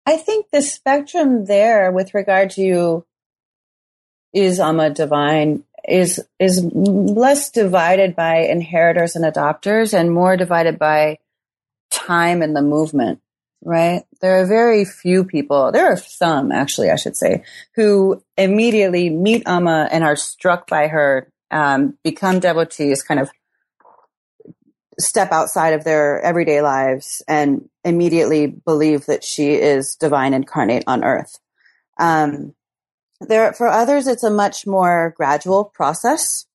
I 0.07 0.17
think 0.17 0.47
the 0.51 0.63
spectrum 0.63 1.45
there 1.45 1.93
with 1.93 2.15
regard 2.15 2.51
to 2.51 3.05
is 4.33 4.59
Amma 4.59 4.91
divine 4.91 5.65
is 5.89 6.21
is 6.39 6.65
less 6.65 7.51
divided 7.51 8.15
by 8.15 8.39
inheritors 8.39 9.17
and 9.17 9.25
adopters 9.25 9.93
and 9.93 10.13
more 10.13 10.37
divided 10.37 10.79
by 10.79 11.19
time 11.91 12.43
and 12.43 12.55
the 12.55 12.63
movement 12.63 13.21
right? 13.65 14.03
There 14.21 14.41
are 14.41 14.47
very 14.47 14.85
few 14.85 15.25
people, 15.25 15.73
there 15.73 15.87
are 15.87 15.97
some 15.97 16.53
actually, 16.53 16.91
I 16.91 16.97
should 16.97 17.17
say, 17.17 17.45
who 17.75 18.23
immediately 18.37 19.11
meet 19.11 19.45
Amma 19.47 19.89
and 19.91 20.05
are 20.05 20.17
struck 20.17 20.69
by 20.69 20.89
her, 20.89 21.29
um, 21.51 21.97
become 22.03 22.41
devotees, 22.41 23.03
kind 23.03 23.21
of 23.21 23.31
step 24.99 25.33
outside 25.33 25.75
of 25.75 25.85
their 25.85 26.21
everyday 26.21 26.61
lives 26.61 27.23
and 27.27 27.69
immediately 27.85 28.47
believe 28.47 29.07
that 29.07 29.25
she 29.25 29.55
is 29.55 29.97
divine 29.97 30.35
incarnate 30.35 30.85
on 30.87 31.05
earth. 31.05 31.39
Um, 31.99 32.55
there, 33.29 33.53
for 33.53 33.69
others, 33.69 34.07
it's 34.07 34.25
a 34.25 34.31
much 34.31 34.67
more 34.67 35.15
gradual 35.17 35.65
process. 35.65 36.47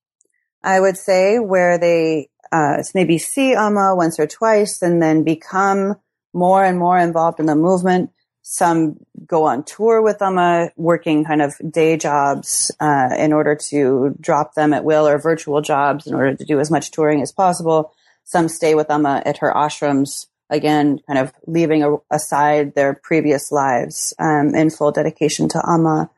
I 0.64 0.80
would 0.80 0.98
say 0.98 1.40
where 1.40 1.78
they 1.78 2.30
uh, 2.52 2.84
maybe 2.94 3.18
see 3.18 3.54
Amma 3.54 3.96
once 3.96 4.20
or 4.20 4.28
twice 4.28 4.82
and 4.82 5.02
then 5.02 5.24
become 5.24 5.96
more 6.34 6.64
and 6.64 6.78
more 6.78 6.98
involved 6.98 7.40
in 7.40 7.46
the 7.46 7.56
movement. 7.56 8.12
Some 8.42 8.98
go 9.26 9.44
on 9.44 9.64
tour 9.64 10.02
with 10.02 10.22
Amma, 10.22 10.72
working 10.78 11.26
kind 11.26 11.42
of 11.42 11.56
day 11.70 11.98
jobs 11.98 12.72
uh, 12.80 13.10
in 13.18 13.34
order 13.34 13.56
to 13.70 14.16
drop 14.22 14.54
them 14.54 14.74
at 14.74 14.86
will 14.86 15.08
or 15.08 15.18
virtual 15.18 15.62
jobs 15.62 16.08
in 16.08 16.14
order 16.14 16.36
to 16.36 16.46
do 16.46 16.60
as 16.60 16.72
much 16.72 16.92
touring 16.92 17.22
as 17.22 17.32
possible. 17.32 17.92
Some 18.24 18.48
stay 18.48 18.74
with 18.76 18.90
Amma 18.90 19.22
at 19.26 19.40
her 19.40 19.52
ashrams, 19.54 20.28
again, 20.50 21.00
kind 21.08 21.20
of 21.20 21.34
leaving 21.46 21.84
a, 21.84 21.98
aside 22.10 22.74
their 22.76 22.94
previous 22.94 23.52
lives 23.52 24.14
um, 24.20 24.56
in 24.56 24.70
full 24.70 24.92
dedication 24.92 25.50
to 25.50 25.62
Amma. 25.68 26.10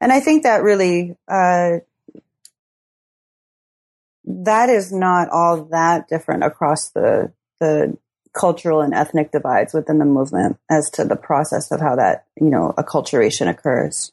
And 0.00 0.12
I 0.12 0.20
think 0.20 0.42
that 0.42 0.62
really, 0.62 1.16
uh, 1.28 1.78
that 4.24 4.68
is 4.68 4.92
not 4.92 5.28
all 5.30 5.64
that 5.66 6.08
different 6.08 6.44
across 6.44 6.90
the 6.90 7.32
the 7.60 7.96
cultural 8.36 8.82
and 8.82 8.92
ethnic 8.92 9.32
divides 9.32 9.72
within 9.72 9.98
the 9.98 10.04
movement 10.04 10.58
as 10.70 10.90
to 10.90 11.04
the 11.04 11.16
process 11.16 11.72
of 11.72 11.80
how 11.80 11.96
that, 11.96 12.26
you 12.38 12.50
know, 12.50 12.74
acculturation 12.76 13.48
occurs. 13.48 14.12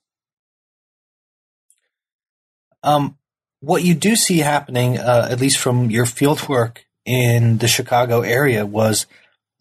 Um, 2.83 3.17
what 3.59 3.83
you 3.83 3.93
do 3.93 4.15
see 4.15 4.39
happening, 4.39 4.97
uh, 4.97 5.27
at 5.29 5.39
least 5.39 5.57
from 5.57 5.89
your 5.89 6.05
field 6.05 6.47
work 6.47 6.85
in 7.05 7.57
the 7.59 7.67
Chicago 7.67 8.21
area, 8.21 8.65
was 8.65 9.07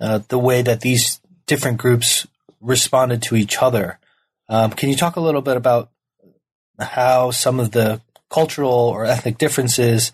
uh, 0.00 0.20
the 0.28 0.38
way 0.38 0.62
that 0.62 0.80
these 0.80 1.20
different 1.46 1.78
groups 1.78 2.26
responded 2.60 3.22
to 3.22 3.36
each 3.36 3.58
other. 3.60 3.98
Um, 4.48 4.70
can 4.70 4.88
you 4.88 4.96
talk 4.96 5.16
a 5.16 5.20
little 5.20 5.42
bit 5.42 5.56
about 5.56 5.91
how 6.82 7.30
some 7.30 7.60
of 7.60 7.70
the 7.72 8.00
cultural 8.30 8.70
or 8.70 9.04
ethnic 9.04 9.38
differences 9.38 10.12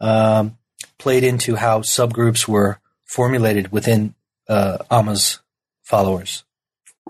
um, 0.00 0.58
played 0.98 1.24
into 1.24 1.56
how 1.56 1.80
subgroups 1.80 2.48
were 2.48 2.78
formulated 3.04 3.72
within 3.72 4.14
uh, 4.48 4.78
Amma's 4.90 5.40
followers? 5.82 6.44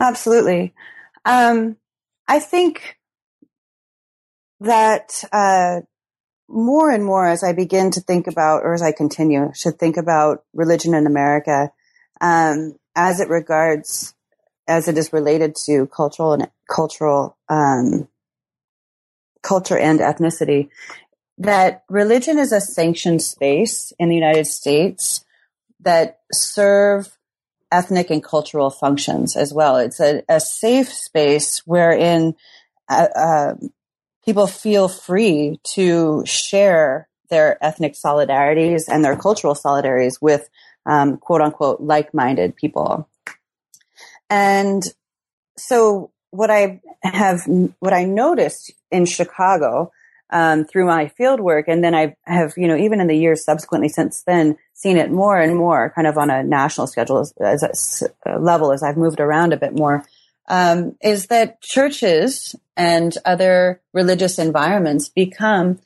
Absolutely. 0.00 0.74
Um, 1.24 1.76
I 2.26 2.38
think 2.38 2.96
that 4.60 5.24
uh, 5.32 5.80
more 6.48 6.90
and 6.90 7.04
more 7.04 7.26
as 7.26 7.42
I 7.42 7.52
begin 7.52 7.90
to 7.92 8.00
think 8.00 8.26
about, 8.26 8.62
or 8.62 8.74
as 8.74 8.82
I 8.82 8.92
continue 8.92 9.52
to 9.60 9.70
think 9.70 9.96
about 9.96 10.44
religion 10.54 10.94
in 10.94 11.06
America, 11.06 11.70
um, 12.20 12.76
as 12.94 13.20
it 13.20 13.28
regards, 13.28 14.14
as 14.68 14.88
it 14.88 14.98
is 14.98 15.12
related 15.12 15.54
to 15.66 15.86
cultural 15.86 16.32
and 16.32 16.48
cultural 16.68 17.36
um, 17.48 18.08
culture 19.42 19.78
and 19.78 20.00
ethnicity, 20.00 20.68
that 21.38 21.84
religion 21.88 22.38
is 22.38 22.52
a 22.52 22.60
sanctioned 22.60 23.22
space 23.22 23.92
in 23.98 24.08
the 24.08 24.14
United 24.14 24.46
States 24.46 25.24
that 25.80 26.20
serve 26.32 27.16
ethnic 27.72 28.10
and 28.10 28.22
cultural 28.22 28.70
functions 28.70 29.36
as 29.36 29.52
well. 29.52 29.76
It's 29.76 30.00
a, 30.00 30.22
a 30.28 30.40
safe 30.40 30.92
space 30.92 31.62
wherein 31.66 32.34
uh, 32.88 33.06
uh, 33.16 33.54
people 34.24 34.46
feel 34.46 34.88
free 34.88 35.60
to 35.74 36.22
share 36.26 37.08
their 37.30 37.62
ethnic 37.64 37.94
solidarities 37.94 38.84
and 38.88 39.04
their 39.04 39.16
cultural 39.16 39.54
solidarities 39.54 40.20
with 40.20 40.48
um, 40.84 41.16
quote 41.16 41.40
unquote 41.40 41.80
like-minded 41.80 42.56
people. 42.56 43.08
And 44.28 44.82
so 45.56 46.10
what 46.30 46.50
I 46.50 46.80
have, 47.02 47.42
what 47.78 47.92
I 47.92 48.04
noticed 48.04 48.72
in 48.90 49.04
Chicago 49.06 49.92
um, 50.30 50.64
through 50.64 50.86
my 50.86 51.08
field 51.08 51.40
work, 51.40 51.66
and 51.68 51.82
then 51.82 51.94
I 51.94 52.16
have, 52.24 52.54
you 52.56 52.68
know, 52.68 52.76
even 52.76 53.00
in 53.00 53.08
the 53.08 53.16
years 53.16 53.44
subsequently 53.44 53.88
since 53.88 54.22
then, 54.22 54.56
seen 54.74 54.96
it 54.96 55.10
more 55.10 55.38
and 55.38 55.56
more 55.56 55.92
kind 55.94 56.06
of 56.06 56.16
on 56.16 56.30
a 56.30 56.42
national 56.42 56.86
schedule 56.86 57.18
as, 57.18 57.34
as 57.40 58.02
a 58.24 58.38
level 58.38 58.72
as 58.72 58.82
I've 58.82 58.96
moved 58.96 59.20
around 59.20 59.52
a 59.52 59.58
bit 59.58 59.74
more, 59.76 60.04
um, 60.48 60.96
is 61.02 61.26
that 61.26 61.60
churches 61.60 62.54
and 62.76 63.16
other 63.24 63.80
religious 63.92 64.38
environments 64.38 65.08
become 65.08 65.80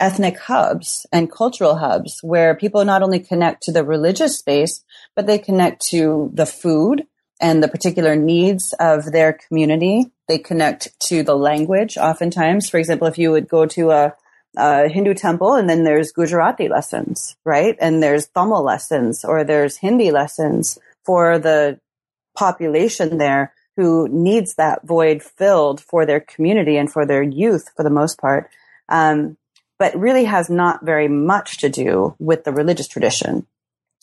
ethnic 0.00 0.38
hubs 0.38 1.06
and 1.12 1.30
cultural 1.30 1.76
hubs 1.76 2.20
where 2.22 2.54
people 2.54 2.84
not 2.84 3.02
only 3.02 3.20
connect 3.20 3.62
to 3.62 3.72
the 3.72 3.84
religious 3.84 4.38
space, 4.38 4.84
but 5.14 5.26
they 5.26 5.38
connect 5.38 5.84
to 5.86 6.30
the 6.34 6.46
food 6.46 7.06
and 7.44 7.62
the 7.62 7.68
particular 7.68 8.16
needs 8.16 8.72
of 8.80 9.12
their 9.12 9.34
community. 9.34 10.10
They 10.28 10.38
connect 10.38 10.98
to 11.08 11.22
the 11.22 11.36
language 11.36 11.98
oftentimes. 11.98 12.70
For 12.70 12.78
example, 12.78 13.06
if 13.06 13.18
you 13.18 13.30
would 13.32 13.48
go 13.48 13.66
to 13.66 13.90
a 13.90 14.14
a 14.56 14.88
Hindu 14.88 15.14
temple 15.14 15.54
and 15.54 15.68
then 15.68 15.82
there's 15.82 16.12
Gujarati 16.12 16.68
lessons, 16.68 17.36
right? 17.44 17.76
And 17.80 18.00
there's 18.00 18.28
Tamil 18.28 18.62
lessons 18.62 19.24
or 19.24 19.42
there's 19.42 19.78
Hindi 19.78 20.12
lessons 20.12 20.78
for 21.04 21.40
the 21.40 21.80
population 22.38 23.18
there 23.18 23.52
who 23.76 24.08
needs 24.08 24.54
that 24.54 24.86
void 24.86 25.24
filled 25.24 25.80
for 25.80 26.06
their 26.06 26.20
community 26.20 26.76
and 26.76 26.90
for 26.90 27.04
their 27.04 27.22
youth 27.22 27.68
for 27.76 27.82
the 27.82 27.90
most 27.90 28.16
part. 28.18 28.48
Um, 28.88 29.36
but 29.76 29.98
really 29.98 30.24
has 30.24 30.48
not 30.48 30.84
very 30.84 31.08
much 31.08 31.58
to 31.58 31.68
do 31.68 32.14
with 32.20 32.44
the 32.44 32.52
religious 32.52 32.86
tradition 32.86 33.48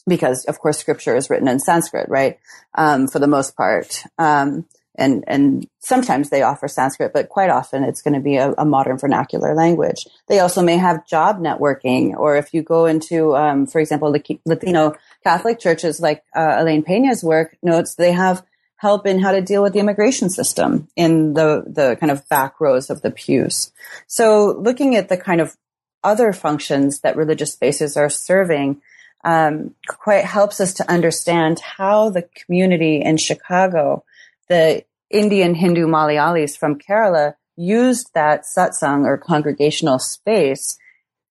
because 0.07 0.45
of 0.45 0.59
course 0.59 0.77
scripture 0.77 1.15
is 1.15 1.29
written 1.29 1.47
in 1.47 1.59
Sanskrit, 1.59 2.09
right? 2.09 2.39
Um, 2.75 3.07
for 3.07 3.19
the 3.19 3.27
most 3.27 3.55
part. 3.55 4.03
Um, 4.17 4.65
and 4.95 5.23
and 5.27 5.67
sometimes 5.79 6.29
they 6.29 6.41
offer 6.41 6.67
Sanskrit, 6.67 7.13
but 7.13 7.29
quite 7.29 7.49
often 7.49 7.83
it's 7.83 8.01
going 8.01 8.13
to 8.13 8.19
be 8.19 8.35
a, 8.35 8.53
a, 8.57 8.65
modern 8.65 8.97
vernacular 8.97 9.55
language. 9.55 10.05
They 10.27 10.39
also 10.39 10.61
may 10.61 10.77
have 10.77 11.07
job 11.07 11.39
networking, 11.39 12.13
or 12.15 12.35
if 12.35 12.53
you 12.53 12.61
go 12.61 12.85
into, 12.85 13.35
um, 13.35 13.67
for 13.67 13.79
example, 13.79 14.13
Latino 14.45 14.93
Catholic 15.23 15.59
churches 15.59 16.01
like 16.01 16.23
uh, 16.35 16.57
Elaine 16.59 16.83
Pena's 16.83 17.23
work 17.23 17.57
notes, 17.63 17.95
they 17.95 18.11
have 18.11 18.45
help 18.75 19.05
in 19.05 19.19
how 19.19 19.31
to 19.31 19.41
deal 19.41 19.63
with 19.63 19.73
the 19.73 19.79
immigration 19.79 20.29
system 20.29 20.87
in 20.95 21.35
the 21.35 21.63
the 21.65 21.95
kind 21.99 22.11
of 22.11 22.27
back 22.27 22.59
rows 22.59 22.89
of 22.89 23.01
the 23.01 23.11
pews. 23.11 23.71
So, 24.07 24.57
looking 24.59 24.95
at 24.95 25.07
the 25.07 25.17
kind 25.17 25.39
of 25.39 25.55
other 26.03 26.33
functions 26.33 27.01
that 27.01 27.15
religious 27.15 27.53
spaces 27.53 27.95
are 27.95 28.09
serving. 28.09 28.81
Um, 29.23 29.75
quite 29.87 30.25
helps 30.25 30.59
us 30.59 30.73
to 30.75 30.91
understand 30.91 31.59
how 31.59 32.09
the 32.09 32.23
community 32.23 33.01
in 33.01 33.17
Chicago 33.17 34.03
the 34.51 34.83
Indian 35.09 35.55
Hindu 35.55 35.87
Malayalis 35.87 36.57
from 36.57 36.77
Kerala 36.77 37.35
used 37.55 38.13
that 38.13 38.43
satsang 38.43 39.05
or 39.05 39.17
congregational 39.17 39.99
space 39.99 40.77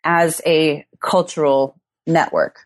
as 0.05 0.41
a 0.47 0.87
cultural 1.01 1.79
network. 2.07 2.61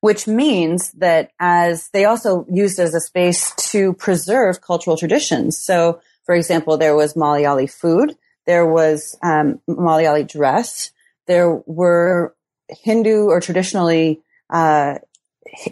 Which 0.00 0.26
means 0.26 0.92
that 0.92 1.32
as 1.40 1.90
they 1.90 2.04
also 2.04 2.46
used 2.50 2.78
as 2.78 2.94
a 2.94 3.00
space 3.00 3.54
to 3.72 3.94
preserve 3.94 4.60
cultural 4.60 4.96
traditions. 4.96 5.58
So, 5.58 6.00
for 6.24 6.34
example, 6.34 6.76
there 6.76 6.94
was 6.94 7.14
Malayali 7.14 7.70
food, 7.70 8.16
there 8.46 8.66
was 8.66 9.18
um, 9.22 9.60
Malayali 9.68 10.26
dress, 10.26 10.92
there 11.26 11.50
were 11.66 12.35
Hindu 12.68 13.26
or 13.26 13.40
traditionally 13.40 14.20
uh, 14.50 14.98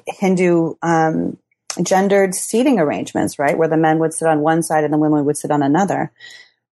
Hindu 0.07 0.74
um, 0.82 1.36
gendered 1.82 2.34
seating 2.34 2.78
arrangements, 2.78 3.38
right? 3.38 3.57
Where 3.57 3.68
the 3.68 3.76
men 3.76 3.99
would 3.99 4.14
sit 4.14 4.28
on 4.28 4.40
one 4.40 4.62
side 4.62 4.84
and 4.84 4.92
the 4.92 4.99
women 4.99 5.24
would 5.24 5.36
sit 5.36 5.51
on 5.51 5.62
another. 5.62 6.12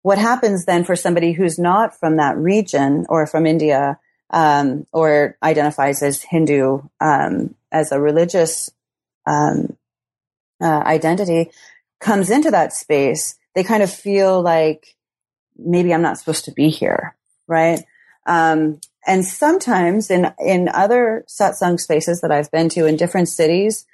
What 0.02 0.18
happens 0.18 0.64
then 0.64 0.84
for 0.84 0.96
somebody 0.96 1.32
who's 1.32 1.58
not 1.58 1.98
from 1.98 2.16
that 2.16 2.36
region 2.36 3.06
or 3.08 3.26
from 3.26 3.46
India, 3.46 3.98
um, 4.30 4.86
or 4.92 5.36
identifies 5.42 6.02
as 6.02 6.22
Hindu, 6.22 6.80
um, 7.00 7.54
as 7.70 7.92
a 7.92 8.00
religious, 8.00 8.70
um, 9.26 9.76
uh, 10.60 10.82
identity 10.86 11.50
comes 12.00 12.30
into 12.30 12.50
that 12.50 12.72
space, 12.72 13.36
they 13.54 13.62
kind 13.62 13.82
of 13.82 13.92
feel 13.92 14.40
like 14.40 14.96
maybe 15.56 15.92
I'm 15.92 16.02
not 16.02 16.18
supposed 16.18 16.46
to 16.46 16.52
be 16.52 16.68
here, 16.68 17.14
right? 17.46 17.80
Um, 18.26 18.80
and 19.07 19.24
sometimes 19.24 20.11
in 20.11 20.32
in 20.38 20.68
other 20.68 21.24
satsang 21.28 21.78
spaces 21.78 22.20
that 22.20 22.32
I've 22.32 22.50
been 22.50 22.68
to 22.70 22.86
in 22.86 22.96
different 22.96 23.28
cities, 23.28 23.86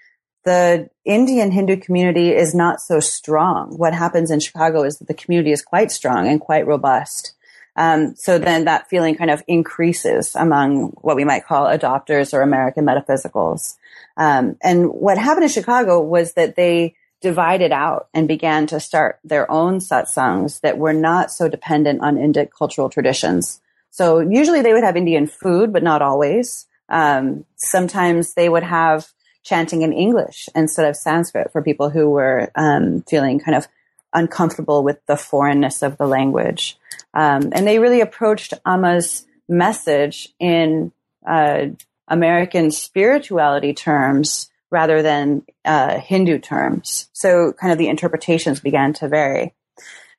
the 0.44 0.88
Indian 1.04 1.50
Hindu 1.50 1.76
community 1.76 2.34
is 2.34 2.54
not 2.54 2.80
so 2.80 3.00
strong. 3.00 3.76
What 3.76 3.94
happens 3.94 4.30
in 4.30 4.40
Chicago 4.40 4.82
is 4.82 4.98
that 4.98 5.08
the 5.08 5.14
community 5.14 5.52
is 5.52 5.62
quite 5.62 5.90
strong 5.90 6.28
and 6.28 6.40
quite 6.40 6.66
robust. 6.66 7.34
Um, 7.76 8.16
so 8.16 8.38
then 8.38 8.64
that 8.64 8.88
feeling 8.88 9.14
kind 9.14 9.30
of 9.30 9.42
increases 9.46 10.34
among 10.34 10.88
what 11.00 11.14
we 11.14 11.24
might 11.24 11.46
call 11.46 11.66
adopters 11.66 12.34
or 12.34 12.42
American 12.42 12.84
metaphysicals. 12.84 13.76
Um, 14.16 14.56
and 14.62 14.88
what 14.88 15.16
happened 15.16 15.44
in 15.44 15.50
Chicago 15.50 16.00
was 16.00 16.32
that 16.32 16.56
they 16.56 16.96
divided 17.20 17.70
out 17.70 18.08
and 18.12 18.26
began 18.26 18.66
to 18.68 18.80
start 18.80 19.20
their 19.22 19.48
own 19.50 19.78
satsangs 19.78 20.60
that 20.60 20.78
were 20.78 20.92
not 20.92 21.30
so 21.30 21.48
dependent 21.48 22.00
on 22.02 22.16
Indic 22.16 22.48
cultural 22.56 22.90
traditions. 22.90 23.60
So 23.90 24.20
usually 24.20 24.62
they 24.62 24.72
would 24.72 24.84
have 24.84 24.96
Indian 24.96 25.26
food, 25.26 25.72
but 25.72 25.82
not 25.82 26.02
always. 26.02 26.66
Um, 26.88 27.44
sometimes 27.56 28.34
they 28.34 28.48
would 28.48 28.62
have 28.62 29.08
chanting 29.42 29.82
in 29.82 29.92
English 29.92 30.48
instead 30.54 30.88
of 30.88 30.96
Sanskrit 30.96 31.50
for 31.52 31.62
people 31.62 31.90
who 31.90 32.10
were 32.10 32.50
um, 32.54 33.02
feeling 33.08 33.40
kind 33.40 33.56
of 33.56 33.66
uncomfortable 34.12 34.82
with 34.82 35.04
the 35.06 35.16
foreignness 35.16 35.82
of 35.82 35.96
the 35.96 36.06
language. 36.06 36.78
Um, 37.14 37.50
and 37.52 37.66
they 37.66 37.78
really 37.78 38.00
approached 38.00 38.54
Amma's 38.66 39.26
message 39.48 40.28
in 40.38 40.92
uh, 41.26 41.66
American 42.08 42.70
spirituality 42.70 43.74
terms 43.74 44.50
rather 44.70 45.02
than 45.02 45.42
uh, 45.64 45.98
Hindu 45.98 46.38
terms. 46.38 47.08
So 47.12 47.52
kind 47.52 47.72
of 47.72 47.78
the 47.78 47.88
interpretations 47.88 48.60
began 48.60 48.92
to 48.94 49.08
vary. 49.08 49.54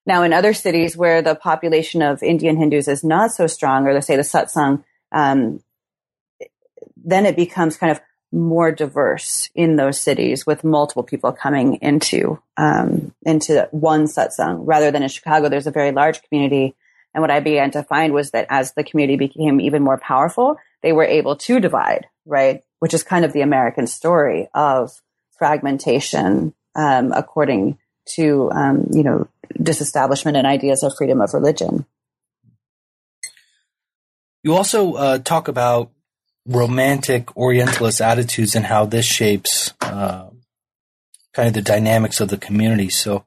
Now, 0.10 0.24
in 0.24 0.34
other 0.34 0.56
cities 0.56 0.98
where 0.98 1.22
the 1.22 1.36
population 1.36 2.02
of 2.02 2.24
Indian 2.24 2.58
Hindus 2.58 2.88
is 2.88 3.04
not 3.04 3.30
so 3.30 3.46
strong, 3.46 3.86
or 3.86 3.94
let's 3.94 4.08
say 4.08 4.16
the 4.16 4.24
satsang, 4.24 4.84
um, 5.12 5.62
then 6.98 7.28
it 7.28 7.36
becomes 7.36 7.78
kind 7.78 7.92
of 7.92 8.02
more 8.32 8.72
diverse 8.72 9.52
in 9.54 9.76
those 9.76 10.02
cities 10.02 10.48
with 10.48 10.64
multiple 10.64 11.04
people 11.04 11.32
coming 11.32 11.76
into 11.84 12.42
um, 12.58 13.14
into 13.22 13.68
one 13.70 14.06
satsang 14.06 14.62
rather 14.64 14.90
than 14.90 15.04
in 15.04 15.10
Chicago. 15.10 15.48
There's 15.48 15.68
a 15.68 15.80
very 15.80 15.92
large 15.92 16.24
community, 16.24 16.76
and 17.14 17.22
what 17.22 17.30
I 17.30 17.40
began 17.40 17.70
to 17.72 17.84
find 17.84 18.12
was 18.12 18.32
that 18.32 18.48
as 18.50 18.74
the 18.74 18.84
community 18.84 19.16
became 19.16 19.62
even 19.62 19.84
more 19.84 20.00
powerful, 20.00 20.58
they 20.82 20.92
were 20.92 21.06
able 21.06 21.36
to 21.36 21.60
divide, 21.60 22.08
right? 22.26 22.64
Which 22.80 22.96
is 22.96 23.04
kind 23.04 23.26
of 23.26 23.34
the 23.34 23.42
American 23.42 23.86
story 23.86 24.50
of 24.56 24.90
fragmentation, 25.38 26.56
um, 26.76 27.12
according 27.12 27.78
to 28.16 28.50
um, 28.52 28.88
you 28.90 29.04
know 29.04 29.28
disestablishment 29.62 30.38
and 30.38 30.48
ideas 30.48 30.84
of 30.84 30.94
freedom 30.98 31.22
of 31.22 31.34
religion. 31.34 31.86
You 34.44 34.56
also 34.56 34.94
uh, 34.94 35.18
talk 35.20 35.48
about 35.48 35.92
romantic 36.46 37.36
Orientalist 37.36 38.02
attitudes 38.02 38.56
and 38.56 38.66
how 38.66 38.86
this 38.86 39.06
shapes 39.06 39.74
uh, 39.82 40.30
kind 41.34 41.48
of 41.48 41.54
the 41.54 41.62
dynamics 41.62 42.20
of 42.20 42.30
the 42.30 42.38
community. 42.38 42.90
So, 42.90 43.26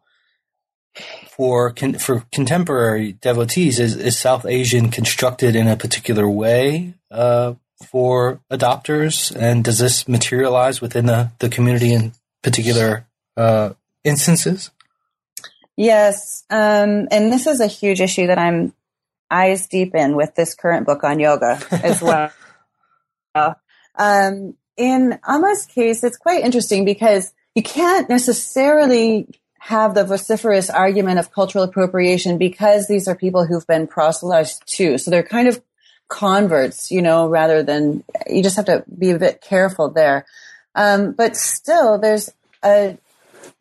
for 1.31 1.73
con- 1.73 1.95
for 1.95 2.25
contemporary 2.33 3.13
devotees, 3.13 3.79
is, 3.79 3.97
is 3.97 4.19
South 4.19 4.45
Asian 4.45 4.91
constructed 4.91 5.57
in 5.57 5.69
a 5.69 5.77
particular 5.77 6.29
way 6.29 6.95
uh, 7.11 7.55
for 7.91 8.41
adopters, 8.51 9.35
and 9.35 9.65
does 9.65 9.79
this 9.79 10.07
materialize 10.09 10.81
within 10.81 11.07
the, 11.07 11.31
the 11.39 11.49
community 11.49 11.93
in 11.93 12.13
particular 12.43 13.07
uh, 13.37 13.71
instances? 14.05 14.71
Yes, 15.77 16.45
um, 16.51 17.09
and 17.11 17.33
this 17.33 17.47
is 17.47 17.61
a 17.61 17.67
huge 17.67 18.01
issue 18.01 18.27
that 18.27 18.39
I'm 18.39 18.75
eyes 19.31 19.67
deep 19.67 19.95
in 19.95 20.15
with 20.15 20.35
this 20.35 20.55
current 20.55 20.87
book 20.87 21.03
on 21.03 21.19
yoga 21.19 21.59
as 21.71 22.03
well. 23.35 23.57
Um, 23.95 24.55
in 24.77 25.19
Amma's 25.27 25.67
case, 25.67 26.05
it's 26.05 26.19
quite 26.19 26.45
interesting 26.45 26.85
because 26.85 27.33
you 27.55 27.63
can't 27.63 28.09
necessarily 28.09 29.27
have 29.59 29.95
the 29.95 30.05
vociferous 30.05 30.69
argument 30.69 31.19
of 31.19 31.33
cultural 31.33 31.65
appropriation 31.65 32.37
because 32.37 32.89
these 32.89 33.07
are 33.07 33.15
people 33.15 33.47
who've 33.47 33.67
been 33.67 33.87
proselytized 33.87 34.63
too. 34.67 34.99
So 34.99 35.11
they're 35.11 35.23
kind 35.23 35.49
of 35.49 35.63
converts, 36.09 36.91
you 36.91 37.01
know, 37.01 37.29
rather 37.29 37.63
than 37.63 38.05
you 38.29 38.43
just 38.43 38.57
have 38.57 38.67
to 38.67 38.85
be 38.99 39.11
a 39.11 39.19
bit 39.19 39.41
careful 39.41 39.89
there. 39.89 40.27
Um, 40.75 41.13
but 41.13 41.37
still, 41.37 41.99
there's 41.99 42.31
a 42.65 42.99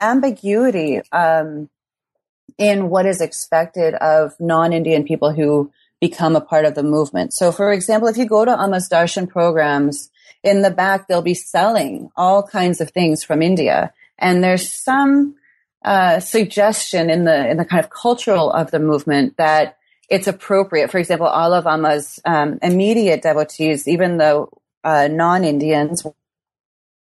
ambiguity 0.02 1.02
um, 1.12 1.70
in 2.58 2.90
what 2.90 3.06
is 3.06 3.22
expected 3.22 3.94
of 3.96 4.34
non-Indian 4.40 5.04
people 5.04 5.32
who 5.32 5.72
become 6.00 6.36
a 6.36 6.42
part 6.42 6.66
of 6.66 6.76
the 6.76 6.84
movement. 6.84 7.34
So, 7.34 7.52
for 7.52 7.72
example, 7.72 8.08
if 8.10 8.18
you 8.18 8.26
go 8.26 8.44
to 8.44 8.60
Amma's 8.60 8.90
Darshan 8.90 9.30
programs, 9.30 10.10
in 10.44 10.64
the 10.64 10.72
back 10.72 11.08
they'll 11.08 11.22
be 11.22 11.36
selling 11.36 12.10
all 12.16 12.42
kinds 12.44 12.82
of 12.82 12.90
things 12.90 13.24
from 13.24 13.42
India, 13.42 13.94
and 14.18 14.44
there's 14.44 14.70
some 14.70 15.36
uh, 15.84 16.20
suggestion 16.20 17.10
in 17.10 17.26
the 17.26 17.50
in 17.50 17.58
the 17.58 17.66
kind 17.66 17.84
of 17.84 17.90
cultural 17.90 18.52
of 18.52 18.72
the 18.72 18.80
movement 18.80 19.38
that 19.38 19.78
it's 20.10 20.28
appropriate. 20.28 20.92
For 20.92 20.98
example, 20.98 21.28
all 21.28 21.54
of 21.54 21.68
Amma's 21.68 22.20
um, 22.26 22.60
immediate 22.62 23.22
devotees, 23.22 23.88
even 23.88 24.18
though 24.18 24.50
uh, 24.84 25.08
non-Indians, 25.08 26.06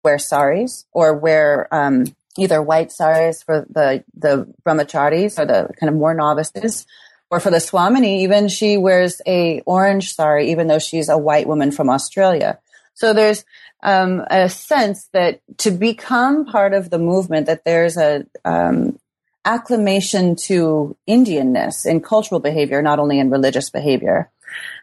wear 0.03 0.19
saris 0.19 0.87
or 0.93 1.15
wear 1.15 1.73
um, 1.75 2.05
either 2.39 2.63
white 2.63 2.93
saris 2.93 3.43
for 3.43 3.67
the 3.69 4.05
the 4.15 4.53
brahmacharis 4.65 5.39
or 5.39 5.45
the 5.45 5.69
kind 5.79 5.91
of 5.91 5.97
more 5.97 6.15
novices, 6.15 6.87
or 7.31 7.41
for 7.41 7.51
the 7.51 7.59
Swamini, 7.59 8.21
even 8.21 8.49
she 8.49 8.79
wears 8.79 9.21
a 9.27 9.61
orange 9.67 10.15
sari, 10.15 10.51
even 10.51 10.69
though 10.69 10.79
she's 10.79 11.09
a 11.09 11.19
white 11.19 11.47
woman 11.47 11.71
from 11.71 11.91
Australia. 11.91 12.59
So 12.95 13.13
there's 13.13 13.45
um, 13.83 14.25
a 14.31 14.49
sense 14.49 15.09
that 15.13 15.41
to 15.59 15.71
become 15.71 16.47
part 16.47 16.73
of 16.73 16.91
the 16.91 16.99
movement, 16.99 17.47
that 17.47 17.65
there's 17.65 17.97
a 17.97 18.25
um, 18.45 18.99
acclamation 19.45 20.37
to 20.37 20.97
Indianness 21.09 21.87
in 21.87 22.01
cultural 22.01 22.41
behavior, 22.41 22.83
not 22.83 22.99
only 22.99 23.19
in 23.19 23.31
religious 23.31 23.71
behavior. 23.71 24.31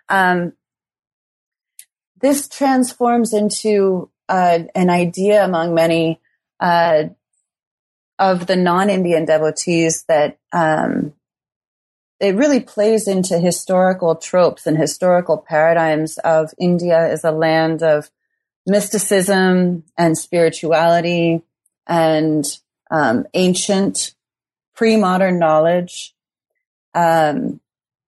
Um, 0.08 0.54
this 2.22 2.48
transforms 2.48 3.34
into 3.34 4.10
uh, 4.30 4.60
an 4.74 4.90
idea 4.90 5.44
among 5.44 5.74
many 5.74 6.20
uh, 6.60 7.06
of 8.18 8.48
the 8.48 8.56
non-Indian 8.56 9.26
devotees 9.26 10.04
that 10.08 10.38
um, 10.54 11.14
it 12.20 12.36
really 12.36 12.60
plays 12.60 13.08
into 13.08 13.38
historical 13.38 14.16
tropes 14.16 14.66
and 14.66 14.78
historical 14.78 15.38
paradigms 15.38 16.18
of 16.20 16.54
India 16.58 16.98
as 16.98 17.24
a 17.24 17.32
land 17.32 17.84
of 17.84 18.10
mysticism 18.66 19.84
and 19.98 20.18
spirituality 20.18 21.42
and 21.88 22.46
um, 22.90 23.26
ancient 23.34 24.16
pre-modern 24.74 25.40
knowledge. 25.40 26.14
Um, 26.94 27.60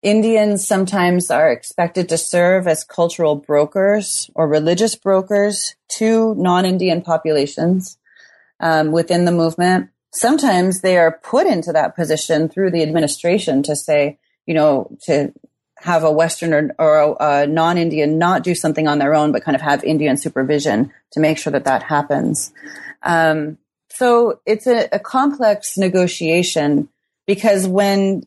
Indians 0.02 0.66
sometimes 0.66 1.30
are 1.30 1.52
expected 1.52 2.10
to 2.10 2.18
serve 2.18 2.68
as 2.68 2.84
cultural 2.84 3.36
brokers 3.36 4.32
or 4.34 4.47
religious 4.47 4.95
brokers 4.95 5.76
to 5.89 6.34
non-Indian 6.36 7.04
populations 7.04 7.99
um, 8.62 8.91
within 8.91 9.26
the 9.26 9.32
movement. 9.32 9.89
Sometimes 10.14 10.82
they 10.82 10.97
are 10.97 11.20
put 11.24 11.47
into 11.47 11.74
that 11.74 11.95
position 11.95 12.47
through 12.47 12.72
the 12.72 12.84
administration 12.84 13.64
to 13.64 13.76
say, 13.76 14.20
you 14.45 14.53
know, 14.53 14.95
to 15.03 15.34
have 15.78 16.03
a 16.03 16.12
Western 16.12 16.53
or, 16.53 16.76
or 16.78 16.97
a, 16.97 17.16
a 17.20 17.47
non-Indian 17.47 18.18
not 18.18 18.43
do 18.43 18.53
something 18.53 18.88
on 18.88 18.99
their 18.99 19.16
own, 19.16 19.32
but 19.32 19.43
kind 19.43 19.55
of 19.55 19.62
have 19.62 19.84
Indian 19.84 20.16
supervision 20.16 20.91
to 21.12 21.20
make 21.20 21.38
sure 21.38 21.51
that 21.51 21.66
that 21.66 21.84
happens. 21.84 22.53
Um, 23.01 23.57
so 23.89 24.39
it's 24.45 24.68
a, 24.68 24.88
a 24.91 24.99
complex 24.99 25.78
negotiation 25.78 26.88
because 27.26 27.68
when 27.68 28.24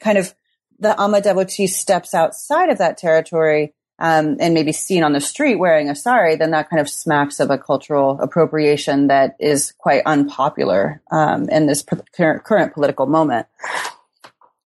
kind 0.00 0.18
of 0.18 0.34
the 0.78 1.00
Amma 1.00 1.20
devotee 1.20 1.68
steps 1.68 2.14
outside 2.14 2.68
of 2.68 2.78
that 2.78 2.98
territory 2.98 3.74
um, 4.02 4.36
and 4.40 4.52
maybe 4.52 4.72
seen 4.72 5.04
on 5.04 5.12
the 5.12 5.20
street 5.20 5.54
wearing 5.54 5.88
a 5.88 5.94
sari, 5.94 6.34
then 6.34 6.50
that 6.50 6.68
kind 6.68 6.80
of 6.80 6.90
smacks 6.90 7.38
of 7.38 7.50
a 7.50 7.56
cultural 7.56 8.18
appropriation 8.20 9.06
that 9.06 9.36
is 9.38 9.72
quite 9.78 10.02
unpopular 10.04 11.00
um, 11.12 11.48
in 11.48 11.66
this 11.66 11.84
current, 12.16 12.74
political 12.74 13.06
moment 13.06 13.46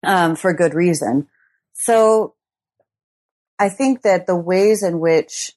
um, 0.03 0.37
for 0.37 0.53
good 0.53 0.73
reason. 0.73 1.27
So 1.73 2.33
I 3.59 3.67
think 3.67 4.03
that 4.03 4.25
the 4.25 4.37
ways 4.37 4.83
in 4.83 5.01
which 5.01 5.51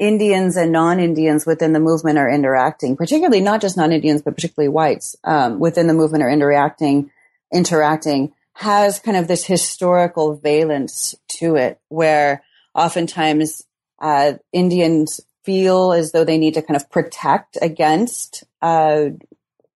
Indians 0.00 0.56
and 0.56 0.72
non-Indians 0.72 1.46
within 1.46 1.72
the 1.72 1.78
movement 1.78 2.18
are 2.18 2.28
interacting, 2.28 2.96
particularly 2.96 3.40
not 3.40 3.60
just 3.60 3.76
non-Indians, 3.76 4.22
but 4.22 4.34
particularly 4.34 4.68
whites 4.68 5.14
um, 5.22 5.60
within 5.60 5.86
the 5.86 5.94
movement 5.94 6.24
are 6.24 6.30
interacting, 6.30 7.12
interacting 7.54 8.32
has 8.60 8.98
kind 8.98 9.16
of 9.16 9.26
this 9.26 9.46
historical 9.46 10.36
valence 10.36 11.14
to 11.28 11.56
it, 11.56 11.80
where 11.88 12.42
oftentimes 12.74 13.62
uh, 14.00 14.34
Indians 14.52 15.18
feel 15.44 15.92
as 15.92 16.12
though 16.12 16.24
they 16.24 16.36
need 16.36 16.52
to 16.52 16.60
kind 16.60 16.76
of 16.76 16.90
protect 16.90 17.56
against 17.62 18.44
uh, 18.60 19.06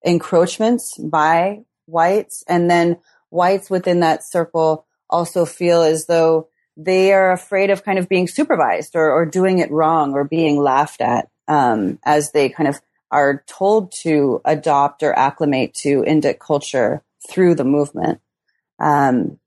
encroachments 0.05 0.99
by 0.99 1.61
whites, 1.87 2.45
and 2.47 2.71
then 2.71 2.99
whites 3.31 3.71
within 3.71 4.01
that 4.01 4.23
circle 4.23 4.85
also 5.09 5.47
feel 5.47 5.81
as 5.81 6.05
though 6.05 6.49
they 6.77 7.11
are 7.15 7.33
afraid 7.33 7.71
of 7.71 7.85
kind 7.85 7.99
of 7.99 8.07
being 8.07 8.29
supervised 8.29 8.95
or, 8.95 9.11
or 9.11 9.25
doing 9.25 9.61
it 9.61 9.71
wrong 9.71 10.13
or 10.13 10.25
being 10.25 10.59
laughed 10.59 11.01
at 11.01 11.31
um, 11.49 11.99
as 12.05 12.33
they 12.33 12.51
kind 12.51 12.69
of 12.69 12.83
are 13.11 13.43
told 13.47 13.93
to 13.93 14.43
adopt 14.45 15.03
or 15.03 15.19
acclimate 15.19 15.73
to 15.73 16.03
Indic 16.03 16.39
culture 16.39 17.03
through 17.31 17.55
the 17.55 17.65
movement. 17.65 18.21
Um, 18.79 19.39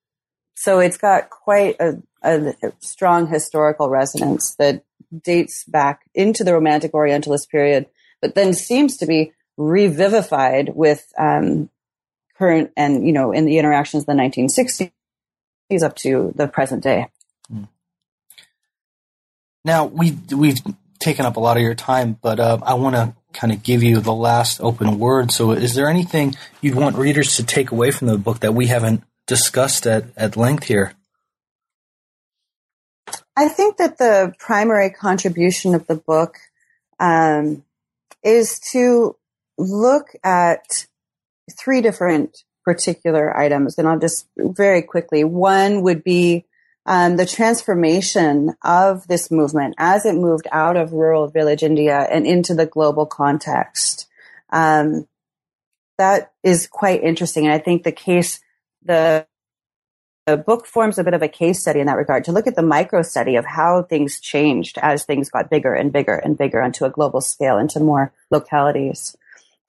so 0.56 0.80
it's 0.80 0.98
got 0.98 1.30
quite 1.30 1.76
a, 1.80 2.02
a, 2.24 2.54
strong 2.80 3.28
historical 3.28 3.90
resonance 3.90 4.56
that 4.56 4.84
dates 5.24 5.64
back 5.66 6.02
into 6.16 6.44
the 6.44 6.54
Romantic 6.54 6.94
Orientalist 6.94 7.50
period, 7.50 7.88
but 8.22 8.36
then 8.36 8.54
seems 8.54 8.98
to 8.98 9.06
be 9.06 9.34
revivified 9.58 10.76
with 10.76 11.12
um, 11.18 11.70
current 12.38 12.72
and 12.78 13.06
you 13.06 13.14
know 13.14 13.32
in 13.32 13.46
the 13.46 13.58
interactions 13.58 14.04
of 14.04 14.08
the 14.08 14.14
1960s 14.14 14.92
up 15.84 15.96
to 15.98 16.32
the 16.36 16.48
present 16.48 16.84
day. 16.84 17.08
Now 19.66 19.86
we 19.86 20.18
we've 20.32 20.60
taken 21.00 21.26
up 21.26 21.38
a 21.38 21.40
lot 21.40 21.58
of 21.58 21.64
your 21.64 21.76
time, 21.76 22.18
but 22.22 22.40
uh, 22.40 22.60
I 22.64 22.76
want 22.76 22.96
to 22.96 23.16
kind 23.34 23.54
of 23.54 23.64
give 23.64 23.84
you 23.84 24.00
the 24.00 24.14
last 24.14 24.62
open 24.62 24.98
word. 25.00 25.32
So, 25.32 25.52
is 25.52 25.76
there 25.76 25.90
anything 25.90 26.36
you'd 26.62 26.76
want 26.76 26.98
readers 26.98 27.36
to 27.36 27.44
take 27.44 27.72
away 27.72 27.92
from 27.92 28.08
the 28.08 28.18
book 28.18 28.40
that 28.40 28.54
we 28.54 28.68
haven't 28.68 29.04
discussed 29.28 29.86
at, 29.86 30.06
at 30.18 30.36
length 30.36 30.64
here? 30.64 30.94
I 33.36 33.50
think 33.50 33.78
that 33.78 34.00
the 34.00 34.34
primary 34.40 34.90
contribution 34.90 35.76
of 35.76 35.86
the 35.86 35.96
book 35.96 36.38
um, 37.00 37.64
is 38.24 38.60
to 38.72 39.16
look 39.60 40.08
at 40.24 40.88
three 41.52 41.82
different 41.82 42.44
particular 42.66 43.36
items, 43.38 43.78
and 43.78 43.88
I'll 43.88 44.00
just 44.00 44.28
very 44.36 44.82
quickly. 44.82 45.24
One 45.24 45.84
would 45.84 46.04
be 46.04 46.46
um, 46.88 47.18
the 47.18 47.26
transformation 47.26 48.56
of 48.64 49.08
this 49.08 49.30
movement 49.30 49.76
as 49.78 50.06
it 50.06 50.16
moved 50.16 50.48
out 50.52 50.78
of 50.78 50.94
rural 50.94 51.28
village 51.28 51.62
India 51.62 52.08
and 52.10 52.26
into 52.26 52.56
the 52.56 52.66
global 52.66 53.06
context. 53.06 54.08
Um, 54.52 55.08
that 55.98 56.32
is 56.44 56.68
quite 56.68 57.04
interesting. 57.04 57.46
And 57.46 57.54
I 57.54 57.60
think 57.60 57.84
the 57.84 57.92
case, 57.92 58.40
the, 58.88 59.28
the 60.26 60.38
book 60.38 60.66
forms 60.66 60.98
a 60.98 61.04
bit 61.04 61.14
of 61.14 61.22
a 61.22 61.28
case 61.28 61.62
study 61.62 61.80
in 61.80 61.88
that 61.88 61.98
regard 61.98 62.24
to 62.26 62.32
look 62.32 62.48
at 62.48 62.56
the 62.56 62.62
micro 62.62 63.02
study 63.02 63.36
of 63.36 63.46
how 63.46 63.84
things 63.84 64.20
changed 64.20 64.78
as 64.82 65.04
things 65.04 65.30
got 65.30 65.50
bigger 65.50 65.74
and 65.74 65.94
bigger 65.94 66.16
and 66.16 66.38
bigger 66.38 66.62
onto 66.62 66.86
a 66.86 66.90
global 66.90 67.22
scale 67.22 67.58
into 67.58 67.80
more 67.80 68.12
localities. 68.32 69.16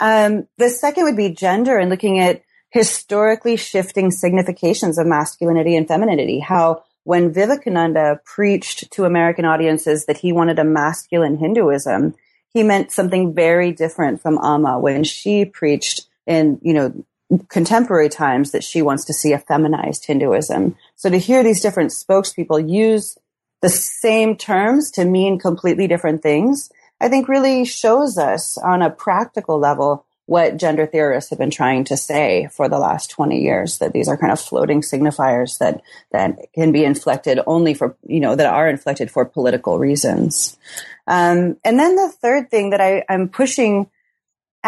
Um, 0.01 0.47
the 0.57 0.71
second 0.71 1.05
would 1.05 1.17
be 1.17 1.31
gender 1.31 1.77
and 1.77 1.91
looking 1.91 2.19
at 2.19 2.43
historically 2.71 3.57
shifting 3.57 4.11
significations 4.11 4.99
of 4.99 5.07
masculinity 5.07 5.77
and 5.77 5.89
femininity, 5.89 6.41
how 6.41 6.85
when 7.05 7.33
Vivekananda 7.33 8.21
preached 8.25 8.91
to 8.93 9.05
American 9.05 9.45
audiences 9.45 10.05
that 10.07 10.19
he 10.19 10.33
wanted 10.33 10.59
a 10.59 10.65
masculine 10.65 11.39
Hinduism, 11.39 12.15
he 12.53 12.63
meant 12.63 12.93
something 12.93 13.35
very 13.35 13.73
different 13.73 14.21
from 14.21 14.39
Amma 14.39 14.79
when 14.79 15.05
she 15.05 15.45
preached 15.45 16.07
in, 16.27 16.59
you 16.63 16.75
know, 16.75 17.05
contemporary 17.49 18.09
times 18.09 18.53
that 18.53 18.65
she 18.65 18.83
wants 18.83 19.05
to 19.05 19.13
see 19.13 19.33
a 19.33 19.39
feminized 19.39 20.07
Hinduism. 20.07 20.77
So 20.97 21.11
to 21.11 21.19
hear 21.19 21.43
these 21.43 21.61
different 21.61 21.91
spokespeople 21.91 22.69
use 22.71 23.19
the 23.61 23.69
same 23.69 24.37
terms 24.37 24.91
to 24.93 25.05
mean 25.05 25.39
completely 25.39 25.87
different 25.87 26.23
things, 26.23 26.71
I 27.01 27.09
think 27.09 27.29
really 27.29 27.65
shows 27.65 28.19
us 28.19 28.57
on 28.59 28.83
a 28.83 28.91
practical 28.91 29.59
level 29.59 30.05
what 30.29 30.59
gender 30.59 30.85
theorists 30.85 31.31
have 31.31 31.39
been 31.39 31.51
trying 31.51 31.85
to 31.85 31.97
say 31.97 32.49
for 32.53 32.69
the 32.69 32.79
last 32.79 33.11
20 33.11 33.41
years 33.41 33.79
that 33.79 33.95
these 33.95 34.09
are 34.09 34.17
kind 34.19 34.31
of 34.31 34.39
floating 34.39 34.83
signifiers 34.83 35.57
that 35.57 35.81
that 36.13 36.37
can 36.55 36.71
be 36.71 36.85
inflected 36.85 37.41
only 37.47 37.73
for 37.73 37.97
you 38.07 38.21
know 38.21 38.37
that 38.37 38.45
are 38.45 38.69
inflected 38.69 39.11
for 39.11 39.25
political 39.25 39.79
reasons 39.79 40.59
um, 41.07 41.57
and 41.65 41.79
then 41.79 41.97
the 41.97 42.13
third 42.21 42.51
thing 42.51 42.71
that 42.71 42.81
I, 42.81 43.05
i'm 43.09 43.31
pushing 43.31 43.89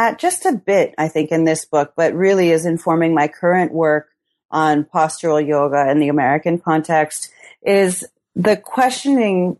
at 0.01 0.18
just 0.18 0.46
a 0.46 0.53
bit 0.53 0.94
i 0.98 1.09
think 1.09 1.30
in 1.30 1.44
this 1.44 1.64
book 1.64 1.92
but 1.96 2.14
really 2.14 2.51
is 2.51 2.64
informing 2.64 3.14
my 3.14 3.28
current 3.28 3.72
work 3.72 4.09
on 4.51 4.84
postural 4.84 5.44
yoga 5.46 5.90
in 5.90 6.01
the 6.01 6.09
american 6.09 6.59
context 6.59 7.30
is 7.62 8.07
the 8.34 8.57
questioning 8.57 9.59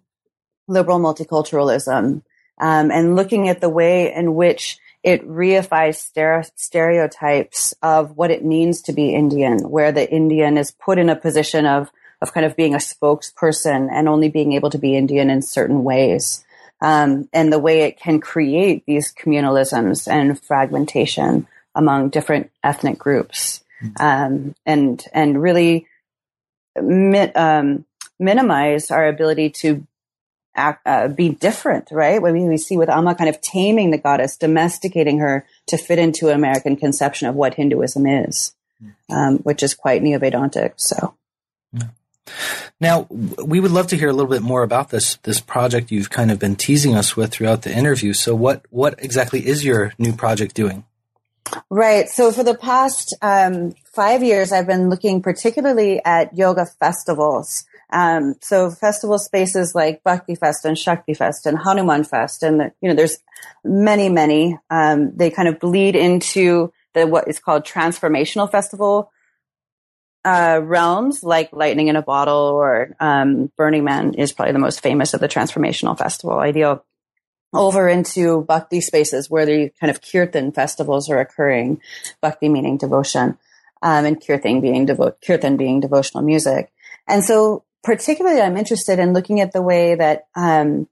liberal 0.67 0.99
multiculturalism 0.99 2.23
um, 2.59 2.91
and 2.91 3.17
looking 3.17 3.49
at 3.49 3.61
the 3.61 3.69
way 3.69 4.13
in 4.13 4.35
which 4.35 4.79
it 5.03 5.27
reifies 5.27 6.51
stereotypes 6.57 7.75
of 7.83 8.17
what 8.17 8.31
it 8.31 8.45
means 8.45 8.83
to 8.83 8.93
be 8.93 9.15
Indian, 9.15 9.71
where 9.71 9.93
the 9.93 10.11
Indian 10.11 10.59
is 10.59 10.71
put 10.71 10.99
in 10.99 11.09
a 11.09 11.17
position 11.17 11.65
of, 11.65 11.91
of 12.21 12.35
kind 12.35 12.45
of 12.45 12.55
being 12.55 12.75
a 12.75 12.79
spokesperson 12.79 13.89
and 13.91 14.09
only 14.09 14.29
being 14.29 14.53
able 14.53 14.69
to 14.71 14.79
be 14.79 14.97
Indian 14.97 15.31
in 15.31 15.41
certain 15.41 15.85
ways. 15.85 16.45
Um, 16.83 17.29
and 17.33 17.53
the 17.53 17.59
way 17.59 17.83
it 17.83 18.01
can 18.01 18.21
create 18.21 18.85
these 18.87 19.13
communalisms 19.13 20.09
and 20.11 20.41
fragmentation 20.41 21.47
among 21.75 22.09
different 22.09 22.51
ethnic 22.65 22.99
groups. 22.99 23.63
Mm-hmm. 23.83 24.03
Um, 24.03 24.55
and, 24.65 25.05
and 25.13 25.43
really 25.43 25.87
mi- 26.81 27.33
um, 27.35 27.85
minimize 28.19 28.91
our 28.91 29.07
ability 29.07 29.51
to 29.51 29.87
act, 30.55 30.87
uh, 30.87 31.09
be 31.09 31.29
different, 31.29 31.89
right? 31.91 32.21
When 32.21 32.35
we 32.49 32.57
see 32.57 32.79
with 32.79 32.89
Amma 32.89 33.15
kind 33.15 33.29
of 33.29 33.41
taming 33.43 33.91
the 33.91 33.99
goddess, 33.99 34.39
domesticating 34.39 35.19
her 35.19 35.47
to 35.67 35.77
fit 35.77 35.99
into 35.99 36.29
an 36.29 36.35
American 36.35 36.77
conception 36.77 37.29
of 37.29 37.35
what 37.35 37.55
Hinduism 37.55 38.07
is, 38.07 38.55
um, 39.11 39.39
which 39.39 39.63
is 39.63 39.75
quite 39.75 40.03
Neo-Vedantic. 40.03 40.75
So. 40.77 41.15
Now, 42.81 43.07
we 43.11 43.61
would 43.61 43.71
love 43.71 43.89
to 43.89 43.97
hear 43.97 44.09
a 44.09 44.13
little 44.13 44.31
bit 44.31 44.43
more 44.43 44.63
about 44.63 44.91
this 44.91 45.17
this 45.23 45.41
project 45.41 45.91
you've 45.91 46.11
kind 46.11 46.31
of 46.31 46.39
been 46.39 46.57
teasing 46.57 46.95
us 46.95 47.17
with 47.17 47.33
throughout 47.33 47.63
the 47.63 47.77
interview. 47.77 48.13
So, 48.13 48.35
what 48.35 48.65
what 48.71 49.03
exactly 49.03 49.47
is 49.47 49.65
your 49.65 49.93
new 49.99 50.13
project 50.13 50.55
doing? 50.55 50.85
Right. 51.69 52.09
So 52.09 52.33
for 52.33 52.45
the 52.45 52.55
past 52.55 53.15
um, 53.23 53.75
five 53.85 54.23
years, 54.23 54.53
I've 54.53 54.67
been 54.67 54.89
looking 54.89 55.23
particularly 55.23 56.01
at 56.05 56.37
yoga 56.37 56.67
festivals. 56.67 57.65
Um, 57.93 58.37
so 58.41 58.71
festival 58.71 59.19
spaces 59.19 59.75
like 59.75 60.05
Bhakti 60.05 60.37
Fest 60.37 60.65
and 60.65 60.79
Shakti 60.79 61.15
Fest 61.15 61.47
and 61.47 61.59
Hanuman 61.59 62.05
Fest, 62.05 62.45
and 62.45 62.71
you 62.81 62.89
know, 62.89 62.95
there's 62.95 63.19
many, 63.65 64.09
many. 64.09 64.57
Um, 64.71 65.17
they 65.17 65.31
kind 65.31 65.49
of 65.49 65.59
bleed 65.59 65.97
into 65.97 66.73
the 66.95 67.07
what 67.07 67.27
is 67.27 67.41
called 67.41 67.65
transformational 67.65 68.51
festival 68.51 69.11
uh, 70.25 70.61
realms, 70.63 71.23
like 71.23 71.53
Lightning 71.53 71.89
in 71.89 71.97
a 71.97 72.03
Bottle 72.03 72.35
or 72.35 72.97
um, 73.01 73.51
Burning 73.57 73.85
Man 73.85 74.15
is 74.15 74.33
probably 74.33 74.53
the 74.53 74.59
most 74.59 74.83
famous 74.83 75.15
of 75.15 75.21
the 75.21 75.29
transformational 75.29 75.99
festival 75.99 76.39
ideal. 76.39 76.85
Over 77.53 77.89
into 77.89 78.43
Bhakti 78.43 78.81
spaces 78.81 79.29
where 79.29 79.45
the 79.45 79.71
kind 79.81 79.91
of 79.91 80.01
Kirtan 80.01 80.53
festivals 80.53 81.11
are 81.11 81.19
occurring. 81.19 81.81
Bhakti 82.21 82.49
meaning 82.49 82.77
devotion, 82.77 83.39
um, 83.83 84.05
and 84.05 84.25
Kirtan 84.25 84.61
being 84.61 84.87
Kirtan 85.27 85.57
being 85.57 85.81
devotional 85.81 86.23
music. 86.23 86.71
And 87.09 87.25
so 87.25 87.65
particularly 87.83 88.41
I'm 88.41 88.57
interested 88.57 88.99
in 88.99 89.15
looking 89.15 89.41
at 89.41 89.53
the 89.53 89.63
way 89.63 89.97
that 89.97 90.27
um, 90.37 90.87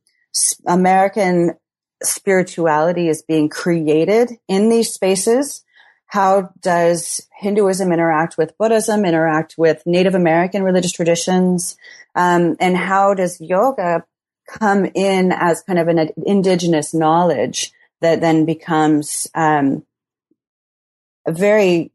American 0.67 1.55
spirituality 2.03 3.09
is 3.09 3.23
being 3.23 3.49
created 3.49 4.33
in 4.49 4.69
these 4.69 4.93
spaces. 4.93 5.65
How 6.09 6.51
does 6.61 7.27
Hinduism 7.39 7.93
interact 7.93 8.39
with 8.39 8.57
Buddhism, 8.59 9.05
interact 9.05 9.57
with 9.59 9.83
Native 9.87 10.15
American 10.15 10.63
religious 10.63 10.93
traditions? 10.93 11.77
Um, 12.15 12.57
and 12.61 12.77
how 12.77 13.15
does 13.15 13.41
yoga 13.41 14.05
come 14.49 14.87
in 14.95 15.33
as 15.33 15.63
kind 15.63 15.79
of 15.79 15.89
an 15.89 16.11
indigenous 16.25 16.95
knowledge 16.95 17.73
that 18.01 18.21
then 18.21 18.47
becomes 18.47 19.29
um, 19.35 19.85
very 21.29 21.93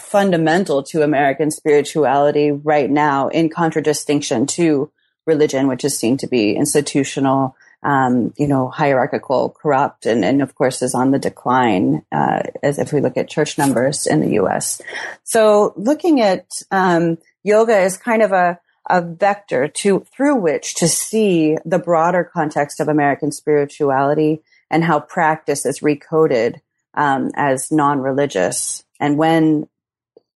fundamental 0.00 0.82
to 0.82 1.02
American 1.02 1.50
spirituality 1.50 2.50
right 2.50 2.90
now 2.90 3.28
in 3.28 3.48
contradistinction 3.48 4.46
to 4.46 4.90
religion, 5.26 5.68
which 5.68 5.84
is 5.84 5.96
seen 5.96 6.16
to 6.16 6.26
be 6.26 6.56
institutional, 6.56 7.56
um, 7.84 8.32
you 8.38 8.48
know, 8.48 8.68
hierarchical, 8.68 9.50
corrupt, 9.50 10.06
and, 10.06 10.24
and 10.24 10.42
of 10.42 10.54
course 10.54 10.82
is 10.82 10.94
on 10.94 11.10
the 11.10 11.18
decline, 11.18 12.02
uh, 12.10 12.42
as 12.62 12.78
if 12.78 12.92
we 12.92 13.00
look 13.00 13.16
at 13.16 13.28
church 13.28 13.58
numbers 13.58 14.06
in 14.06 14.20
the 14.20 14.32
U.S. 14.32 14.80
So 15.22 15.74
looking 15.76 16.20
at 16.20 16.46
um, 16.70 17.18
yoga 17.42 17.78
is 17.78 17.96
kind 17.96 18.22
of 18.22 18.32
a 18.32 18.58
a 18.90 19.00
vector 19.00 19.66
to 19.66 20.00
through 20.14 20.36
which 20.36 20.74
to 20.74 20.88
see 20.88 21.56
the 21.64 21.78
broader 21.78 22.22
context 22.22 22.80
of 22.80 22.88
American 22.88 23.32
spirituality 23.32 24.42
and 24.70 24.84
how 24.84 25.00
practice 25.00 25.64
is 25.64 25.80
recoded 25.80 26.60
um, 26.94 27.30
as 27.34 27.72
non-religious. 27.72 28.84
And 29.00 29.16
when 29.16 29.68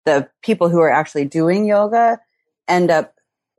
the 0.05 0.29
people 0.43 0.69
who 0.69 0.81
are 0.81 0.91
actually 0.91 1.27
doing 1.27 1.67
yoga 1.67 2.21
end 2.67 2.91
up 2.91 3.15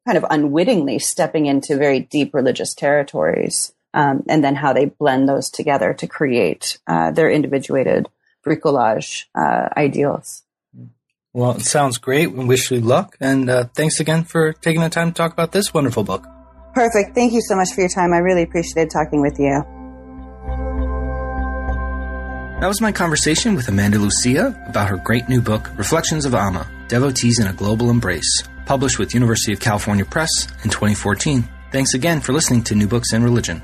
kind 0.06 0.18
of 0.18 0.26
unwittingly 0.30 0.98
stepping 0.98 1.46
into 1.46 1.78
very 1.78 2.00
deep 2.00 2.34
religious 2.34 2.74
territories, 2.74 3.74
um, 3.94 4.24
and 4.28 4.44
then 4.44 4.56
how 4.56 4.74
they 4.74 4.86
blend 4.86 5.28
those 5.28 5.50
together 5.50 5.94
to 5.94 6.08
create 6.08 6.80
uh, 6.88 7.12
their 7.12 7.30
individuated 7.30 8.10
bricolage 8.46 9.26
uh, 9.36 9.70
ideals. 9.76 10.44
Well, 11.34 11.52
it 11.52 11.62
sounds 11.62 11.98
great. 11.98 12.32
We 12.32 12.46
wish 12.46 12.72
you 12.72 12.80
luck, 12.80 13.16
and 13.20 13.50
uh, 13.50 13.66
thanks 13.76 14.00
again 14.00 14.24
for 14.24 14.54
taking 14.54 14.82
the 14.82 14.90
time 14.90 15.12
to 15.12 15.16
talk 15.16 15.32
about 15.32 15.52
this 15.52 15.74
wonderful 15.74 16.04
book. 16.04 16.26
Perfect. 16.74 17.14
Thank 17.14 17.34
you 17.34 17.42
so 17.42 17.56
much 17.56 17.70
for 17.74 17.82
your 17.82 17.90
time. 17.90 18.14
I 18.14 18.18
really 18.18 18.44
appreciated 18.44 18.90
talking 18.90 19.22
with 19.22 19.38
you. 19.40 19.64
That 22.62 22.68
was 22.68 22.82
my 22.82 22.92
conversation 22.92 23.56
with 23.56 23.70
Amanda 23.70 24.00
Lucia 24.00 24.54
about 24.68 24.90
her 24.90 24.98
great 24.98 25.30
new 25.30 25.40
book, 25.40 25.70
Reflections 25.78 26.26
of 26.26 26.36
Amma 26.36 26.70
Devotees 26.90 27.40
in 27.40 27.48
a 27.48 27.54
Global 27.54 27.90
Embrace, 27.90 28.44
published 28.66 29.00
with 29.00 29.14
University 29.14 29.54
of 29.54 29.60
California 29.60 30.04
Press 30.04 30.30
in 30.64 30.70
2014. 30.70 31.48
Thanks 31.72 31.94
again 31.94 32.20
for 32.20 32.34
listening 32.34 32.64
to 32.64 32.76
New 32.76 32.88
Books 32.88 33.14
in 33.14 33.24
Religion. 33.24 33.62